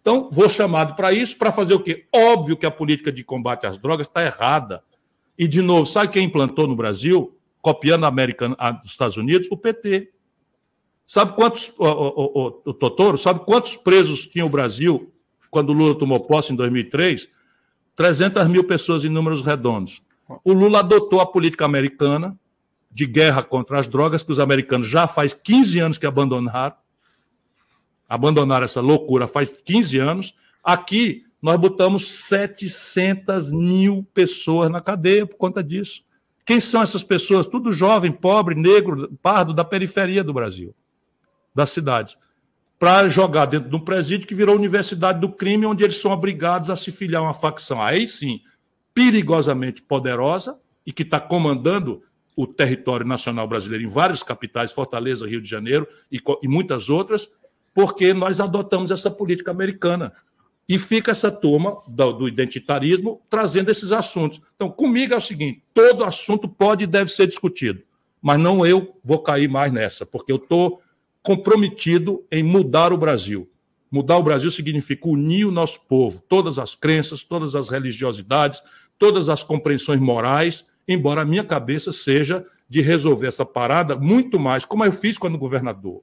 [0.00, 2.06] Então, vou chamado para isso, para fazer o quê?
[2.14, 4.82] Óbvio que a política de combate às drogas está errada.
[5.36, 8.48] E, de novo, sabe quem implantou no Brasil, copiando a América
[8.82, 9.48] dos Estados Unidos?
[9.50, 10.12] O PT.
[11.06, 15.10] Sabe quantos, o, o, o, o Totoro, sabe quantos presos tinha o Brasil
[15.50, 17.28] quando o Lula tomou posse em 2003,
[17.96, 20.02] 300 mil pessoas em números redondos.
[20.42, 22.38] O Lula adotou a política americana
[22.90, 26.76] de guerra contra as drogas, que os americanos já faz 15 anos que abandonaram.
[28.08, 30.34] Abandonaram essa loucura faz 15 anos.
[30.62, 36.02] Aqui, nós botamos 700 mil pessoas na cadeia por conta disso.
[36.46, 37.46] Quem são essas pessoas?
[37.46, 40.74] Tudo jovem, pobre, negro, pardo, da periferia do Brasil,
[41.54, 42.16] das cidades
[42.84, 46.68] para jogar dentro de um presídio que virou Universidade do Crime, onde eles são obrigados
[46.68, 47.80] a se filiar a uma facção.
[47.80, 48.42] Aí sim,
[48.92, 52.02] perigosamente poderosa e que está comandando
[52.36, 57.30] o território nacional brasileiro em várias capitais, Fortaleza, Rio de Janeiro e, e muitas outras,
[57.72, 60.12] porque nós adotamos essa política americana.
[60.68, 64.42] E fica essa turma do, do, identitarismo trazendo esses assuntos.
[64.56, 67.82] Então, comigo é o seguinte: todo assunto pode e deve ser discutido,
[68.20, 70.82] mas não eu vou cair mais nessa, porque eu estou
[71.24, 73.50] comprometido em mudar o Brasil.
[73.90, 78.60] Mudar o Brasil significa unir o nosso povo, todas as crenças, todas as religiosidades,
[78.98, 84.66] todas as compreensões morais, embora a minha cabeça seja de resolver essa parada muito mais,
[84.66, 86.02] como eu fiz quando governador.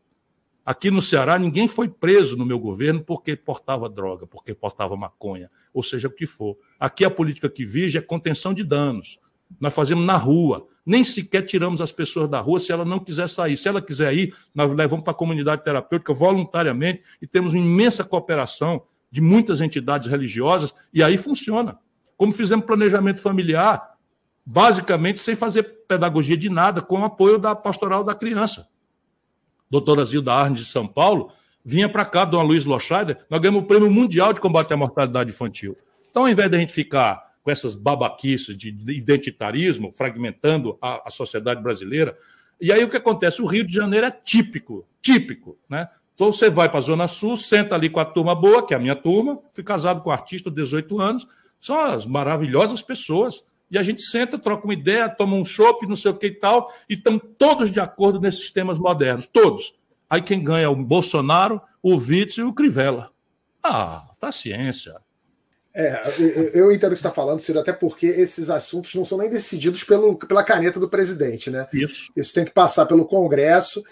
[0.65, 5.51] Aqui no Ceará, ninguém foi preso no meu governo porque portava droga, porque portava maconha,
[5.71, 6.57] ou seja, o que for.
[6.79, 9.19] Aqui a política que vige é contenção de danos.
[9.59, 13.29] Nós fazemos na rua nem sequer tiramos as pessoas da rua se ela não quiser
[13.29, 13.55] sair.
[13.55, 18.03] Se ela quiser ir, nós levamos para a comunidade terapêutica voluntariamente e temos uma imensa
[18.03, 21.77] cooperação de muitas entidades religiosas, e aí funciona.
[22.15, 23.95] Como fizemos planejamento familiar,
[24.45, 28.69] basicamente sem fazer pedagogia de nada, com o apoio da pastoral da criança.
[29.69, 31.31] Doutora Zilda Arnes de São Paulo
[31.63, 35.29] vinha para cá, Dona Luiz Lochaider, nós ganhamos o Prêmio Mundial de Combate à Mortalidade
[35.29, 35.77] Infantil.
[36.09, 41.09] Então, ao invés de a gente ficar com essas babaquices de identitarismo, fragmentando a, a
[41.09, 42.15] sociedade brasileira,
[42.59, 43.41] e aí o que acontece?
[43.41, 45.89] O Rio de Janeiro é típico, típico, né?
[46.13, 48.77] Então você vai para a Zona Sul, senta ali com a turma boa, que é
[48.77, 51.27] a minha turma, fui casado com um artista, 18 anos,
[51.59, 53.43] são as maravilhosas pessoas.
[53.71, 56.35] E a gente senta, troca uma ideia, toma um chopp, não sei o que e
[56.35, 59.73] tal, e estão todos de acordo nesses temas modernos, todos.
[60.07, 63.11] Aí quem ganha é o Bolsonaro, o Witzel e o Crivella.
[63.63, 64.95] Ah, paciência.
[65.73, 66.03] É,
[66.53, 69.29] eu entendo o que você está falando, Ciro, até porque esses assuntos não são nem
[69.29, 71.67] decididos pelo, pela caneta do presidente, né?
[71.73, 72.11] Isso.
[72.15, 73.83] Isso tem que passar pelo Congresso.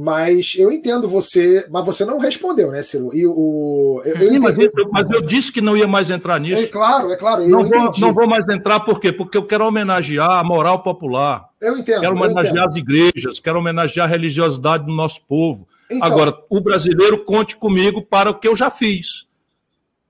[0.00, 3.10] Mas eu entendo você, mas você não respondeu, né, Ciro?
[3.12, 6.62] E o, eu, Sim, mas, eu, mas, eu, disse que não ia mais entrar nisso.
[6.62, 7.48] É claro, é claro.
[7.48, 9.12] Não vou, não, vou, mais entrar, por quê?
[9.12, 11.48] Porque eu quero homenagear a moral popular.
[11.60, 12.02] Eu entendo.
[12.02, 15.66] Quero homenagear as igrejas, quero homenagear a religiosidade do nosso povo.
[15.90, 19.27] Então, Agora, o brasileiro conte comigo para o que eu já fiz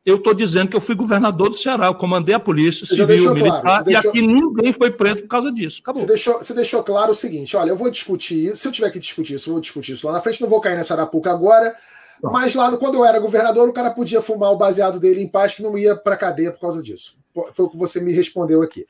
[0.08, 3.60] eu estou dizendo que eu fui governador do Ceará, eu comandei a polícia civil, militar,
[3.60, 3.90] claro.
[3.90, 5.80] e aqui ninguém foi preso por causa disso.
[5.82, 6.00] Acabou.
[6.00, 8.90] Você deixou, você deixou claro o seguinte: olha, eu vou discutir isso, se eu tiver
[8.90, 11.30] que discutir isso, eu vou discutir isso lá na frente, não vou cair nessa arapuca
[11.30, 11.76] agora.
[12.22, 12.32] Não.
[12.32, 15.54] Mas lá, quando eu era governador, o cara podia fumar o baseado dele em paz,
[15.54, 17.16] que não ia para cadeia por causa disso.
[17.52, 18.86] Foi o que você me respondeu aqui.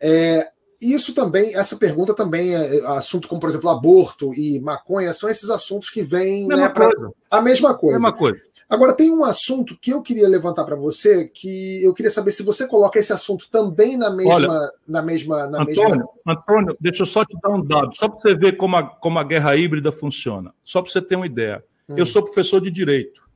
[0.00, 0.48] É,
[0.80, 5.50] isso também, essa pergunta também é assunto como, por exemplo, aborto e maconha, são esses
[5.50, 6.88] assuntos que vêm né, para
[7.28, 7.98] a mesma coisa.
[7.98, 8.40] Mesma coisa.
[8.68, 12.42] Agora, tem um assunto que eu queria levantar para você, que eu queria saber se
[12.42, 14.34] você coloca esse assunto também na mesma.
[14.34, 16.12] Olha, na mesma, na Antônio, mesma...
[16.26, 19.18] Antônio, deixa eu só te dar um dado, só para você ver como a, como
[19.18, 20.52] a guerra híbrida funciona.
[20.62, 21.64] Só para você ter uma ideia.
[21.88, 21.94] Hum.
[21.96, 23.26] Eu sou professor de direito.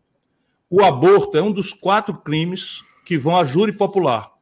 [0.68, 4.32] O aborto é um dos quatro crimes que vão à júri popular.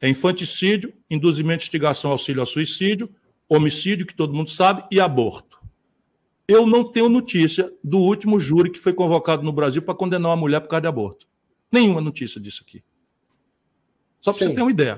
[0.00, 3.08] É infanticídio, induzimento, instigação, auxílio ao suicídio,
[3.48, 5.51] homicídio, que todo mundo sabe, e aborto.
[6.52, 10.36] Eu não tenho notícia do último júri que foi convocado no Brasil para condenar uma
[10.36, 11.26] mulher por causa de aborto.
[11.70, 12.84] Nenhuma notícia disso aqui.
[14.20, 14.96] Só para você ter uma ideia.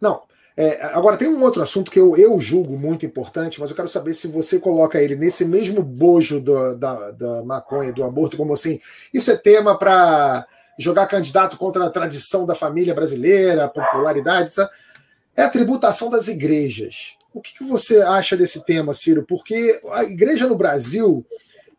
[0.00, 0.22] Não.
[0.56, 3.88] É, agora, tem um outro assunto que eu, eu julgo muito importante, mas eu quero
[3.88, 8.54] saber se você coloca ele nesse mesmo bojo do, da, da maconha, do aborto, como
[8.54, 8.80] assim,
[9.12, 10.46] isso é tema para
[10.78, 14.70] jogar candidato contra a tradição da família brasileira, popularidade, sabe?
[15.36, 17.15] é a tributação das igrejas.
[17.36, 19.22] O que, que você acha desse tema, Ciro?
[19.22, 21.22] Porque a igreja no Brasil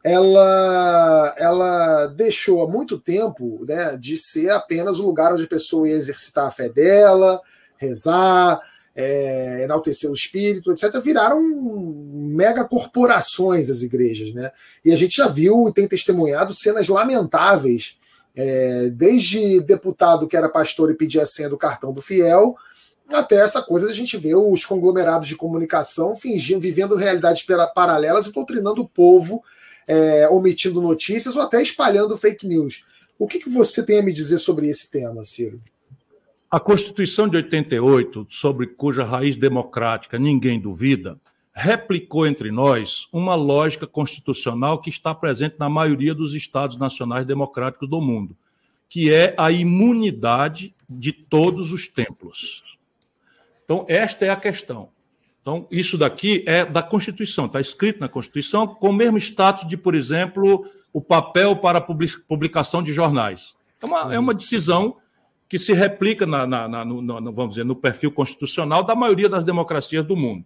[0.04, 5.90] ela, ela deixou há muito tempo né, de ser apenas o lugar onde a pessoa
[5.90, 7.42] ia exercitar a fé dela,
[7.80, 8.62] rezar,
[8.96, 11.02] é, enaltecer o espírito, etc.
[11.02, 14.32] Viraram mega corporações as igrejas.
[14.36, 14.52] Né?
[14.86, 17.98] E a gente já viu e tem testemunhado cenas lamentáveis,
[18.36, 22.56] é, desde deputado que era pastor e pedia a senha do cartão do fiel,
[23.10, 28.34] até essa coisa a gente vê os conglomerados de comunicação fingindo, vivendo realidades paralelas e
[28.34, 29.42] doutrinando o povo,
[29.88, 32.84] é, omitindo notícias ou até espalhando fake news.
[33.18, 35.62] O que, que você tem a me dizer sobre esse tema, Ciro?
[36.52, 41.20] A Constituição de 88, sobre cuja raiz democrática ninguém duvida,
[41.52, 47.90] replicou entre nós uma lógica constitucional que está presente na maioria dos Estados nacionais democráticos
[47.90, 48.38] do mundo,
[48.88, 52.67] que é a imunidade de todos os templos.
[53.68, 54.88] Então, esta é a questão.
[55.42, 59.76] Então, isso daqui é da Constituição, está escrito na Constituição, com o mesmo status de,
[59.76, 63.58] por exemplo, o papel para publicação de jornais.
[63.82, 64.96] É uma, é uma decisão
[65.50, 67.02] que se replica, na, na, na no,
[67.34, 70.46] vamos dizer, no perfil constitucional da maioria das democracias do mundo.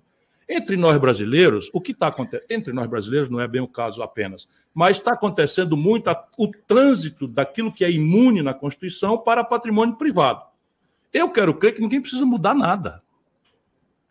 [0.50, 2.48] Entre nós brasileiros, o que está acontecendo?
[2.50, 6.48] Entre nós brasileiros não é bem o caso apenas, mas está acontecendo muito a, o
[6.48, 10.42] trânsito daquilo que é imune na Constituição para patrimônio privado.
[11.14, 13.02] Eu quero crer que ninguém precisa mudar nada.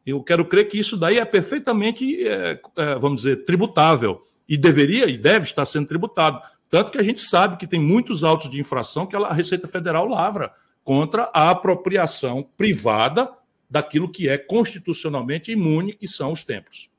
[0.06, 4.26] Eu quero crer que isso daí é perfeitamente, é, é, vamos dizer, tributável.
[4.48, 6.40] E deveria e deve estar sendo tributado.
[6.68, 10.06] Tanto que a gente sabe que tem muitos autos de infração que a Receita Federal
[10.06, 10.52] lavra
[10.82, 13.30] contra a apropriação privada
[13.68, 16.90] daquilo que é constitucionalmente imune, que são os templos.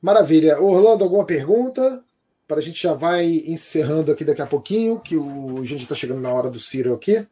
[0.00, 0.60] Maravilha.
[0.60, 2.04] Orlando, alguma pergunta?
[2.46, 5.94] Para a gente já vai encerrando aqui daqui a pouquinho, que o, a gente está
[5.94, 7.26] chegando na hora do Ciro aqui.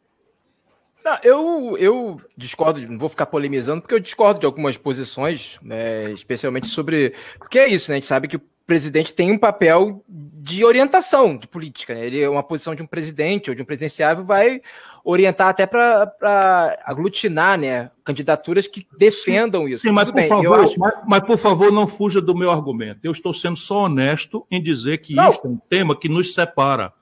[1.07, 6.11] Não, eu, eu discordo, não vou ficar polemizando, porque eu discordo de algumas posições, né,
[6.11, 7.15] especialmente sobre.
[7.39, 7.95] Porque é isso, né?
[7.95, 11.95] A gente sabe que o presidente tem um papel de orientação de política.
[11.95, 12.07] Né?
[12.07, 14.61] Ele é uma posição de um presidente ou de um presidenciável, vai
[15.05, 19.83] orientar até para aglutinar né, candidaturas que defendam isso.
[19.83, 20.77] Sim, mas por, bem, favor, acho...
[20.77, 22.99] mas, mas, por favor, não fuja do meu argumento.
[23.05, 25.31] Eu estou sendo só honesto em dizer que não.
[25.31, 26.93] isso é um tema que nos separa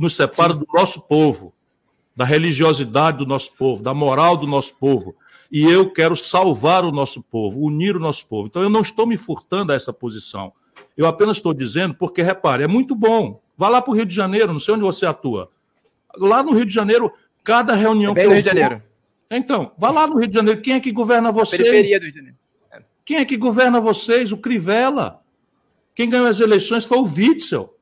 [0.00, 0.60] nos separa Sim.
[0.60, 1.52] do nosso povo,
[2.20, 5.16] da religiosidade do nosso povo, da moral do nosso povo.
[5.50, 8.46] E eu quero salvar o nosso povo, unir o nosso povo.
[8.46, 10.52] Então eu não estou me furtando a essa posição.
[10.98, 13.40] Eu apenas estou dizendo porque, repare, é muito bom.
[13.56, 15.48] Vá lá para o Rio de Janeiro, não sei onde você atua.
[16.14, 17.10] Lá no Rio de Janeiro,
[17.42, 18.82] cada reunião é bem que no Rio de Janeiro.
[19.30, 20.60] Então, vá lá no Rio de Janeiro.
[20.60, 21.62] Quem é que governa vocês?
[21.62, 22.36] Periferia do Rio de Janeiro.
[23.02, 24.30] Quem é que governa vocês?
[24.30, 25.22] O Crivella.
[25.94, 27.74] Quem ganhou as eleições foi o Witzel.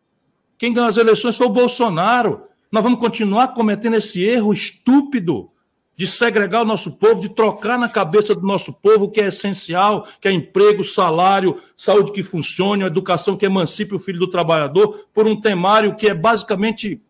[0.56, 2.47] Quem ganhou as eleições foi o Bolsonaro.
[2.70, 5.50] Nós vamos continuar cometendo esse erro estúpido
[5.96, 9.26] de segregar o nosso povo, de trocar na cabeça do nosso povo o que é
[9.26, 15.08] essencial, que é emprego, salário, saúde que funcione, educação que emancipe o filho do trabalhador,
[15.12, 17.02] por um temário que é basicamente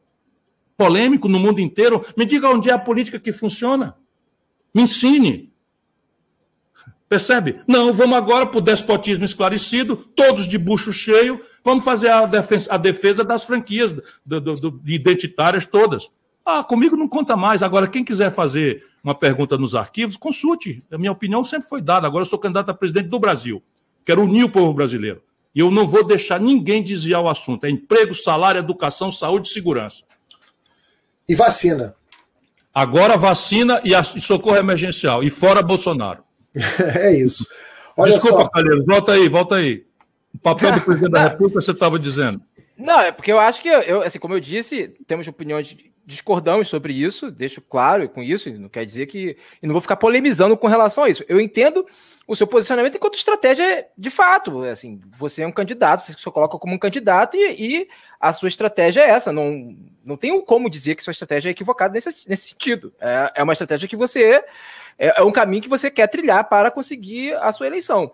[0.74, 2.02] polêmico no mundo inteiro.
[2.16, 3.94] Me diga onde é a política que funciona.
[4.74, 5.47] Me ensine.
[7.08, 7.54] Percebe?
[7.66, 12.72] Não, vamos agora para o despotismo esclarecido, todos de bucho cheio, vamos fazer a defesa,
[12.72, 16.10] a defesa das franquias do, do, do, identitárias todas.
[16.44, 17.62] Ah, comigo não conta mais.
[17.62, 20.78] Agora, quem quiser fazer uma pergunta nos arquivos, consulte.
[20.90, 22.06] A minha opinião sempre foi dada.
[22.06, 23.62] Agora eu sou candidato a presidente do Brasil.
[24.04, 25.22] Quero unir o povo brasileiro.
[25.54, 27.64] E eu não vou deixar ninguém desviar o assunto.
[27.64, 30.04] É emprego, salário, educação, saúde e segurança.
[31.28, 31.94] E vacina.
[32.72, 35.22] Agora vacina e, e socorro emergencial.
[35.22, 36.27] E fora Bolsonaro.
[36.98, 37.46] é isso.
[37.96, 38.48] Olha Desculpa, só.
[38.48, 39.84] Calheiros, volta aí, volta aí.
[40.34, 42.40] O papel do presidente da República você estava dizendo.
[42.76, 45.76] Não, é porque eu acho que, eu, assim, como eu disse, temos opiniões,
[46.08, 49.36] discordamos sobre isso, deixo claro com isso, não quer dizer que.
[49.62, 51.22] E não vou ficar polemizando com relação a isso.
[51.28, 51.86] Eu entendo
[52.26, 54.62] o seu posicionamento enquanto estratégia de fato.
[54.62, 58.48] Assim, você é um candidato, você se coloca como um candidato e, e, a sua
[58.48, 59.30] estratégia é essa.
[59.30, 62.90] Não, não tenho como dizer que sua estratégia é equivocada nesse, nesse sentido.
[62.98, 64.42] É, é uma estratégia que você
[64.98, 68.10] é, é um caminho que você quer trilhar para conseguir a sua eleição.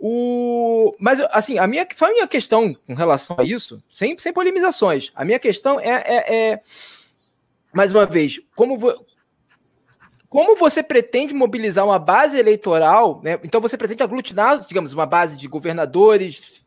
[0.00, 0.96] O...
[0.98, 5.24] Mas, assim, a minha, a minha questão com relação a isso, sem, sem polemizações, a
[5.24, 6.60] minha questão é, é, é
[7.76, 8.90] mais uma vez, como, vo...
[10.30, 13.38] como você pretende mobilizar uma base eleitoral, né?
[13.44, 16.64] então você pretende aglutinar, digamos, uma base de governadores,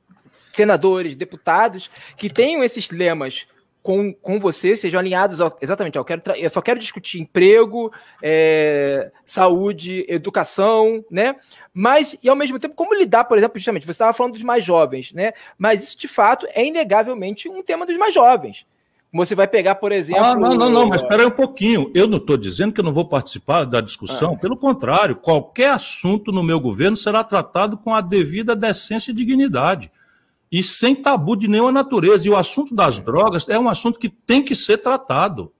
[0.54, 3.48] senadores, deputados, que tenham esses lemas
[3.82, 5.98] com, com você, sejam alinhados ao, exatamente.
[5.98, 7.92] Eu, quero eu só quero discutir emprego,
[8.22, 11.38] é, saúde, educação, né?
[11.74, 14.64] Mas, e ao mesmo tempo, como lidar, por exemplo, justamente, você estava falando dos mais
[14.64, 15.34] jovens, né?
[15.58, 18.68] Mas isso, de fato, é inegavelmente um tema dos mais jovens.
[19.12, 20.24] Você vai pegar, por exemplo.
[20.24, 21.92] Ah, não, não, não, mas espera aí um pouquinho.
[21.96, 24.34] Eu não estou dizendo que eu não vou participar da discussão.
[24.36, 24.38] Ah.
[24.38, 29.92] Pelo contrário, qualquer assunto no meu governo será tratado com a devida decência e dignidade
[30.52, 32.28] e sem tabu de nenhuma natureza.
[32.28, 35.52] E o assunto das drogas é um assunto que tem que ser tratado.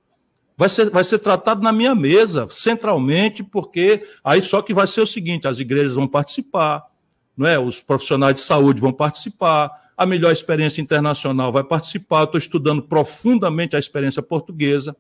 [0.56, 5.02] Vai ser, vai ser tratado na minha mesa, centralmente, porque aí só que vai ser
[5.02, 6.86] o seguinte: as igrejas vão participar,
[7.36, 7.58] não é?
[7.58, 12.24] os profissionais de saúde vão participar, a melhor experiência internacional vai participar.
[12.24, 14.96] Estou estudando profundamente a experiência portuguesa,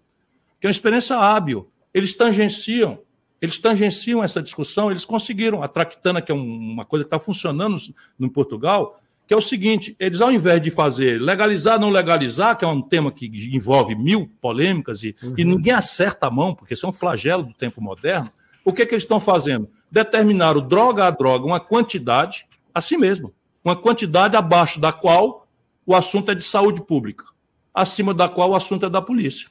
[0.60, 1.72] que é uma experiência hábil.
[1.94, 3.00] Eles tangenciam,
[3.42, 5.64] eles tangenciam essa discussão, eles conseguiram.
[5.64, 7.78] A Tractana, que é uma coisa que está funcionando
[8.20, 12.66] no Portugal, que é o seguinte: eles, ao invés de fazer legalizar, não legalizar, que
[12.66, 15.36] é um tema que envolve mil polêmicas e, uhum.
[15.38, 18.30] e ninguém acerta a mão, porque isso é um flagelo do tempo moderno,
[18.66, 19.70] o que, é que eles estão fazendo?
[19.90, 25.48] Determinaram droga a droga uma quantidade, assim mesmo, uma quantidade abaixo da qual
[25.86, 27.26] o assunto é de saúde pública,
[27.74, 29.50] acima da qual o assunto é da polícia.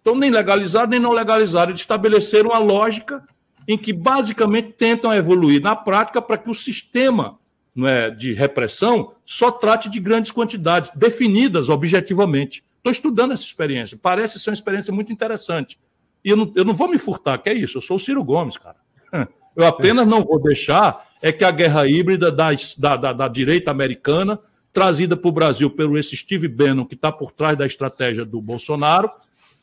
[0.00, 3.26] Então, nem legalizar nem não legalizar, eles estabeleceram uma lógica
[3.68, 7.38] em que basicamente tentam evoluir na prática para que o sistema
[7.78, 12.64] é, de repressão só trate de grandes quantidades, definidas objetivamente.
[12.76, 13.98] Estou estudando essa experiência.
[14.00, 15.78] Parece ser uma experiência muito interessante.
[16.24, 17.78] E eu não, eu não vou me furtar, que é isso.
[17.78, 18.76] Eu sou o Ciro Gomes, cara.
[19.54, 22.50] Eu apenas não vou deixar é que a guerra híbrida da,
[22.96, 24.40] da, da direita americana,
[24.72, 28.40] trazida para o Brasil pelo esse Steve Bannon, que está por trás da estratégia do
[28.40, 29.08] Bolsonaro,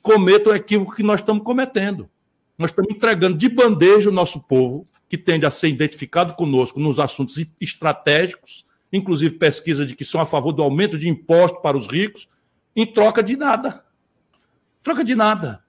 [0.02, 2.10] cometa o equívoco que nós estamos cometendo.
[2.57, 6.99] Nós estamos entregando de bandeja o nosso povo que tende a ser identificado conosco nos
[6.99, 11.88] assuntos estratégicos, inclusive pesquisa de que são a favor do aumento de imposto para os
[11.88, 12.30] ricos,
[12.76, 13.84] em troca de nada.
[14.81, 15.64] Troca de nada.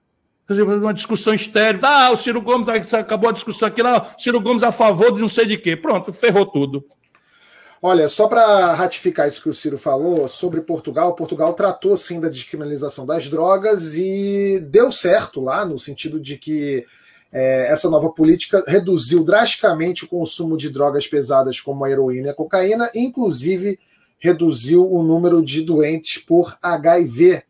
[0.59, 1.79] Uma discussão estéril.
[1.83, 5.29] Ah, o Ciro Gomes acabou a discussão aqui lá, Ciro Gomes a favor de não
[5.29, 5.75] sei de quê.
[5.75, 6.83] Pronto, ferrou tudo.
[7.83, 12.29] Olha, só para ratificar isso que o Ciro falou sobre Portugal, Portugal tratou sim da
[12.29, 16.85] descriminalização das drogas e deu certo lá, no sentido de que
[17.33, 22.29] é, essa nova política reduziu drasticamente o consumo de drogas pesadas como a heroína e
[22.29, 23.79] a cocaína, inclusive
[24.19, 27.43] reduziu o número de doentes por HIV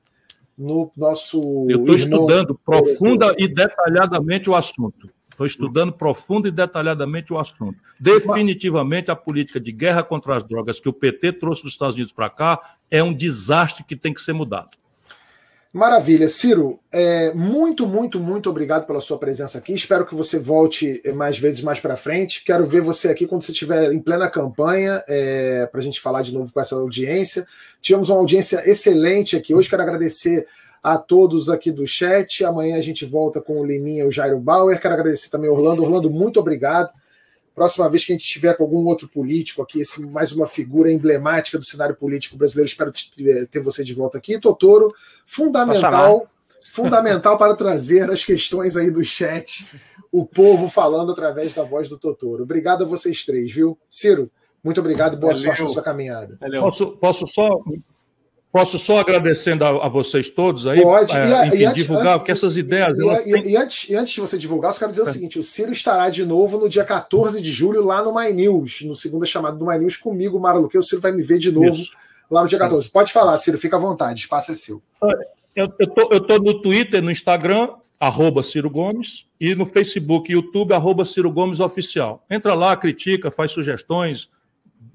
[0.61, 1.65] no nosso.
[1.69, 5.09] Eu estou estudando profunda e detalhadamente o assunto.
[5.29, 7.79] Estou estudando profunda e detalhadamente o assunto.
[7.99, 12.13] Definitivamente, a política de guerra contra as drogas que o PT trouxe dos Estados Unidos
[12.13, 14.77] para cá é um desastre que tem que ser mudado.
[15.73, 16.27] Maravilha.
[16.27, 19.73] Ciro, é, muito, muito, muito obrigado pela sua presença aqui.
[19.73, 22.43] Espero que você volte mais vezes mais para frente.
[22.43, 26.23] Quero ver você aqui quando você estiver em plena campanha, é, para a gente falar
[26.23, 27.47] de novo com essa audiência.
[27.81, 29.69] Tivemos uma audiência excelente aqui hoje.
[29.69, 30.45] Quero agradecer
[30.83, 32.43] a todos aqui do chat.
[32.43, 34.77] Amanhã a gente volta com o Liminha e o Jairo Bauer.
[34.77, 35.83] Quero agradecer também o Orlando.
[35.83, 36.91] Orlando, muito obrigado.
[37.53, 40.91] Próxima vez que a gente tiver com algum outro político aqui, esse, mais uma figura
[40.91, 42.93] emblemática do cenário político brasileiro, espero
[43.49, 44.39] ter você de volta aqui.
[44.39, 44.93] Totoro,
[45.25, 46.29] fundamental,
[46.71, 49.67] fundamental para trazer as questões aí do chat,
[50.11, 52.43] o povo falando através da voz do Totoro.
[52.43, 53.77] Obrigado a vocês três, viu?
[53.89, 54.31] Ciro,
[54.63, 55.47] muito obrigado, boa Valeu.
[55.47, 56.37] sorte na sua caminhada.
[56.59, 57.61] Posso, posso só
[58.51, 61.15] Posso só agradecendo a, a, vocês todos aí, Pode.
[61.15, 62.97] É, e, a, enfim, antes, divulgar, porque essas ideias.
[62.97, 63.51] E, e, têm...
[63.51, 65.11] e, antes, e antes de você divulgar, eu quero dizer o é.
[65.11, 68.81] seguinte: o Ciro estará de novo no dia 14 de julho lá no My News,
[68.81, 70.77] no segunda chamada do My News comigo, Mara Luque.
[70.77, 71.93] O Ciro vai me ver de novo Isso.
[72.29, 72.89] lá no dia 14.
[72.89, 74.81] Pode falar, Ciro, fica à vontade, o espaço é seu.
[75.55, 75.65] Eu
[76.17, 81.31] estou no Twitter, no Instagram, arroba Ciro Gomes, e no Facebook e YouTube, arroba Ciro
[81.31, 82.25] Gomes Oficial.
[82.29, 84.29] Entra lá, critica, faz sugestões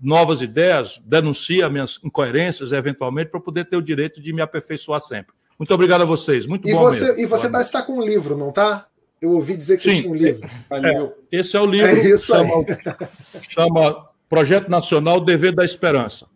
[0.01, 5.35] novas ideias, denuncia minhas incoerências, eventualmente, para poder ter o direito de me aperfeiçoar sempre.
[5.59, 6.47] Muito obrigado a vocês.
[6.47, 7.21] Muito e bom você, mesmo.
[7.21, 8.87] E você parece estar com um livro, não tá?
[9.21, 10.49] Eu ouvi dizer que Sim, você tinha um livro.
[10.71, 11.89] É, esse é o livro.
[11.89, 12.65] É isso chama,
[13.49, 16.27] chama Projeto Nacional Dever da Esperança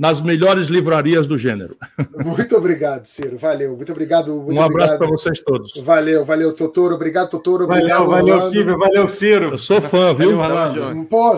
[0.00, 1.76] nas melhores livrarias do gênero.
[2.24, 3.36] Muito obrigado, Ciro.
[3.36, 3.76] Valeu.
[3.76, 4.34] Muito obrigado.
[4.34, 5.74] Muito um abraço para vocês todos.
[5.76, 6.94] Valeu, valeu, Totoro.
[6.94, 7.64] Obrigado, Totoro.
[7.64, 8.78] Obrigado, valeu, valeu, Kívio.
[8.78, 9.50] Valeu, Ciro.
[9.50, 10.38] Eu sou fã, viu?
[10.38, 11.36] Valeu, Pô,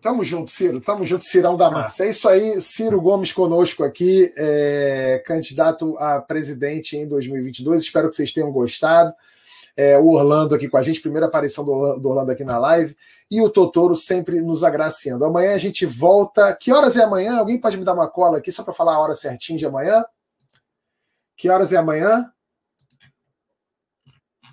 [0.00, 0.80] tamo junto, Ciro.
[0.80, 2.04] Tamo junto, Cirão da Massa.
[2.04, 7.82] É isso aí, Ciro Gomes conosco aqui, é, candidato a presidente em 2022.
[7.82, 9.12] Espero que vocês tenham gostado
[9.80, 12.58] é, o Orlando aqui com a gente, primeira aparição do Orlando, do Orlando aqui na
[12.58, 12.94] live,
[13.30, 15.24] e o Totoro sempre nos agraciando.
[15.24, 16.54] Amanhã a gente volta.
[16.54, 17.38] Que horas é amanhã?
[17.38, 20.04] Alguém pode me dar uma cola aqui só para falar a hora certinha de amanhã?
[21.34, 22.30] Que horas é amanhã?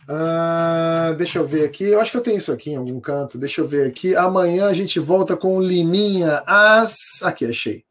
[0.08, 1.84] Ah, deixa eu ver aqui.
[1.84, 3.38] Eu acho que eu tenho isso aqui em algum canto.
[3.38, 4.16] Deixa eu ver aqui.
[4.16, 7.22] Amanhã a gente volta com Liminha às.
[7.22, 7.84] Aqui, achei.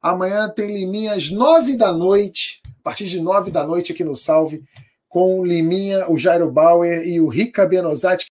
[0.00, 2.62] Amanhã tem Liminha às nove da noite.
[2.78, 4.62] A partir de nove da noite aqui no Salve
[5.14, 8.22] com o Liminha, o Jairo Bauer e o Rica Benozati,